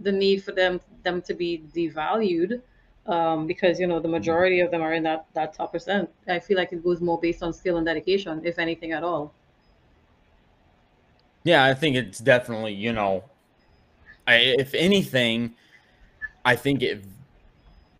the 0.00 0.10
need 0.10 0.42
for 0.42 0.52
them 0.52 0.80
them 1.02 1.20
to 1.22 1.34
be 1.34 1.62
devalued 1.74 2.62
um, 3.06 3.46
because 3.46 3.78
you 3.78 3.86
know 3.86 4.00
the 4.00 4.08
majority 4.08 4.60
of 4.60 4.70
them 4.70 4.82
are 4.82 4.94
in 4.94 5.02
that 5.04 5.26
that 5.34 5.54
top 5.54 5.72
percent. 5.72 6.10
I 6.26 6.40
feel 6.40 6.56
like 6.56 6.72
it 6.72 6.82
goes 6.82 7.00
more 7.00 7.20
based 7.20 7.42
on 7.42 7.52
skill 7.52 7.76
and 7.76 7.86
dedication 7.86 8.40
if 8.44 8.58
anything 8.58 8.92
at 8.92 9.02
all. 9.02 9.32
Yeah 11.44 11.64
i 11.64 11.72
think 11.72 11.96
it's 11.96 12.18
definitely 12.18 12.74
you 12.74 12.92
know 12.92 13.24
I, 14.28 14.34
if 14.58 14.74
anything, 14.74 15.54
I 16.44 16.54
think 16.54 16.82
it 16.82 17.04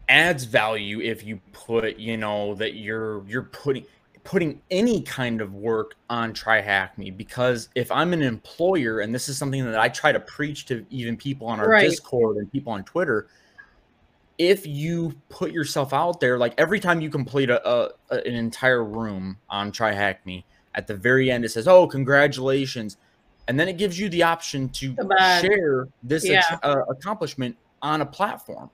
adds 0.08 0.44
value 0.44 1.00
if 1.00 1.24
you 1.24 1.40
put, 1.52 1.98
you 1.98 2.16
know, 2.16 2.54
that 2.54 2.74
you're 2.74 3.26
you're 3.26 3.42
putting 3.42 3.84
putting 4.24 4.60
any 4.70 5.00
kind 5.00 5.40
of 5.40 5.54
work 5.54 5.94
on 6.10 6.34
TryHackMe 6.34 7.16
because 7.16 7.70
if 7.74 7.90
i'm 7.90 8.12
an 8.12 8.20
employer 8.20 9.00
and 9.00 9.14
this 9.14 9.26
is 9.26 9.38
something 9.38 9.64
that 9.64 9.78
i 9.80 9.88
try 9.88 10.12
to 10.12 10.20
preach 10.20 10.66
to 10.66 10.84
even 10.90 11.16
people 11.16 11.46
on 11.46 11.58
our 11.58 11.68
right. 11.70 11.88
discord 11.88 12.36
and 12.36 12.52
people 12.52 12.70
on 12.70 12.84
twitter 12.84 13.28
if 14.36 14.66
you 14.66 15.14
put 15.30 15.50
yourself 15.50 15.94
out 15.94 16.20
there 16.20 16.36
like 16.36 16.52
every 16.58 16.78
time 16.78 17.00
you 17.00 17.08
complete 17.08 17.48
a, 17.48 17.66
a, 17.66 17.90
an 18.10 18.34
entire 18.34 18.84
room 18.84 19.38
on 19.48 19.72
TryHackMe 19.72 20.44
at 20.74 20.86
the 20.86 20.94
very 20.94 21.30
end 21.30 21.46
it 21.46 21.48
says 21.48 21.66
oh 21.66 21.86
congratulations 21.86 22.98
and 23.48 23.58
then 23.58 23.66
it 23.66 23.78
gives 23.78 23.98
you 23.98 24.08
the 24.10 24.22
option 24.22 24.68
to 24.68 24.94
share 25.40 25.88
this 26.02 26.26
yeah. 26.26 26.58
uh, 26.62 26.82
accomplishment 26.88 27.56
on 27.82 28.02
a 28.02 28.06
platform. 28.06 28.70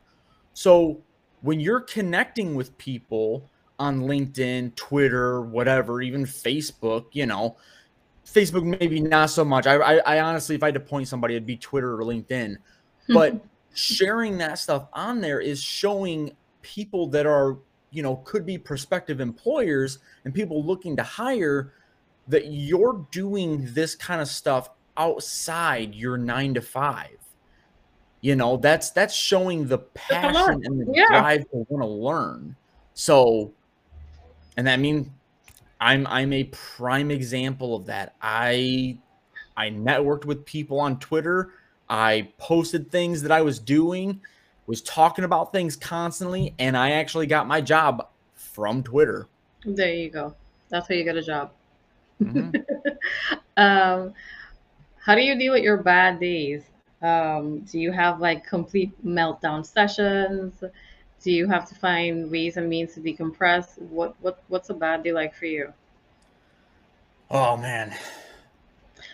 So 0.53 1.01
when 1.43 1.61
you're 1.61 1.81
connecting 1.81 2.55
with 2.55 2.77
people 2.77 3.49
on 3.79 4.03
LinkedIn, 4.03 4.75
Twitter, 4.75 5.43
whatever, 5.43 6.03
even 6.03 6.25
Facebook, 6.25 7.07
you 7.13 7.27
know, 7.27 7.57
Facebook 8.27 8.65
maybe 8.81 9.01
not 9.01 9.31
so 9.31 9.45
much. 9.45 9.67
I, 9.67 9.77
I, 9.77 10.17
I 10.17 10.21
honestly, 10.21 10.55
if 10.55 10.63
I 10.63 10.67
had 10.67 10.75
to 10.75 10.81
point 10.81 11.07
somebody, 11.07 11.35
it'd 11.35 11.47
be 11.47 11.57
Twitter 11.57 11.95
or 11.95 12.05
LinkedIn. 12.05 12.57
But 13.07 13.45
sharing 13.75 14.39
that 14.39 14.59
stuff 14.59 14.87
on 14.95 15.21
there 15.21 15.39
is 15.39 15.63
showing 15.63 16.35
people 16.63 17.07
that 17.09 17.27
are, 17.27 17.59
you 17.91 18.03
know, 18.03 18.17
could 18.25 18.47
be 18.47 18.57
prospective 18.57 19.21
employers 19.21 19.99
and 20.25 20.33
people 20.33 20.65
looking 20.65 20.97
to 20.97 21.03
hire 21.03 21.75
that 22.29 22.47
you're 22.47 23.07
doing 23.11 23.69
this 23.75 23.95
kind 23.95 24.21
of 24.21 24.29
stuff 24.29 24.71
outside 24.97 25.95
your 25.95 26.17
nine 26.17 26.55
to 26.55 26.61
five. 26.61 27.19
You 28.21 28.37
know, 28.37 28.57
that's 28.57 28.91
that's 28.91 29.15
showing 29.15 29.67
the 29.67 29.79
passion 29.79 30.63
and 30.65 30.81
the 30.81 30.93
yeah. 30.95 31.07
drive 31.09 31.43
to 31.51 31.67
want 31.69 31.83
to 31.83 31.87
learn. 31.87 32.57
So, 32.95 33.53
and 34.57 34.69
I 34.69 34.77
mean 34.77 35.13
I'm 35.85 36.07
I'm 36.07 36.33
a 36.33 36.45
prime 36.45 37.11
example 37.11 37.77
of 37.77 37.87
that. 37.87 38.15
I 38.23 38.99
I 39.57 39.69
networked 39.69 40.25
with 40.25 40.45
people 40.47 40.81
on 40.81 40.99
Twitter. 40.99 41.53
I 41.91 42.33
posted 42.39 42.91
things 42.91 43.21
that 43.23 43.31
I 43.31 43.43
was 43.43 43.59
doing, 43.59 44.21
was 44.67 44.81
talking 44.81 45.27
about 45.27 45.53
things 45.53 45.77
constantly, 45.77 46.55
and 46.59 46.75
I 46.75 46.93
actually 46.93 47.27
got 47.27 47.47
my 47.47 47.61
job 47.61 48.09
from 48.35 48.83
Twitter. 48.83 49.29
There 49.67 49.93
you 49.93 50.09
go. 50.09 50.35
That's 50.71 50.89
how 50.89 50.95
you 50.95 51.05
get 51.05 51.17
a 51.17 51.23
job. 51.23 51.53
Mm-hmm. 52.23 52.57
um, 53.57 54.15
how 54.99 55.15
do 55.15 55.23
you 55.23 55.39
deal 55.39 55.53
with 55.53 55.63
your 55.63 55.79
bad 55.79 56.21
days? 56.21 56.63
Um, 57.03 57.61
do 57.61 57.79
you 57.79 57.93
have 57.93 58.21
like 58.21 58.47
complete 58.47 58.93
meltdown 59.05 59.65
sessions? 59.65 60.65
Do 61.23 61.31
you 61.31 61.47
have 61.49 61.69
to 61.69 61.75
find 61.75 62.31
ways 62.31 62.57
and 62.57 62.69
means 62.69 62.95
to 62.95 63.01
decompress? 63.01 63.81
What 63.81 64.15
what 64.21 64.43
what's 64.49 64.71
a 64.71 64.75
bad 64.75 65.03
day 65.03 65.13
like 65.13 65.35
for 65.35 65.47
you? 65.47 65.73
Oh 67.31 67.57
man. 67.57 67.95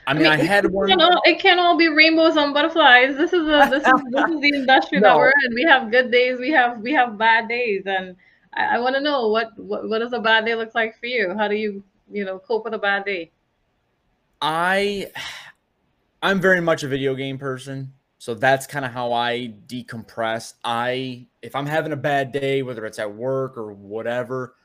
I 0.06 0.14
mean, 0.14 0.26
I, 0.26 0.36
mean, 0.36 0.40
I 0.40 0.44
had 0.44 0.66
one. 0.66 0.88
Can't 0.88 1.02
all, 1.02 1.22
it 1.24 1.40
can't 1.40 1.60
all 1.60 1.76
be 1.76 1.88
rainbows 1.88 2.36
and 2.36 2.54
butterflies. 2.54 3.16
This 3.16 3.32
is 3.32 3.42
a 3.42 3.68
this 3.70 3.86
is 3.86 3.92
this 4.10 4.30
is 4.30 4.40
the 4.40 4.50
industry 4.54 5.00
no. 5.00 5.08
that 5.08 5.16
we're 5.16 5.32
in. 5.44 5.54
We 5.54 5.62
have 5.62 5.90
good 5.90 6.10
days. 6.10 6.38
We 6.38 6.50
have 6.50 6.80
we 6.80 6.92
have 6.92 7.18
bad 7.18 7.48
days, 7.48 7.82
and 7.86 8.16
I, 8.54 8.76
I 8.76 8.78
want 8.78 8.94
to 8.96 9.00
know 9.00 9.28
what, 9.28 9.56
what 9.58 9.88
what 9.88 9.98
does 9.98 10.12
a 10.12 10.20
bad 10.20 10.44
day 10.44 10.54
look 10.54 10.74
like 10.74 10.98
for 10.98 11.06
you? 11.06 11.34
How 11.36 11.48
do 11.48 11.54
you 11.54 11.82
you 12.10 12.24
know 12.24 12.38
cope 12.38 12.64
with 12.64 12.74
a 12.74 12.78
bad 12.78 13.04
day? 13.04 13.30
I 14.40 15.10
I'm 16.22 16.40
very 16.40 16.60
much 16.60 16.82
a 16.82 16.88
video 16.88 17.14
game 17.14 17.38
person. 17.38 17.92
So 18.18 18.34
that's 18.34 18.66
kind 18.66 18.84
of 18.84 18.92
how 18.92 19.12
I 19.12 19.54
decompress. 19.66 20.54
I 20.62 21.26
if 21.42 21.56
I'm 21.56 21.66
having 21.66 21.92
a 21.92 21.96
bad 21.96 22.32
day, 22.32 22.62
whether 22.62 22.84
it's 22.84 22.98
at 22.98 23.14
work 23.14 23.56
or 23.56 23.72
whatever, 23.72 24.56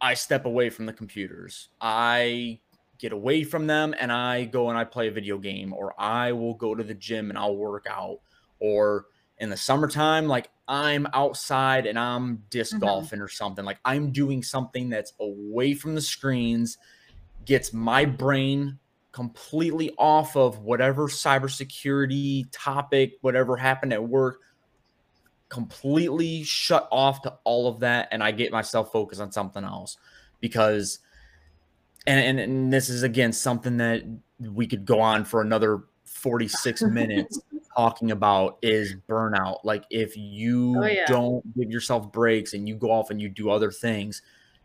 I 0.00 0.14
step 0.14 0.46
away 0.46 0.70
from 0.70 0.86
the 0.86 0.92
computers. 0.92 1.68
I 1.80 2.60
get 2.98 3.12
away 3.12 3.44
from 3.44 3.66
them 3.66 3.94
and 3.98 4.10
I 4.10 4.44
go 4.44 4.70
and 4.70 4.78
I 4.78 4.84
play 4.84 5.08
a 5.08 5.12
video 5.12 5.38
game 5.38 5.72
or 5.72 5.94
I 6.00 6.32
will 6.32 6.54
go 6.54 6.74
to 6.74 6.82
the 6.82 6.94
gym 6.94 7.30
and 7.30 7.38
I'll 7.38 7.56
work 7.56 7.86
out 7.88 8.20
or 8.58 9.06
in 9.40 9.50
the 9.50 9.56
summertime 9.56 10.26
like 10.26 10.50
I'm 10.66 11.06
outside 11.12 11.86
and 11.86 11.98
I'm 11.98 12.42
disc 12.50 12.74
mm-hmm. 12.74 12.84
golfing 12.84 13.20
or 13.20 13.28
something 13.28 13.64
like 13.64 13.78
I'm 13.84 14.10
doing 14.10 14.42
something 14.42 14.88
that's 14.88 15.12
away 15.20 15.74
from 15.74 15.94
the 15.94 16.00
screens 16.00 16.78
gets 17.44 17.72
my 17.72 18.04
brain 18.04 18.78
completely 19.12 19.92
off 19.98 20.36
of 20.36 20.58
whatever 20.60 21.08
cybersecurity 21.08 22.46
topic, 22.52 23.14
whatever 23.22 23.56
happened 23.56 23.92
at 23.92 24.04
work, 24.04 24.42
completely 25.48 26.44
shut 26.44 26.86
off 26.92 27.22
to 27.22 27.34
all 27.44 27.66
of 27.66 27.80
that. 27.80 28.08
And 28.12 28.22
I 28.22 28.30
get 28.32 28.52
myself 28.52 28.92
focused 28.92 29.20
on 29.20 29.32
something 29.32 29.64
else 29.64 29.96
because, 30.40 30.98
and, 32.06 32.20
and, 32.20 32.38
and 32.38 32.72
this 32.72 32.88
is 32.88 33.02
again 33.02 33.32
something 33.32 33.78
that 33.78 34.04
we 34.38 34.66
could 34.66 34.84
go 34.84 35.00
on 35.00 35.24
for 35.24 35.40
another 35.40 35.84
46 36.04 36.82
minutes 36.82 37.40
talking 37.78 38.10
about 38.10 38.58
is 38.60 38.96
burnout. 39.08 39.60
Like 39.62 39.84
if 39.88 40.10
oh, 40.10 40.20
you 40.20 40.82
oh, 40.82 40.86
yeah. 40.86 41.06
don't 41.06 41.56
give 41.56 41.70
yourself 41.70 42.10
breaks 42.10 42.54
and 42.54 42.68
you 42.68 42.74
go 42.74 42.90
off 42.90 43.10
and 43.10 43.22
you 43.22 43.28
do 43.28 43.50
other 43.50 43.70
things, 43.70 44.22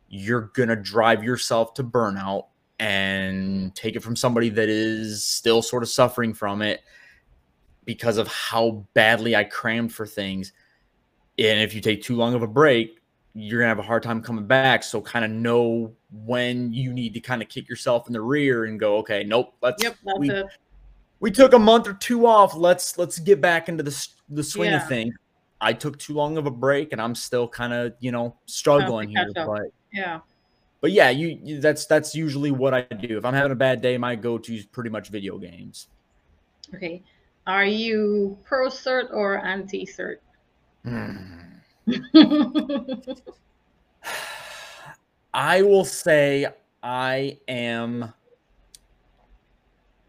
you're 0.10 0.52
going 0.56 0.70
to 0.70 0.76
drive 0.76 1.24
yourself 1.24 1.76
to 1.76 1.84
burnout 1.84 2.48
and 2.80 3.76
take 3.76 3.96
it 3.96 4.02
from 4.02 4.16
somebody 4.16 4.50
that 4.50 4.68
is 4.68 5.24
still 5.24 5.62
sort 5.62 5.84
of 5.84 5.90
suffering 5.90 6.34
from 6.34 6.64
it 6.64 6.82
because 7.86 8.18
of 8.18 8.28
how 8.28 8.84
badly 8.96 9.36
I 9.36 9.44
crammed 9.44 9.94
for 9.94 10.08
things. 10.08 10.52
And 11.38 11.60
if 11.60 11.76
you 11.76 11.82
take 11.82 12.02
too 12.02 12.16
long 12.16 12.34
of 12.34 12.42
a 12.42 12.48
break, 12.48 13.00
you're 13.36 13.60
gonna 13.60 13.70
have 13.70 13.80
a 13.80 13.84
hard 13.84 14.02
time 14.02 14.24
coming 14.24 14.48
back. 14.48 14.84
So 14.84 15.02
kind 15.02 15.24
of 15.24 15.30
know 15.30 15.94
when 16.26 16.74
you 16.74 16.92
need 16.94 17.14
to 17.14 17.20
kind 17.20 17.44
of 17.44 17.50
kick 17.50 17.70
yourself 17.70 18.08
in 18.08 18.14
the 18.14 18.22
rear 18.22 18.66
and 18.66 18.80
go, 18.80 18.98
okay, 18.98 19.24
nope, 19.24 19.54
let's 19.62 19.84
yep, 19.84 19.98
we, 20.18 20.32
it. 20.32 20.48
We 21.24 21.32
took 21.32 21.54
a 21.54 21.60
month 21.60 21.88
or 21.88 21.94
two 21.94 22.28
off. 22.28 22.56
Let's 22.56 22.98
let's 22.98 23.18
get 23.18 23.42
back 23.42 23.70
into 23.70 23.82
the 23.82 24.08
the 24.30 24.44
swing 24.44 24.72
yeah. 24.72 24.82
of 24.82 24.88
things. 24.88 25.16
I 25.62 25.74
took 25.74 25.98
too 25.98 26.14
long 26.14 26.38
of 26.38 26.46
a 26.46 26.52
break 26.52 26.92
and 26.92 27.02
I'm 27.02 27.16
still 27.16 27.48
kind 27.48 27.74
of, 27.74 27.94
you 28.02 28.12
know, 28.12 28.36
struggling 28.46 29.10
here. 29.10 29.32
But 29.34 29.72
yeah 29.94 30.20
but 30.84 30.92
yeah, 30.92 31.10
you, 31.12 31.40
you, 31.42 31.62
that's 31.62 31.86
that's 31.86 32.14
usually 32.14 32.52
what 32.52 32.74
I 32.74 32.82
do. 32.82 33.18
If 33.18 33.24
I'm 33.24 33.34
having 33.34 33.54
a 33.54 33.56
bad 33.56 33.80
day, 33.80 33.98
my 33.98 34.16
go-to 34.16 34.54
is 34.54 34.66
pretty 34.66 34.90
much 34.90 35.08
video 35.08 35.38
games. 35.38 35.88
Okay, 36.76 37.02
are 37.48 37.64
you 37.64 38.38
pro 38.44 38.68
cert 38.68 39.14
or 39.14 39.38
anti 39.38 39.86
cert? 39.86 40.18
Hmm. 40.84 41.40
I 45.34 45.62
will 45.62 45.86
say 45.86 46.48
I 46.84 47.38
am. 47.48 48.14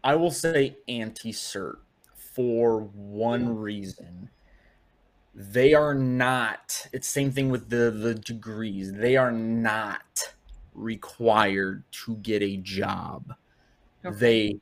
I 0.05 0.15
will 0.15 0.31
say 0.31 0.77
anti 0.87 1.31
cert 1.31 1.77
for 2.15 2.81
one 2.81 3.57
reason. 3.57 4.29
They 5.33 5.73
are 5.73 5.95
not. 5.95 6.87
It's 6.93 7.07
same 7.07 7.31
thing 7.31 7.49
with 7.49 7.69
the 7.69 7.89
the 7.89 8.13
degrees. 8.13 8.93
They 8.93 9.17
are 9.17 9.31
not 9.31 10.33
required 10.75 11.83
to 12.05 12.17
get 12.17 12.43
a 12.43 12.57
job. 12.57 13.33
Okay. 14.05 14.15
They 14.15 14.59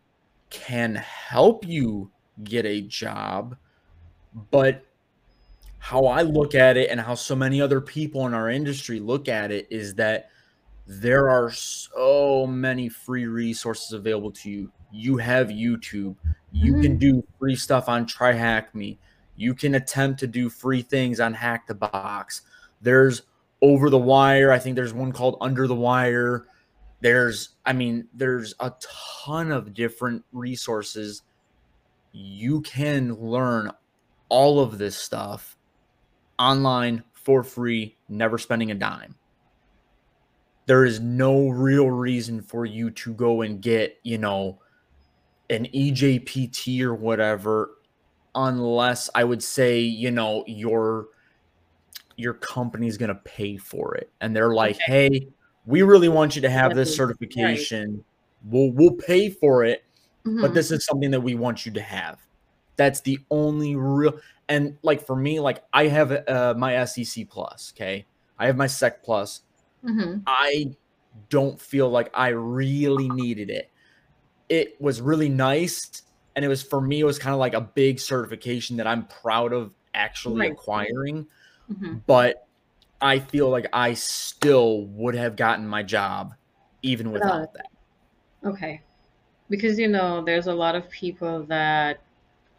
can 0.49 0.95
help 0.95 1.67
you 1.67 2.09
get 2.45 2.65
a 2.65 2.81
job, 2.81 3.57
but 4.49 4.85
how 5.79 6.05
I 6.05 6.21
look 6.21 6.55
at 6.55 6.77
it 6.77 6.89
and 6.89 7.01
how 7.01 7.15
so 7.15 7.35
many 7.35 7.59
other 7.61 7.81
people 7.81 8.25
in 8.27 8.33
our 8.33 8.49
industry 8.49 9.01
look 9.01 9.27
at 9.27 9.51
it 9.51 9.67
is 9.69 9.95
that 9.95 10.29
there 10.87 11.29
are 11.29 11.51
so 11.51 12.47
many 12.47 12.87
free 12.87 13.25
resources 13.25 13.91
available 13.91 14.31
to 14.31 14.49
you. 14.49 14.71
You 14.93 15.17
have 15.17 15.47
YouTube. 15.47 16.15
You 16.51 16.73
mm-hmm. 16.73 16.81
can 16.81 16.97
do 16.97 17.23
free 17.39 17.55
stuff 17.55 17.89
on 17.89 18.05
TryHackMe. 18.05 18.97
You 19.35 19.55
can 19.55 19.75
attempt 19.75 20.19
to 20.19 20.27
do 20.27 20.49
free 20.49 20.83
things 20.83 21.19
on 21.19 21.33
Hack 21.33 21.65
the 21.65 21.73
Box. 21.73 22.43
There's 22.81 23.23
over 23.61 23.89
the 23.89 23.97
wire. 23.97 24.51
I 24.51 24.59
think 24.59 24.75
there's 24.75 24.93
one 24.93 25.11
called 25.11 25.37
under 25.41 25.67
the 25.67 25.75
wire. 25.75 26.45
There's, 27.01 27.49
I 27.65 27.73
mean, 27.73 28.07
there's 28.13 28.53
a 28.59 28.71
ton 29.25 29.51
of 29.51 29.73
different 29.73 30.23
resources. 30.31 31.23
You 32.11 32.61
can 32.61 33.15
learn 33.15 33.71
all 34.29 34.59
of 34.59 34.77
this 34.77 34.95
stuff 34.95 35.57
online 36.37 37.03
for 37.13 37.43
free, 37.43 37.97
never 38.09 38.37
spending 38.37 38.69
a 38.69 38.75
dime. 38.75 39.15
There 40.65 40.85
is 40.85 40.99
no 40.99 41.49
real 41.49 41.89
reason 41.89 42.41
for 42.41 42.65
you 42.65 42.91
to 42.91 43.13
go 43.13 43.41
and 43.41 43.61
get, 43.61 43.97
you 44.03 44.17
know, 44.17 44.59
an 45.53 45.67
EJPT 45.67 46.81
or 46.81 46.93
whatever, 46.93 47.71
unless 48.35 49.09
I 49.15 49.23
would 49.23 49.43
say, 49.43 49.79
you 49.79 50.11
know, 50.11 50.43
you're 50.47 51.07
your 52.15 52.33
company's 52.35 52.97
going 52.97 53.09
to 53.09 53.15
pay 53.15 53.57
for 53.57 53.95
it. 53.95 54.11
And 54.21 54.35
they're 54.35 54.53
like, 54.53 54.75
okay. 54.75 55.09
"Hey, 55.09 55.27
we 55.65 55.81
really 55.81 56.09
want 56.09 56.35
you 56.35 56.41
to 56.43 56.49
have 56.49 56.75
this 56.75 56.95
certification. 56.95 57.93
Right. 57.93 58.03
We'll 58.45 58.71
we'll 58.71 58.97
pay 58.97 59.29
for 59.29 59.63
it, 59.63 59.83
mm-hmm. 60.25 60.41
but 60.41 60.53
this 60.53 60.71
is 60.71 60.85
something 60.85 61.11
that 61.11 61.21
we 61.21 61.35
want 61.35 61.65
you 61.65 61.71
to 61.73 61.81
have." 61.81 62.19
That's 62.75 63.01
the 63.01 63.19
only 63.29 63.75
real 63.75 64.19
and 64.49 64.77
like 64.81 65.05
for 65.05 65.15
me, 65.15 65.39
like 65.39 65.63
I 65.73 65.87
have 65.87 66.11
uh, 66.27 66.53
my 66.57 66.83
SEC 66.85 67.29
plus. 67.29 67.73
Okay, 67.75 68.05
I 68.37 68.47
have 68.47 68.57
my 68.57 68.67
Sec 68.67 69.03
plus. 69.03 69.41
Mm-hmm. 69.83 70.19
I 70.27 70.71
don't 71.29 71.59
feel 71.59 71.89
like 71.89 72.09
I 72.13 72.29
really 72.29 73.09
needed 73.09 73.49
it. 73.49 73.69
It 74.53 74.79
was 74.79 75.01
really 75.01 75.29
nice, 75.29 76.03
and 76.35 76.45
it 76.45 76.47
was 76.47 76.61
for 76.61 76.79
me. 76.79 76.99
It 76.99 77.05
was 77.05 77.17
kind 77.17 77.33
of 77.33 77.39
like 77.39 77.55
a 77.55 77.61
big 77.61 77.99
certification 77.99 78.77
that 78.77 78.85
I'm 78.85 79.07
proud 79.07 79.51
of 79.51 79.71
actually 79.93 80.41
right. 80.41 80.51
acquiring. 80.51 81.25
Mm-hmm. 81.71 81.95
But 82.05 82.45
I 83.01 83.19
feel 83.19 83.49
like 83.49 83.67
I 83.73 83.95
still 83.95 84.85
would 84.85 85.15
have 85.15 85.35
gotten 85.35 85.67
my 85.67 85.83
job 85.83 86.35
even 86.83 87.11
without 87.11 87.41
uh, 87.41 87.45
that. 87.53 87.67
Okay. 88.45 88.81
Because, 89.49 89.77
you 89.79 89.87
know, 89.87 90.23
there's 90.23 90.47
a 90.47 90.53
lot 90.53 90.75
of 90.75 90.89
people 90.89 91.43
that 91.43 92.01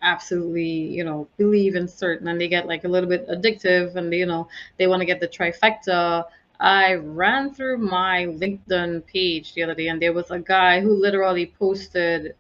absolutely, 0.03 0.68
you 0.68 1.05
know, 1.05 1.28
believe 1.38 1.76
in 1.76 1.88
certain 1.88 2.28
and 2.28 2.40
they 2.40 2.49
get 2.49 2.66
like 2.66 2.84
a 2.84 2.88
little 2.88 3.09
bit 3.09 3.26
addictive 3.28 3.97
and, 3.97 4.12
you 4.12 4.26
know, 4.26 4.49
they 4.78 4.86
want 4.86 5.01
to 5.01 5.07
get 5.07 5.20
the 5.20 5.28
trifecta. 5.28 6.24
I 6.61 6.94
ran 6.94 7.52
through 7.52 7.78
my 7.78 8.26
LinkedIn 8.26 9.07
page 9.07 9.55
the 9.55 9.64
other 9.64 9.74
day 9.74 9.88
and 9.88 10.00
there 10.00 10.12
was 10.12 10.30
a 10.30 10.38
guy 10.38 10.80
who 10.80 10.94
literally 10.94 11.46
posted, 11.59 12.36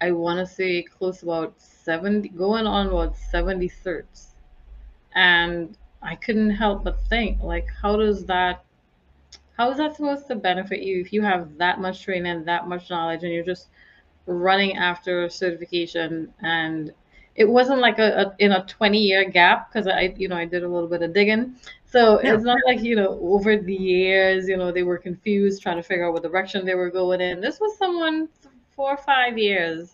I 0.00 0.12
want 0.12 0.38
to 0.38 0.54
say 0.54 0.82
close 0.82 1.22
about 1.22 1.60
70, 1.60 2.28
going 2.30 2.66
on 2.66 2.86
about 2.88 3.16
70 3.16 3.68
certs. 3.68 4.28
And 5.14 5.76
I 6.02 6.14
couldn't 6.14 6.50
help 6.50 6.84
but 6.84 7.00
think, 7.08 7.42
like, 7.42 7.66
how 7.80 7.96
does 7.96 8.24
that, 8.26 8.64
how 9.56 9.70
is 9.70 9.78
that 9.78 9.96
supposed 9.96 10.28
to 10.28 10.36
benefit 10.36 10.82
you 10.82 11.00
if 11.00 11.12
you 11.12 11.22
have 11.22 11.58
that 11.58 11.80
much 11.80 12.02
training, 12.02 12.44
that 12.44 12.68
much 12.68 12.90
knowledge, 12.90 13.22
and 13.22 13.32
you're 13.32 13.44
just 13.44 13.68
running 14.26 14.76
after 14.76 15.28
certification? 15.28 16.32
And 16.40 16.92
it 17.34 17.48
wasn't 17.48 17.80
like 17.80 17.98
a, 17.98 18.26
a 18.26 18.34
in 18.38 18.52
a 18.52 18.64
20 18.66 18.98
year 18.98 19.28
gap 19.28 19.72
because 19.72 19.86
I, 19.86 20.14
you 20.16 20.28
know, 20.28 20.36
I 20.36 20.44
did 20.44 20.62
a 20.62 20.68
little 20.68 20.88
bit 20.88 21.02
of 21.02 21.12
digging. 21.12 21.56
So 21.86 22.22
yeah. 22.22 22.34
it's 22.34 22.44
not 22.44 22.58
like 22.66 22.82
you 22.82 22.96
know, 22.96 23.18
over 23.22 23.56
the 23.56 23.74
years, 23.74 24.48
you 24.48 24.56
know, 24.56 24.72
they 24.72 24.82
were 24.82 24.98
confused 24.98 25.62
trying 25.62 25.76
to 25.76 25.82
figure 25.82 26.06
out 26.06 26.12
what 26.12 26.22
direction 26.22 26.64
they 26.64 26.74
were 26.74 26.90
going 26.90 27.20
in. 27.20 27.40
This 27.40 27.60
was 27.60 27.76
someone 27.78 28.28
four 28.74 28.90
or 28.90 28.96
five 28.96 29.38
years 29.38 29.92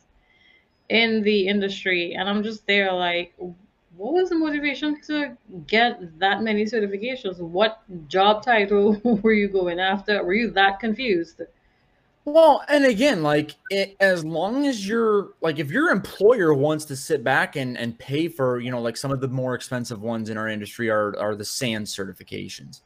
in 0.88 1.22
the 1.22 1.48
industry, 1.48 2.14
and 2.14 2.28
I'm 2.28 2.42
just 2.42 2.66
there 2.66 2.92
like 2.92 3.34
what 3.98 4.12
was 4.14 4.28
the 4.28 4.36
motivation 4.36 5.00
to 5.02 5.36
get 5.66 6.18
that 6.20 6.40
many 6.40 6.64
certifications? 6.64 7.40
What 7.40 7.82
job 8.06 8.44
title 8.44 8.96
were 9.22 9.32
you 9.32 9.48
going 9.48 9.80
after? 9.80 10.22
Were 10.24 10.34
you 10.34 10.50
that 10.52 10.78
confused? 10.78 11.42
Well, 12.30 12.62
and 12.68 12.84
again, 12.84 13.22
like 13.22 13.54
it, 13.70 13.96
as 14.00 14.24
long 14.24 14.66
as 14.66 14.86
you're 14.86 15.30
like, 15.40 15.58
if 15.58 15.70
your 15.70 15.90
employer 15.90 16.52
wants 16.52 16.84
to 16.86 16.96
sit 16.96 17.24
back 17.24 17.56
and 17.56 17.78
and 17.78 17.98
pay 17.98 18.28
for, 18.28 18.60
you 18.60 18.70
know, 18.70 18.82
like 18.82 18.96
some 18.96 19.10
of 19.10 19.20
the 19.20 19.28
more 19.28 19.54
expensive 19.54 20.02
ones 20.02 20.28
in 20.28 20.36
our 20.36 20.48
industry 20.48 20.90
are 20.90 21.18
are 21.18 21.34
the 21.34 21.44
SANS 21.44 21.94
certifications. 21.94 22.82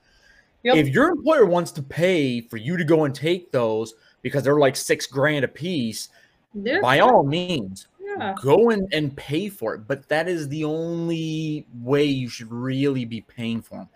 Yep. 0.62 0.76
If 0.76 0.88
your 0.88 1.08
employer 1.08 1.44
wants 1.44 1.72
to 1.72 1.82
pay 1.82 2.40
for 2.40 2.56
you 2.56 2.76
to 2.76 2.84
go 2.84 3.04
and 3.04 3.14
take 3.14 3.50
those 3.50 3.94
because 4.22 4.44
they're 4.44 4.60
like 4.60 4.76
six 4.76 5.06
grand 5.06 5.44
a 5.44 5.48
piece, 5.48 6.08
they're 6.54 6.80
by 6.80 7.00
all 7.00 7.24
means, 7.24 7.88
yeah. 8.00 8.34
go 8.40 8.70
and, 8.70 8.86
and 8.92 9.16
pay 9.16 9.48
for 9.48 9.74
it. 9.74 9.88
But 9.88 10.08
that 10.08 10.28
is 10.28 10.48
the 10.48 10.64
only 10.64 11.66
way 11.80 12.04
you 12.04 12.28
should 12.28 12.52
really 12.52 13.04
be 13.04 13.22
paying 13.22 13.60
for 13.60 13.78
them. 13.78 13.88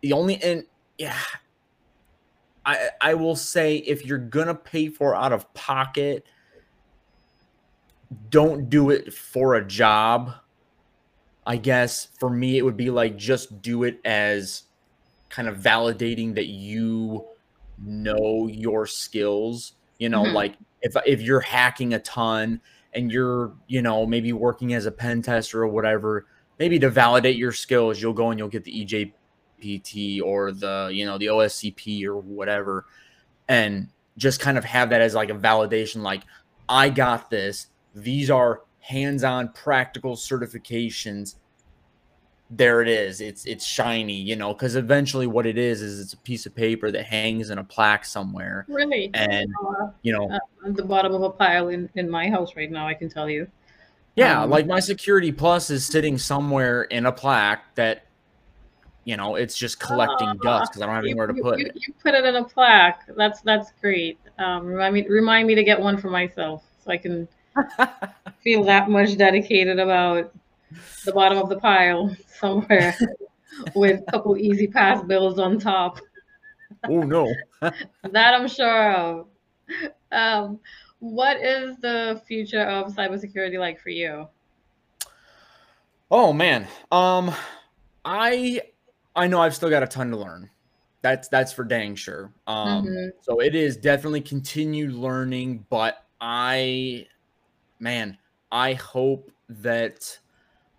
The 0.00 0.14
only 0.14 0.42
and 0.42 0.64
yeah, 0.96 1.18
I 2.66 2.90
I 3.00 3.14
will 3.14 3.36
say 3.36 3.76
if 3.76 4.04
you're 4.04 4.18
gonna 4.18 4.54
pay 4.54 4.88
for 4.88 5.14
out 5.14 5.32
of 5.32 5.52
pocket, 5.54 6.26
don't 8.28 8.68
do 8.68 8.90
it 8.90 9.14
for 9.14 9.54
a 9.54 9.64
job. 9.64 10.34
I 11.46 11.56
guess 11.56 12.08
for 12.18 12.28
me 12.28 12.58
it 12.58 12.62
would 12.62 12.76
be 12.76 12.90
like 12.90 13.16
just 13.16 13.62
do 13.62 13.84
it 13.84 14.00
as 14.04 14.64
kind 15.28 15.48
of 15.48 15.58
validating 15.58 16.34
that 16.34 16.46
you 16.46 17.24
know 17.78 18.48
your 18.48 18.86
skills. 18.86 19.74
You 19.98 20.08
know, 20.08 20.24
mm-hmm. 20.24 20.34
like 20.34 20.56
if 20.82 20.96
if 21.06 21.22
you're 21.22 21.40
hacking 21.40 21.94
a 21.94 22.00
ton 22.00 22.60
and 22.94 23.12
you're, 23.12 23.52
you 23.68 23.82
know, 23.82 24.06
maybe 24.06 24.32
working 24.32 24.74
as 24.74 24.86
a 24.86 24.90
pen 24.90 25.22
tester 25.22 25.62
or 25.62 25.68
whatever, 25.68 26.26
maybe 26.58 26.78
to 26.80 26.90
validate 26.90 27.36
your 27.36 27.52
skills, 27.52 28.00
you'll 28.00 28.12
go 28.12 28.30
and 28.30 28.38
you'll 28.38 28.48
get 28.48 28.64
the 28.64 28.84
EJ 28.84 29.12
Or 30.24 30.52
the, 30.52 30.90
you 30.92 31.04
know, 31.04 31.18
the 31.18 31.26
OSCP 31.26 32.04
or 32.04 32.16
whatever, 32.16 32.86
and 33.48 33.88
just 34.16 34.40
kind 34.40 34.56
of 34.56 34.64
have 34.64 34.90
that 34.90 35.00
as 35.00 35.14
like 35.14 35.30
a 35.30 35.34
validation 35.34 36.02
like, 36.02 36.22
I 36.68 36.88
got 36.88 37.30
this. 37.30 37.68
These 37.94 38.30
are 38.30 38.62
hands 38.80 39.24
on 39.24 39.48
practical 39.50 40.16
certifications. 40.16 41.36
There 42.50 42.80
it 42.80 42.88
is. 42.88 43.20
It's 43.20 43.44
it's 43.44 43.64
shiny, 43.64 44.14
you 44.14 44.36
know, 44.36 44.52
because 44.54 44.76
eventually 44.76 45.26
what 45.26 45.46
it 45.46 45.58
is 45.58 45.82
is 45.82 46.00
it's 46.00 46.12
a 46.12 46.18
piece 46.18 46.46
of 46.46 46.54
paper 46.54 46.92
that 46.92 47.04
hangs 47.04 47.50
in 47.50 47.58
a 47.58 47.64
plaque 47.64 48.04
somewhere. 48.04 48.64
Really? 48.68 49.10
And 49.14 49.50
uh, 49.66 49.88
you 50.02 50.12
know, 50.12 50.30
uh, 50.30 50.38
the 50.70 50.84
bottom 50.84 51.12
of 51.12 51.22
a 51.22 51.30
pile 51.30 51.68
in 51.68 51.90
in 51.96 52.08
my 52.08 52.28
house 52.30 52.54
right 52.54 52.70
now, 52.70 52.86
I 52.86 52.94
can 52.94 53.08
tell 53.08 53.28
you. 53.28 53.48
Yeah, 54.14 54.42
um, 54.42 54.50
like 54.50 54.66
my 54.66 54.80
security 54.80 55.32
plus 55.32 55.70
is 55.70 55.84
sitting 55.84 56.18
somewhere 56.18 56.84
in 56.84 57.06
a 57.06 57.12
plaque 57.12 57.74
that 57.74 58.05
you 59.06 59.16
know, 59.16 59.36
it's 59.36 59.56
just 59.56 59.78
collecting 59.78 60.26
uh, 60.26 60.34
dust 60.42 60.72
because 60.72 60.82
I 60.82 60.86
don't 60.86 60.96
have 60.96 61.04
anywhere 61.04 61.30
you, 61.30 61.36
to 61.36 61.42
put 61.42 61.58
you, 61.60 61.66
it. 61.66 61.76
You 61.76 61.94
put 62.02 62.14
it 62.14 62.24
in 62.24 62.34
a 62.34 62.44
plaque. 62.44 63.08
That's 63.16 63.40
that's 63.40 63.70
great. 63.80 64.18
Um, 64.38 64.66
remind 64.66 64.94
me 64.94 65.06
remind 65.08 65.46
me 65.46 65.54
to 65.54 65.62
get 65.62 65.80
one 65.80 65.96
for 65.96 66.10
myself 66.10 66.64
so 66.84 66.90
I 66.90 66.96
can 66.96 67.28
feel 68.42 68.64
that 68.64 68.90
much 68.90 69.16
dedicated 69.16 69.78
about 69.78 70.34
the 71.04 71.12
bottom 71.12 71.38
of 71.38 71.48
the 71.48 71.56
pile 71.56 72.14
somewhere 72.40 72.96
with 73.76 74.02
a 74.08 74.10
couple 74.10 74.36
E-ZPass 74.36 75.06
bills 75.06 75.38
on 75.38 75.60
top. 75.60 76.00
oh 76.88 77.02
no, 77.02 77.32
that 77.60 78.34
I'm 78.34 78.48
sure 78.48 78.92
of. 78.92 79.28
Um, 80.10 80.58
what 80.98 81.36
is 81.40 81.76
the 81.76 82.20
future 82.26 82.62
of 82.62 82.92
cybersecurity 82.92 83.60
like 83.60 83.80
for 83.80 83.90
you? 83.90 84.26
Oh 86.10 86.32
man, 86.32 86.66
um, 86.90 87.32
I 88.04 88.62
I 89.16 89.26
know 89.26 89.40
I've 89.40 89.54
still 89.54 89.70
got 89.70 89.82
a 89.82 89.86
ton 89.86 90.10
to 90.10 90.16
learn. 90.16 90.50
That's 91.02 91.28
that's 91.28 91.52
for 91.52 91.64
dang 91.64 91.94
sure. 91.94 92.32
Um, 92.46 92.86
mm-hmm. 92.86 93.08
So 93.22 93.40
it 93.40 93.54
is 93.54 93.76
definitely 93.76 94.20
continued 94.20 94.92
learning, 94.92 95.64
but 95.70 96.04
I, 96.20 97.06
man, 97.80 98.18
I 98.52 98.74
hope 98.74 99.30
that 99.48 100.18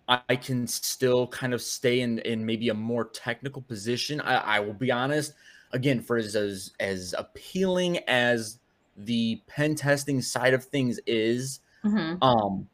I 0.08 0.36
can 0.36 0.66
still 0.66 1.26
kind 1.28 1.52
of 1.52 1.60
stay 1.60 2.00
in 2.00 2.18
in 2.20 2.44
maybe 2.44 2.68
a 2.68 2.74
more 2.74 3.06
technical 3.06 3.62
position. 3.62 4.20
I, 4.20 4.36
I 4.36 4.60
will 4.60 4.74
be 4.74 4.90
honest. 4.90 5.34
Again, 5.72 6.00
for 6.00 6.16
as, 6.16 6.34
as 6.34 6.72
as 6.80 7.14
appealing 7.18 7.98
as 8.08 8.58
the 8.96 9.40
pen 9.46 9.74
testing 9.74 10.20
side 10.22 10.54
of 10.54 10.64
things 10.64 10.98
is, 11.06 11.60
mm-hmm. 11.84 12.22
um, 12.22 12.68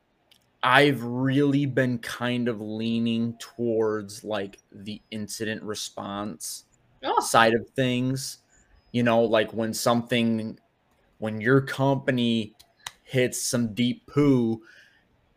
I've 0.64 1.04
really 1.04 1.66
been 1.66 1.98
kind 1.98 2.48
of 2.48 2.58
leaning 2.58 3.36
towards 3.38 4.24
like 4.24 4.58
the 4.72 5.00
incident 5.10 5.62
response 5.62 6.64
oh. 7.04 7.20
side 7.20 7.52
of 7.52 7.68
things. 7.76 8.38
You 8.90 9.02
know, 9.02 9.22
like 9.22 9.52
when 9.52 9.74
something, 9.74 10.58
when 11.18 11.42
your 11.42 11.60
company 11.60 12.54
hits 13.02 13.42
some 13.42 13.74
deep 13.74 14.06
poo, 14.06 14.62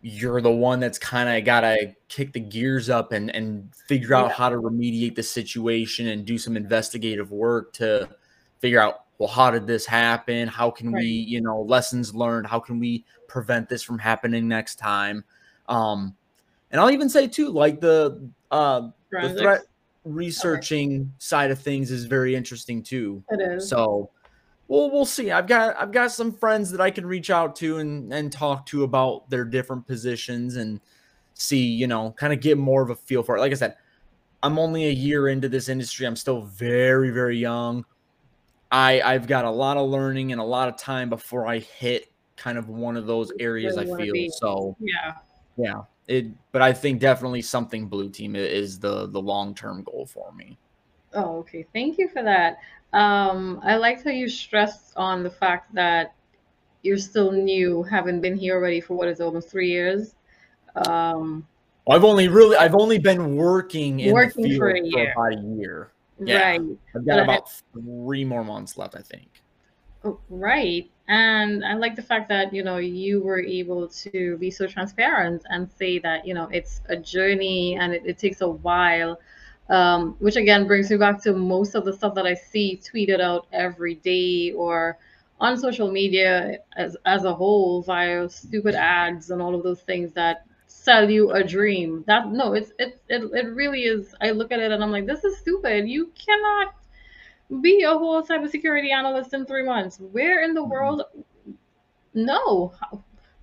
you're 0.02 0.40
the 0.40 0.50
one 0.50 0.80
that's 0.80 0.98
kind 0.98 1.28
of 1.28 1.44
got 1.44 1.62
to 1.62 1.94
kick 2.08 2.32
the 2.32 2.40
gears 2.40 2.90
up 2.90 3.12
and, 3.12 3.30
and 3.36 3.70
figure 3.88 4.16
out 4.16 4.28
yeah. 4.28 4.34
how 4.34 4.48
to 4.48 4.56
remediate 4.56 5.16
the 5.16 5.24
situation 5.24 6.08
and 6.08 6.26
do 6.26 6.38
some 6.38 6.56
investigative 6.56 7.32
work 7.32 7.74
to 7.74 8.08
figure 8.60 8.80
out 8.80 9.07
well 9.18 9.30
how 9.30 9.52
did 9.52 9.66
this 9.66 9.86
happen? 9.86 10.48
How 10.48 10.70
can 10.70 10.92
right. 10.92 11.02
we 11.02 11.08
you 11.08 11.42
know 11.42 11.62
lessons 11.62 12.14
learned? 12.14 12.48
How 12.48 12.60
can 12.60 12.80
we 12.80 13.06
prevent 13.28 13.70
this 13.70 13.84
from 13.84 14.00
happening 14.00 14.48
next 14.48 14.76
time? 14.76 15.24
Um 15.68 16.16
and 16.72 16.82
i'll 16.82 16.92
even 16.92 17.10
say 17.10 17.28
too 17.28 17.50
like 17.50 17.80
the 17.80 18.30
uh 18.52 18.90
the 19.12 19.36
threat 19.36 19.62
researching 20.04 21.02
okay. 21.02 21.10
side 21.18 21.52
of 21.52 21.60
things 21.60 21.92
is 21.92 22.06
very 22.06 22.36
interesting 22.36 22.82
too. 22.82 23.24
It 23.30 23.42
is. 23.42 23.70
So 23.70 24.10
well 24.68 24.92
we'll 24.92 25.06
see. 25.06 25.32
I've 25.32 25.48
got 25.48 25.76
i've 25.80 25.92
got 25.92 26.12
some 26.12 26.32
friends 26.32 26.72
that 26.72 26.82
i 26.82 26.92
can 26.92 27.06
reach 27.06 27.30
out 27.30 27.56
to 27.58 27.78
and 27.78 28.14
and 28.14 28.32
talk 28.32 28.66
to 28.68 28.84
about 28.84 29.30
their 29.30 29.46
different 29.46 29.88
positions 29.88 30.56
and 30.56 30.80
see 31.34 31.66
you 31.66 31.88
know 31.88 32.12
kind 32.18 32.34
of 32.34 32.42
get 32.42 32.58
more 32.58 32.82
of 32.82 32.90
a 32.90 32.96
feel 32.96 33.24
for 33.24 33.38
it. 33.38 33.40
Like 33.40 33.52
i 33.52 33.56
said 33.56 33.76
i'm 34.44 34.60
only 34.60 34.88
a 34.88 34.92
year 34.92 35.30
into 35.30 35.50
this 35.50 35.70
industry. 35.70 36.06
I'm 36.06 36.16
still 36.16 36.42
very 36.42 37.10
very 37.10 37.38
young 37.38 37.86
I 38.72 39.02
I've 39.02 39.28
got 39.28 39.46
a 39.46 39.52
lot 39.52 39.78
of 39.78 39.90
learning 39.90 40.32
and 40.32 40.42
a 40.42 40.44
lot 40.44 40.68
of 40.68 40.78
time 40.78 41.10
before 41.10 41.48
I 41.48 41.60
hit 41.60 42.12
kind 42.36 42.58
of 42.58 42.70
one 42.70 42.98
of 42.98 43.06
those 43.06 43.32
areas 43.40 43.78
I 43.78 43.86
feel. 43.86 44.14
Be. 44.14 44.30
So 44.30 44.76
yeah, 44.80 45.14
yeah. 45.58 45.82
It, 46.08 46.28
but 46.54 46.62
I 46.62 46.72
think 46.72 47.02
definitely 47.02 47.42
something 47.42 47.88
blue 47.88 48.10
team 48.10 48.36
is 48.36 48.80
the 48.80 49.08
the 49.08 49.22
long 49.22 49.54
term 49.54 49.84
goal 49.84 50.06
for 50.06 50.32
me. 50.34 50.58
Oh, 51.14 51.38
okay. 51.38 51.66
Thank 51.74 51.98
you 51.98 52.08
for 52.10 52.24
that. 52.24 52.60
Um, 52.94 53.60
I 53.64 53.76
liked 53.76 54.04
how 54.04 54.12
you 54.12 54.30
stressed 54.30 54.94
on 54.96 55.24
the 55.24 55.30
fact 55.30 55.74
that 55.76 56.14
you're 56.84 56.98
still 56.98 57.32
new, 57.32 57.84
having 57.84 58.22
been 58.22 58.38
here 58.38 58.56
already 58.56 58.80
for 58.80 58.96
what 58.96 59.08
is 59.08 59.20
almost 59.20 59.50
three 59.50 59.70
years. 59.70 60.16
Um, 60.88 61.46
I've 61.90 62.04
only 62.04 62.28
really 62.28 62.56
I've 62.58 62.76
only 62.76 63.00
been 63.00 63.36
working 63.36 64.00
in 64.00 64.14
working 64.14 64.44
the 64.44 64.50
field 64.50 64.60
for, 64.60 64.70
a 64.70 64.82
year. 64.82 65.14
for 65.16 65.30
about 65.30 65.40
a 65.40 65.48
year. 65.48 65.92
Yeah, 66.20 66.50
right. 66.50 66.62
I've 66.96 67.06
got 67.06 67.20
about 67.20 67.50
three 67.74 68.26
more 68.26 68.44
months 68.44 68.78
left, 68.78 68.96
I 68.96 69.02
think. 69.02 69.30
Oh, 70.04 70.20
right. 70.30 70.90
And 71.08 71.64
I 71.64 71.74
like 71.74 71.96
the 71.96 72.02
fact 72.02 72.30
that, 72.30 72.54
you 72.54 72.64
know, 72.64 72.78
you 72.78 73.22
were 73.22 73.40
able 73.40 73.88
to 73.88 74.38
be 74.38 74.52
so 74.52 74.68
transparent 74.68 75.44
and 75.50 75.70
say 75.72 76.00
that, 76.00 76.26
you 76.26 76.34
know, 76.34 76.50
it's 76.52 76.82
a 76.90 76.98
journey 76.98 77.78
and 77.80 77.94
it, 77.94 78.04
it 78.06 78.18
takes 78.18 78.42
a 78.42 78.50
while. 78.50 79.20
Um, 79.70 80.16
which 80.20 80.38
again 80.38 80.66
brings 80.66 80.90
me 80.90 80.96
back 80.96 81.22
to 81.24 81.34
most 81.34 81.76
of 81.76 81.84
the 81.84 81.92
stuff 81.92 82.16
that 82.16 82.26
I 82.26 82.36
see 82.36 82.80
tweeted 82.82 83.20
out 83.20 83.48
every 83.52 83.96
day 83.96 84.54
or 84.54 84.98
on 85.42 85.58
social 85.58 85.92
media 85.92 86.60
as, 86.78 86.96
as 87.06 87.26
a 87.26 87.34
whole 87.34 87.82
via 87.82 88.30
stupid 88.30 88.76
ads 88.76 89.30
and 89.30 89.42
all 89.42 89.54
of 89.54 89.64
those 89.64 89.82
things 89.82 90.14
that 90.14 90.47
sell 90.88 91.10
you 91.10 91.32
a 91.32 91.44
dream. 91.44 92.04
That 92.08 92.32
no, 92.32 92.54
it's 92.54 92.72
it, 92.80 93.02
it 93.10 93.22
it 93.40 93.48
really 93.62 93.82
is. 93.82 94.16
I 94.22 94.32
look 94.32 94.52
at 94.54 94.60
it 94.60 94.72
and 94.72 94.82
I'm 94.84 94.92
like, 94.98 95.06
this 95.06 95.24
is 95.26 95.38
stupid. 95.38 95.90
You 95.90 96.12
cannot 96.26 96.76
be 97.62 97.84
a 97.84 97.94
whole 98.02 98.24
cybersecurity 98.24 98.92
analyst 98.92 99.34
in 99.34 99.46
three 99.46 99.66
months. 99.66 100.00
Where 100.00 100.44
in 100.44 100.54
the 100.54 100.62
mm-hmm. 100.62 100.72
world? 100.72 101.02
No, 102.14 102.74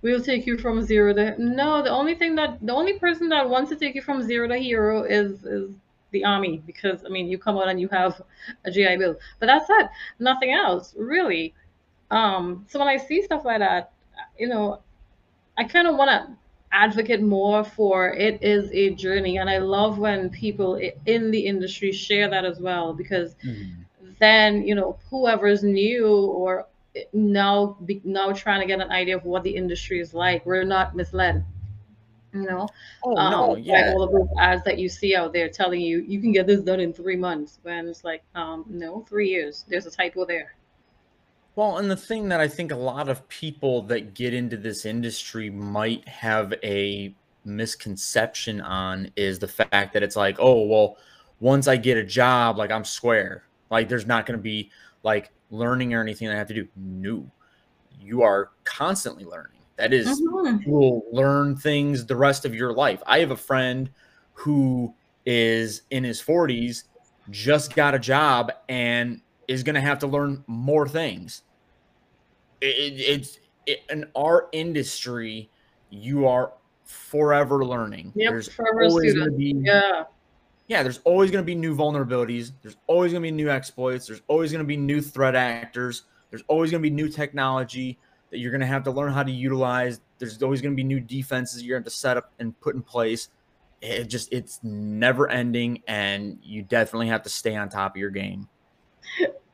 we'll 0.01 0.23
take 0.31 0.47
you 0.47 0.57
from 0.57 0.81
zero 0.81 1.13
to 1.13 1.25
no. 1.37 1.83
The 1.83 1.91
only 1.91 2.15
thing 2.15 2.35
that 2.35 2.65
the 2.65 2.73
only 2.73 2.97
person 3.05 3.29
that 3.29 3.47
wants 3.47 3.69
to 3.69 3.75
take 3.75 3.93
you 3.95 4.01
from 4.01 4.23
zero 4.23 4.47
to 4.47 4.57
hero 4.57 5.03
is 5.03 5.45
is 5.45 5.75
the 6.11 6.23
army 6.25 6.63
because 6.65 7.05
I 7.05 7.09
mean 7.09 7.27
you 7.27 7.37
come 7.37 7.57
out 7.57 7.69
and 7.69 7.79
you 7.79 7.89
have 7.89 8.21
a 8.65 8.71
GI 8.71 8.97
Bill, 8.97 9.15
but 9.39 9.45
that's 9.45 9.69
it. 9.69 9.87
Nothing 10.19 10.51
else 10.51 10.95
really. 10.97 11.53
Um, 12.09 12.65
so 12.69 12.79
when 12.79 12.87
I 12.87 12.97
see 12.97 13.21
stuff 13.21 13.45
like 13.45 13.59
that, 13.59 13.91
you 14.39 14.47
know, 14.47 14.81
I 15.57 15.63
kind 15.63 15.87
of 15.87 15.95
want 15.95 16.09
to 16.09 16.21
advocate 16.75 17.21
more 17.21 17.63
for 17.63 18.09
it 18.09 18.37
is 18.43 18.69
a 18.73 18.89
journey 18.95 19.37
and 19.37 19.49
i 19.49 19.57
love 19.57 19.97
when 19.97 20.29
people 20.29 20.75
in 21.05 21.31
the 21.31 21.39
industry 21.39 21.91
share 21.91 22.29
that 22.29 22.43
as 22.43 22.59
well 22.59 22.93
because 22.93 23.35
mm-hmm. 23.45 24.11
then 24.19 24.61
you 24.67 24.75
know 24.75 24.97
whoever's 25.09 25.63
new 25.63 26.07
or 26.07 26.67
now 27.13 27.77
now 28.03 28.31
trying 28.33 28.59
to 28.59 28.67
get 28.67 28.81
an 28.81 28.91
idea 28.91 29.15
of 29.15 29.23
what 29.23 29.43
the 29.43 29.55
industry 29.55 29.99
is 30.01 30.13
like 30.13 30.45
we're 30.45 30.65
not 30.65 30.95
misled 30.95 31.43
You 32.35 32.43
know, 32.43 32.67
oh 33.03 33.15
um, 33.15 33.31
no, 33.31 33.55
yeah, 33.55 33.73
like 33.73 33.95
all 33.95 34.03
of 34.03 34.11
those 34.11 34.27
ads 34.37 34.63
that 34.65 34.77
you 34.77 34.89
see 34.89 35.15
out 35.15 35.31
there 35.31 35.47
telling 35.47 35.79
you 35.79 36.03
you 36.05 36.19
can 36.19 36.33
get 36.33 36.45
this 36.45 36.61
done 36.61 36.81
in 36.81 36.91
three 36.91 37.15
months. 37.15 37.59
When 37.63 37.87
it's 37.87 38.03
like, 38.03 38.23
um, 38.35 38.65
no, 38.67 39.05
three 39.07 39.29
years. 39.29 39.63
There's 39.69 39.85
a 39.85 39.91
typo 39.91 40.25
there. 40.25 40.53
Well, 41.55 41.77
and 41.77 41.89
the 41.89 41.95
thing 41.95 42.27
that 42.29 42.41
I 42.41 42.47
think 42.47 42.71
a 42.71 42.77
lot 42.77 43.07
of 43.07 43.27
people 43.29 43.81
that 43.83 44.13
get 44.13 44.33
into 44.33 44.57
this 44.57 44.85
industry 44.85 45.49
might 45.49 46.05
have 46.07 46.53
a 46.63 47.15
misconception 47.45 48.59
on 48.59 49.09
is 49.15 49.39
the 49.39 49.47
fact 49.47 49.93
that 49.93 50.03
it's 50.03 50.15
like, 50.15 50.35
oh, 50.39 50.65
well, 50.65 50.97
once 51.39 51.67
I 51.67 51.77
get 51.77 51.97
a 51.97 52.03
job, 52.03 52.57
like 52.57 52.71
I'm 52.71 52.83
square. 52.83 53.43
Like 53.69 53.87
there's 53.87 54.05
not 54.05 54.25
going 54.25 54.37
to 54.37 54.43
be 54.43 54.69
like 55.03 55.31
learning 55.49 55.93
or 55.93 56.01
anything 56.01 56.27
I 56.27 56.35
have 56.35 56.47
to 56.47 56.53
do. 56.53 56.67
No, 56.75 57.25
you 58.01 58.21
are 58.21 58.51
constantly 58.63 59.25
learning. 59.25 59.51
That 59.77 59.93
is, 59.93 60.21
mm-hmm. 60.21 60.61
you 60.63 60.71
will 60.71 61.05
learn 61.11 61.55
things 61.55 62.05
the 62.05 62.15
rest 62.15 62.45
of 62.45 62.55
your 62.55 62.73
life. 62.73 63.01
I 63.05 63.19
have 63.19 63.31
a 63.31 63.37
friend 63.37 63.89
who 64.33 64.93
is 65.25 65.81
in 65.89 66.03
his 66.03 66.21
40s, 66.21 66.83
just 67.29 67.75
got 67.75 67.95
a 67.95 67.99
job, 67.99 68.51
and 68.69 69.21
is 69.47 69.63
going 69.63 69.75
to 69.75 69.81
have 69.81 69.99
to 69.99 70.07
learn 70.07 70.43
more 70.47 70.87
things. 70.87 71.43
It, 72.61 72.99
it's 72.99 73.39
it, 73.65 73.83
in 73.89 74.05
our 74.15 74.47
industry, 74.51 75.49
you 75.89 76.27
are 76.27 76.53
forever 76.83 77.65
learning. 77.65 78.13
Yep, 78.15 78.31
there's 78.31 78.47
forever 78.49 78.83
always 78.85 79.13
going 79.13 79.31
to 79.31 79.37
be 79.37 79.55
yeah. 79.63 80.03
Yeah, 80.67 80.81
there's 80.81 80.99
always 81.03 81.29
going 81.29 81.43
to 81.43 81.45
be 81.45 81.53
new 81.53 81.75
vulnerabilities. 81.75 82.51
There's 82.63 82.77
always 82.87 83.11
going 83.11 83.21
to 83.21 83.27
be 83.27 83.31
new 83.31 83.49
exploits. 83.49 84.07
There's 84.07 84.23
always 84.27 84.51
going 84.51 84.63
to 84.63 84.67
be 84.67 84.77
new 84.77 84.99
threat 84.99 85.35
actors. 85.35 86.03
There's 86.31 86.43
always 86.47 86.71
going 86.71 86.81
to 86.81 86.89
be 86.89 86.93
new 86.93 87.07
technology 87.07 87.99
that 88.31 88.39
you're 88.39 88.51
going 88.51 88.61
to 88.61 88.67
have 88.67 88.83
to 88.85 88.91
learn 88.91 89.13
how 89.13 89.21
to 89.21 89.31
utilize. 89.31 90.01
There's 90.17 90.41
always 90.41 90.61
going 90.61 90.73
to 90.73 90.75
be 90.75 90.83
new 90.83 90.99
defenses 90.99 91.61
you're 91.61 91.77
going 91.77 91.83
to 91.83 91.91
set 91.91 92.17
up 92.17 92.31
and 92.39 92.59
put 92.61 92.73
in 92.73 92.81
place. 92.81 93.29
It 93.81 94.05
just 94.05 94.33
it's 94.33 94.59
never 94.63 95.29
ending, 95.29 95.83
and 95.87 96.39
you 96.41 96.63
definitely 96.63 97.07
have 97.07 97.21
to 97.23 97.29
stay 97.29 97.55
on 97.55 97.69
top 97.69 97.95
of 97.95 97.97
your 97.97 98.09
game. 98.09 98.49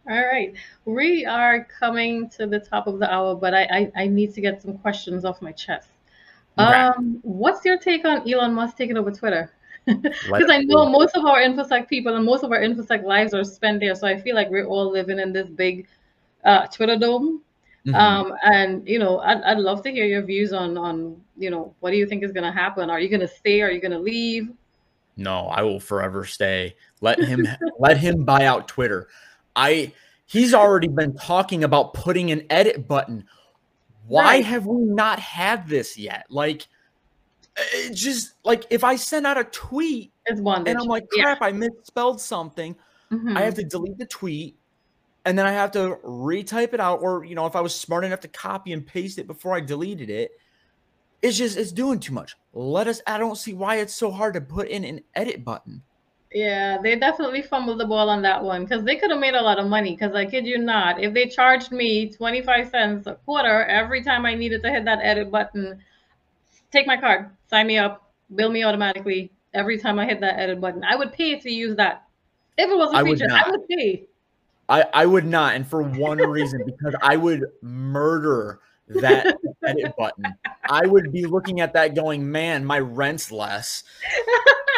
All 0.09 0.26
right, 0.26 0.53
we 0.86 1.26
are 1.26 1.64
coming 1.80 2.30
to 2.32 2.47
the 2.47 2.59
top 2.59 2.88
of 2.88 2.99
the 2.99 3.12
hour, 3.14 3.36
but 3.36 3.53
I 3.53 3.64
I, 3.64 3.91
I 4.03 4.07
need 4.07 4.34
to 4.34 4.41
get 4.41 4.62
some 4.62 4.78
questions 4.80 5.26
off 5.26 5.41
my 5.41 5.51
chest. 5.51 5.89
Okay. 6.57 6.72
Um, 6.72 7.20
what's 7.22 7.64
your 7.64 7.78
take 7.78 8.03
on 8.05 8.30
Elon 8.30 8.53
Musk 8.53 8.78
taking 8.78 8.97
over 8.97 9.12
Twitter? 9.12 9.51
Because 9.86 10.49
I 10.49 10.59
know 10.59 10.88
most 10.89 11.16
of 11.16 11.26
our 11.26 11.39
infosec 11.39 11.88
people 11.88 12.16
and 12.16 12.24
most 12.24 12.43
of 12.43 12.51
our 12.51 12.59
infosec 12.59 13.03
lives 13.03 13.34
are 13.34 13.43
spent 13.43 13.80
there, 13.80 13.95
so 13.95 14.07
I 14.07 14.20
feel 14.22 14.36
like 14.36 14.49
we're 14.49 14.68
all 14.68 14.91
living 14.91 15.18
in 15.18 15.34
this 15.34 15.49
big 15.49 15.88
uh, 16.45 16.68
Twitter 16.68 16.97
dome. 16.97 17.41
Mm-hmm. 17.88 17.95
Um, 17.95 18.34
and 18.43 18.88
you 18.88 18.99
know, 18.99 19.20
I'd, 19.20 19.41
I'd 19.41 19.57
love 19.57 19.82
to 19.84 19.91
hear 19.91 20.05
your 20.05 20.22
views 20.22 20.53
on 20.53 20.78
on 20.78 21.20
you 21.36 21.49
know 21.49 21.74
what 21.80 21.91
do 21.91 21.97
you 21.97 22.05
think 22.05 22.24
is 22.24 22.32
going 22.32 22.43
to 22.43 22.51
happen? 22.51 22.89
Are 22.91 22.99
you 22.99 23.09
going 23.09 23.22
to 23.22 23.28
stay? 23.28 23.62
Are 23.62 23.72
you 23.72 23.82
going 23.82 23.91
to 23.91 23.99
leave? 23.99 24.51
No, 25.18 25.47
I 25.47 25.64
will 25.64 25.80
forever 25.80 26.26
stay. 26.26 26.76
Let 27.01 27.20
him 27.20 27.47
let 27.80 27.97
him 27.97 28.24
buy 28.24 28.45
out 28.45 28.68
Twitter. 28.68 29.07
I 29.56 29.93
he's 30.26 30.54
already 30.54 30.88
been 30.88 31.16
talking 31.16 31.64
about 31.64 31.93
putting 31.93 32.32
an 32.32 32.45
edit 32.49 32.88
button. 32.88 33.26
Why 34.08 34.24
right. 34.24 34.45
have 34.45 34.66
we 34.66 34.82
not 34.84 35.20
had 35.20 35.68
this 35.68 35.97
yet? 35.97 36.26
Like 36.30 36.68
it 37.58 37.93
just 37.93 38.34
like 38.43 38.66
if 38.70 38.84
I 38.84 38.95
send 38.95 39.28
out 39.28 39.38
a 39.38 39.43
tweet 39.45 40.12
it's 40.26 40.39
one 40.39 40.68
and 40.68 40.78
I'm 40.78 40.88
like, 40.88 41.10
crap, 41.10 41.39
yeah. 41.41 41.47
I 41.47 41.52
misspelled 41.52 42.22
something. 42.22 42.76
Mm-hmm. 43.12 43.38
I 43.38 43.41
have 43.41 43.56
to 43.56 43.64
delete 43.64 43.97
the 43.97 44.06
tweet 44.06 44.56
and 45.26 45.38
then 45.38 45.45
I 45.45 45.52
have 45.52 45.72
to 45.72 45.97
retype 46.04 46.74
it 46.74 46.80
out. 46.80 47.02
Or, 47.02 47.24
you 47.24 47.36
know, 47.36 47.45
if 47.45 47.56
I 47.56 47.62
was 47.62 47.76
smart 47.76 48.06
enough 48.06 48.22
to 48.22 48.28
copy 48.28 48.74
and 48.74 48.86
paste 48.86 49.18
it 49.18 49.28
before 49.28 49.56
I 49.56 49.60
deleted 49.60 50.10
it, 50.10 50.32
it's 51.22 51.38
just 51.38 51.58
it's 51.58 51.72
doing 51.72 51.99
too 51.99 52.14
much. 52.14 52.36
Let 52.54 52.88
us 52.88 53.02
I 53.06 53.18
don't 53.18 53.38
see 53.38 53.54
why 53.54 53.78
it's 53.78 53.93
so 53.93 54.12
hard 54.12 54.34
to 54.34 54.41
put 54.41 54.68
in 54.68 54.84
an 54.84 55.02
edit 55.14 55.45
button. 55.45 55.84
Yeah, 56.34 56.77
they 56.82 56.95
definitely 56.95 57.41
fumbled 57.41 57.79
the 57.79 57.86
ball 57.86 58.09
on 58.09 58.21
that 58.21 58.41
one 58.41 58.63
because 58.63 58.86
they 58.86 58.95
could 58.95 59.11
have 59.11 59.19
made 59.19 59.36
a 59.36 59.41
lot 59.41 59.59
of 59.59 59.67
money. 59.67 59.95
Because 59.95 60.15
I 60.15 60.25
kid 60.25 60.45
you 60.45 60.57
not, 60.57 61.03
if 61.03 61.13
they 61.13 61.27
charged 61.27 61.71
me 61.73 62.09
25 62.09 62.69
cents 62.69 63.07
a 63.07 63.15
quarter 63.15 63.65
every 63.65 64.01
time 64.01 64.25
I 64.25 64.34
needed 64.34 64.63
to 64.63 64.69
hit 64.69 64.86
that 64.86 64.99
edit 65.01 65.29
button, 65.29 65.84
take 66.71 66.88
my 66.88 66.95
card, 66.95 67.29
sign 67.49 67.67
me 67.67 67.77
up, 67.77 68.09
bill 68.34 68.49
me 68.49 68.63
automatically 68.63 69.29
every 69.53 69.77
time 69.77 69.99
I 69.99 70.05
hit 70.05 70.21
that 70.21 70.39
edit 70.39 70.61
button. 70.61 70.84
I 70.86 70.95
would 70.95 71.11
pay 71.11 71.38
to 71.38 71.51
use 71.51 71.75
that. 71.75 72.07
If 72.57 72.69
it 72.69 72.77
was 72.77 72.93
a 72.93 72.97
I 72.97 73.03
feature, 73.03 73.25
would 73.25 73.32
I 73.32 73.49
would 73.49 73.67
pay. 73.67 74.05
I, 74.69 74.86
I 74.93 75.05
would 75.05 75.25
not, 75.25 75.55
and 75.55 75.67
for 75.67 75.82
one 75.82 76.17
reason, 76.17 76.63
because 76.65 76.95
I 77.01 77.17
would 77.17 77.43
murder 77.61 78.61
that 78.88 79.38
edit 79.65 79.93
button. 79.97 80.25
I 80.63 80.86
would 80.86 81.11
be 81.11 81.25
looking 81.25 81.59
at 81.59 81.73
that 81.73 81.93
going, 81.93 82.32
man, 82.32 82.63
my 82.63 82.79
rent's 82.79 83.34
less. 83.34 83.84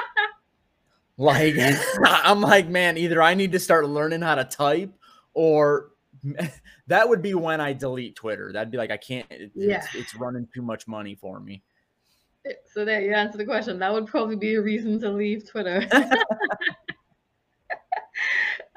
like 1.17 1.55
I'm 2.05 2.41
like, 2.41 2.67
man, 2.67 2.97
either 2.97 3.21
I 3.21 3.33
need 3.33 3.51
to 3.51 3.59
start 3.59 3.87
learning 3.87 4.21
how 4.21 4.35
to 4.35 4.43
type 4.43 4.93
or 5.33 5.91
that 6.87 7.07
would 7.07 7.21
be 7.21 7.33
when 7.33 7.61
I 7.61 7.73
delete 7.73 8.15
Twitter. 8.15 8.51
That'd 8.51 8.71
be 8.71 8.77
like 8.77 8.91
I 8.91 8.97
can't 8.97 9.29
it, 9.29 9.51
yeah. 9.55 9.77
it's, 9.77 9.95
it's 9.95 10.15
running 10.15 10.47
too 10.53 10.61
much 10.61 10.87
money 10.87 11.15
for 11.15 11.39
me. 11.39 11.61
So 12.73 12.83
there 12.83 13.01
you 13.01 13.13
answer 13.13 13.37
the 13.37 13.45
question. 13.45 13.79
That 13.79 13.93
would 13.93 14.05
probably 14.05 14.35
be 14.35 14.55
a 14.55 14.61
reason 14.61 14.99
to 14.99 15.09
leave 15.09 15.49
Twitter. 15.49 15.87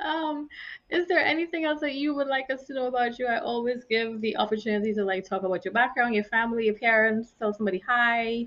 um, 0.04 0.48
is 0.88 1.08
there 1.08 1.18
anything 1.18 1.64
else 1.64 1.80
that 1.80 1.94
you 1.94 2.14
would 2.14 2.28
like 2.28 2.48
us 2.50 2.62
to 2.64 2.74
know 2.74 2.86
about 2.86 3.18
you? 3.18 3.26
I 3.26 3.40
always 3.40 3.84
give 3.84 4.20
the 4.20 4.36
opportunity 4.36 4.94
to 4.94 5.04
like 5.04 5.24
talk 5.24 5.42
about 5.42 5.64
your 5.64 5.74
background, 5.74 6.14
your 6.14 6.22
family, 6.24 6.66
your 6.66 6.74
parents, 6.74 7.34
tell 7.38 7.52
somebody 7.52 7.82
hi. 7.84 8.46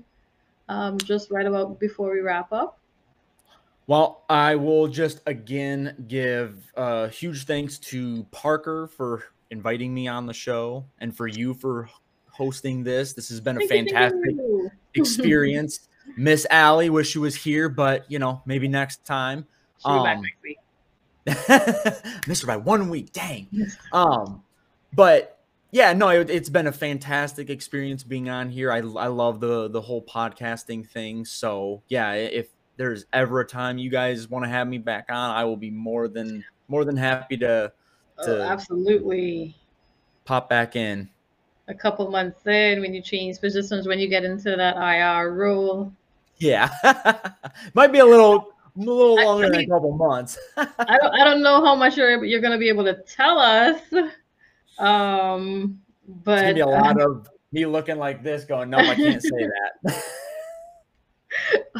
Um, 0.70 0.96
just 0.98 1.30
right 1.30 1.46
about 1.46 1.78
before 1.78 2.12
we 2.12 2.20
wrap 2.20 2.50
up. 2.52 2.79
Well, 3.90 4.22
I 4.30 4.54
will 4.54 4.86
just 4.86 5.20
again 5.26 6.04
give 6.06 6.72
uh, 6.76 7.08
huge 7.08 7.44
thanks 7.44 7.76
to 7.78 8.22
Parker 8.30 8.86
for 8.86 9.24
inviting 9.50 9.92
me 9.92 10.06
on 10.06 10.26
the 10.26 10.32
show 10.32 10.86
and 11.00 11.16
for 11.16 11.26
you 11.26 11.54
for 11.54 11.90
hosting 12.30 12.84
this. 12.84 13.14
This 13.14 13.28
has 13.30 13.40
been 13.40 13.60
a 13.60 13.66
fantastic 13.66 14.36
experience. 14.94 15.88
Miss 16.16 16.46
Ali, 16.52 16.88
wish 16.88 17.10
she 17.10 17.18
was 17.18 17.34
here, 17.34 17.68
but 17.68 18.08
you 18.08 18.20
know, 18.20 18.42
maybe 18.46 18.68
next 18.68 19.04
time. 19.04 19.44
She'll 19.82 19.90
um, 19.90 20.04
back 20.04 20.20
next 20.20 20.40
week. 20.40 20.58
missed 22.28 22.42
her 22.42 22.46
by 22.46 22.58
one 22.58 22.90
week. 22.90 23.12
Dang. 23.12 23.48
Um, 23.92 24.44
but 24.92 25.40
yeah, 25.72 25.94
no, 25.94 26.10
it, 26.10 26.28
has 26.28 26.48
been 26.48 26.68
a 26.68 26.72
fantastic 26.72 27.50
experience 27.50 28.04
being 28.04 28.30
on 28.30 28.50
here. 28.50 28.70
I, 28.70 28.76
I 28.76 29.08
love 29.08 29.40
the 29.40 29.66
the 29.66 29.80
whole 29.80 30.04
podcasting 30.04 30.88
thing. 30.88 31.24
So 31.24 31.82
yeah, 31.88 32.12
if 32.12 32.50
there's 32.80 33.04
ever 33.12 33.40
a 33.40 33.46
time 33.46 33.76
you 33.76 33.90
guys 33.90 34.30
want 34.30 34.42
to 34.42 34.48
have 34.48 34.66
me 34.66 34.78
back 34.78 35.08
on, 35.10 35.36
I 35.36 35.44
will 35.44 35.58
be 35.58 35.70
more 35.70 36.08
than 36.08 36.42
more 36.66 36.86
than 36.86 36.96
happy 36.96 37.36
to 37.36 37.70
oh, 38.18 38.24
to 38.24 38.38
oh, 38.38 38.48
absolutely 38.48 39.54
pop 40.24 40.48
back 40.48 40.76
in. 40.76 41.10
A 41.68 41.74
couple 41.74 42.10
months 42.10 42.46
in, 42.46 42.80
when 42.80 42.94
you 42.94 43.02
change 43.02 43.38
positions, 43.38 43.86
when 43.86 43.98
you 43.98 44.08
get 44.08 44.24
into 44.24 44.56
that 44.56 44.76
IR 44.78 45.34
role. 45.34 45.92
Yeah, 46.38 46.70
might 47.74 47.92
be 47.92 47.98
a 47.98 48.06
little 48.06 48.54
a 48.74 48.80
little 48.80 49.16
longer 49.16 49.44
I 49.44 49.50
mean, 49.50 49.52
than 49.52 49.70
a 49.70 49.74
couple 49.74 49.92
months. 49.92 50.38
I 50.56 50.96
don't 50.96 51.14
I 51.14 51.22
don't 51.22 51.42
know 51.42 51.62
how 51.62 51.74
much 51.74 51.98
you're 51.98 52.24
you're 52.24 52.40
gonna 52.40 52.56
be 52.56 52.70
able 52.70 52.84
to 52.84 52.94
tell 53.02 53.38
us. 53.38 53.78
Um 54.78 55.82
but 56.24 56.38
it's 56.38 56.42
gonna 56.42 56.54
be 56.54 56.60
a 56.60 56.66
lot 56.66 56.98
of 56.98 57.28
me 57.52 57.66
looking 57.66 57.98
like 57.98 58.22
this 58.22 58.44
going, 58.44 58.70
no, 58.70 58.78
I 58.78 58.94
can't 58.94 59.22
say 59.22 59.28
that. 59.84 60.04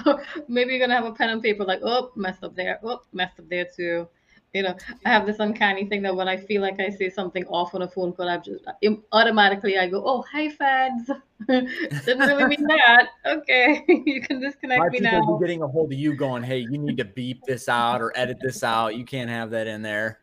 Maybe 0.49 0.73
you're 0.73 0.81
gonna 0.81 0.95
have 0.95 1.05
a 1.05 1.13
pen 1.13 1.31
and 1.31 1.43
paper 1.43 1.65
like, 1.65 1.81
oh, 1.83 2.13
messed 2.17 2.45
up 2.45 2.55
there, 2.57 2.79
oh, 2.83 3.03
messed 3.13 3.39
up 3.39 3.49
there 3.49 3.67
too 3.75 4.09
you 4.53 4.65
know, 4.65 4.75
I 5.05 5.11
have 5.11 5.27
this 5.27 5.39
uncanny 5.39 5.87
thing 5.87 6.03
that 6.03 6.15
when 6.15 6.29
I 6.29 6.37
feel 6.37 6.61
like 6.61 6.81
I 6.81 6.91
say 6.91 7.09
something 7.09 7.45
off 7.47 7.75
on 7.75 7.83
a 7.83 7.89
phone 7.89 8.13
call, 8.13 8.29
I 8.29 8.39
just 8.39 8.65
automatically 9.13 9.79
I 9.79 9.89
go, 9.89 10.03
"Oh, 10.05 10.25
hi, 10.31 10.51
fads." 10.51 11.11
Didn't 11.49 12.19
really 12.19 12.45
mean 12.45 12.67
that. 12.67 13.09
Okay, 13.27 13.85
you 13.89 14.21
can 14.21 14.41
disconnect 14.41 14.81
My 14.81 14.89
me 14.89 14.99
people 14.99 15.13
now. 15.13 15.39
Be 15.39 15.47
getting 15.47 15.63
a 15.63 15.69
hold 15.69 15.93
of 15.93 15.99
you, 15.99 16.17
going, 16.17 16.43
"Hey, 16.43 16.59
you 16.59 16.79
need 16.79 16.97
to 16.97 17.05
beep 17.05 17.45
this 17.45 17.69
out 17.69 18.01
or 18.01 18.13
edit 18.17 18.39
this 18.41 18.65
out. 18.65 18.97
You 18.97 19.05
can't 19.05 19.31
have 19.31 19.51
that 19.51 19.69
in 19.69 19.83
there." 19.83 20.19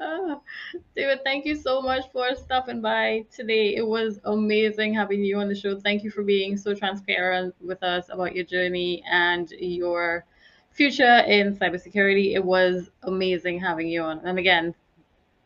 Uh, 0.00 0.36
David, 0.96 1.20
thank 1.24 1.44
you 1.44 1.54
so 1.54 1.80
much 1.80 2.04
for 2.12 2.34
stopping 2.34 2.80
by 2.80 3.24
today. 3.34 3.74
It 3.76 3.86
was 3.86 4.20
amazing 4.24 4.94
having 4.94 5.24
you 5.24 5.38
on 5.38 5.48
the 5.48 5.54
show. 5.54 5.78
Thank 5.78 6.02
you 6.04 6.10
for 6.10 6.22
being 6.22 6.56
so 6.56 6.74
transparent 6.74 7.54
with 7.60 7.82
us 7.82 8.06
about 8.10 8.34
your 8.34 8.44
journey 8.44 9.02
and 9.10 9.50
your 9.58 10.24
future 10.70 11.18
in 11.26 11.56
cybersecurity. 11.56 12.34
It 12.34 12.44
was 12.44 12.90
amazing 13.02 13.60
having 13.60 13.88
you 13.88 14.02
on. 14.02 14.20
And 14.24 14.38
again, 14.38 14.74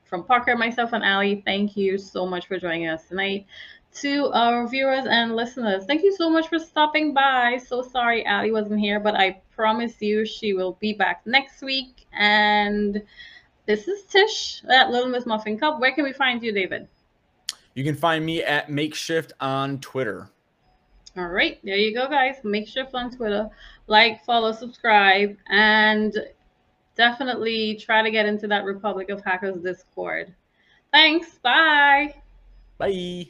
from 0.05 0.25
Parker, 0.25 0.57
myself, 0.57 0.93
and 0.93 1.05
Ali, 1.05 1.43
thank 1.45 1.77
you 1.77 1.99
so 1.99 2.27
much 2.27 2.47
for 2.47 2.59
joining 2.59 2.89
us 2.89 3.09
tonight. 3.09 3.47
To 4.03 4.31
our 4.33 4.67
viewers 4.69 5.07
and 5.07 5.35
listeners, 5.35 5.85
thank 5.87 6.03
you 6.03 6.15
so 6.15 6.31
much 6.31 6.49
for 6.49 6.59
stopping 6.59 7.15
by. 7.15 7.59
So 7.59 7.83
sorry 7.83 8.27
Ali 8.27 8.53
wasn't 8.53 8.81
here, 8.81 9.01
but 9.01 9.15
I 9.15 9.41
promise 9.55 10.01
you 10.01 10.25
she 10.25 10.53
will 10.53 10.73
be 10.81 10.93
back 10.93 11.23
next 11.27 11.63
week. 11.63 12.07
And 12.13 13.03
this 13.69 13.87
is 13.87 14.03
Tish 14.05 14.63
at 14.71 14.91
Little 14.91 15.11
Miss 15.11 15.27
Muffin 15.27 15.59
Cup. 15.59 15.79
Where 15.79 15.93
can 15.93 16.03
we 16.03 16.15
find 16.15 16.43
you, 16.43 16.53
David? 16.53 16.89
You 17.75 17.85
can 17.85 17.95
find 17.95 18.25
me 18.25 18.43
at 18.43 18.69
Maekshyft 18.69 19.33
on 19.41 19.79
Twitter. 19.79 20.31
All 21.17 21.29
right, 21.29 21.61
there 21.63 21.77
you 21.77 21.95
go, 21.95 22.09
guys. 22.09 22.37
Maekshyft 22.45 22.95
on 22.95 23.15
Twitter, 23.15 23.49
like, 23.87 24.25
follow, 24.25 24.53
subscribe, 24.53 25.37
and 25.51 26.17
definitely 26.97 27.77
try 27.77 28.03
to 28.03 28.11
get 28.11 28.25
into 28.25 28.49
that 28.49 28.65
Republic 28.65 29.11
of 29.11 29.23
Hackers 29.23 29.59
Discord. 29.59 30.35
Thanks. 30.91 31.39
Bye. 31.39 32.15
Bye. 32.79 33.29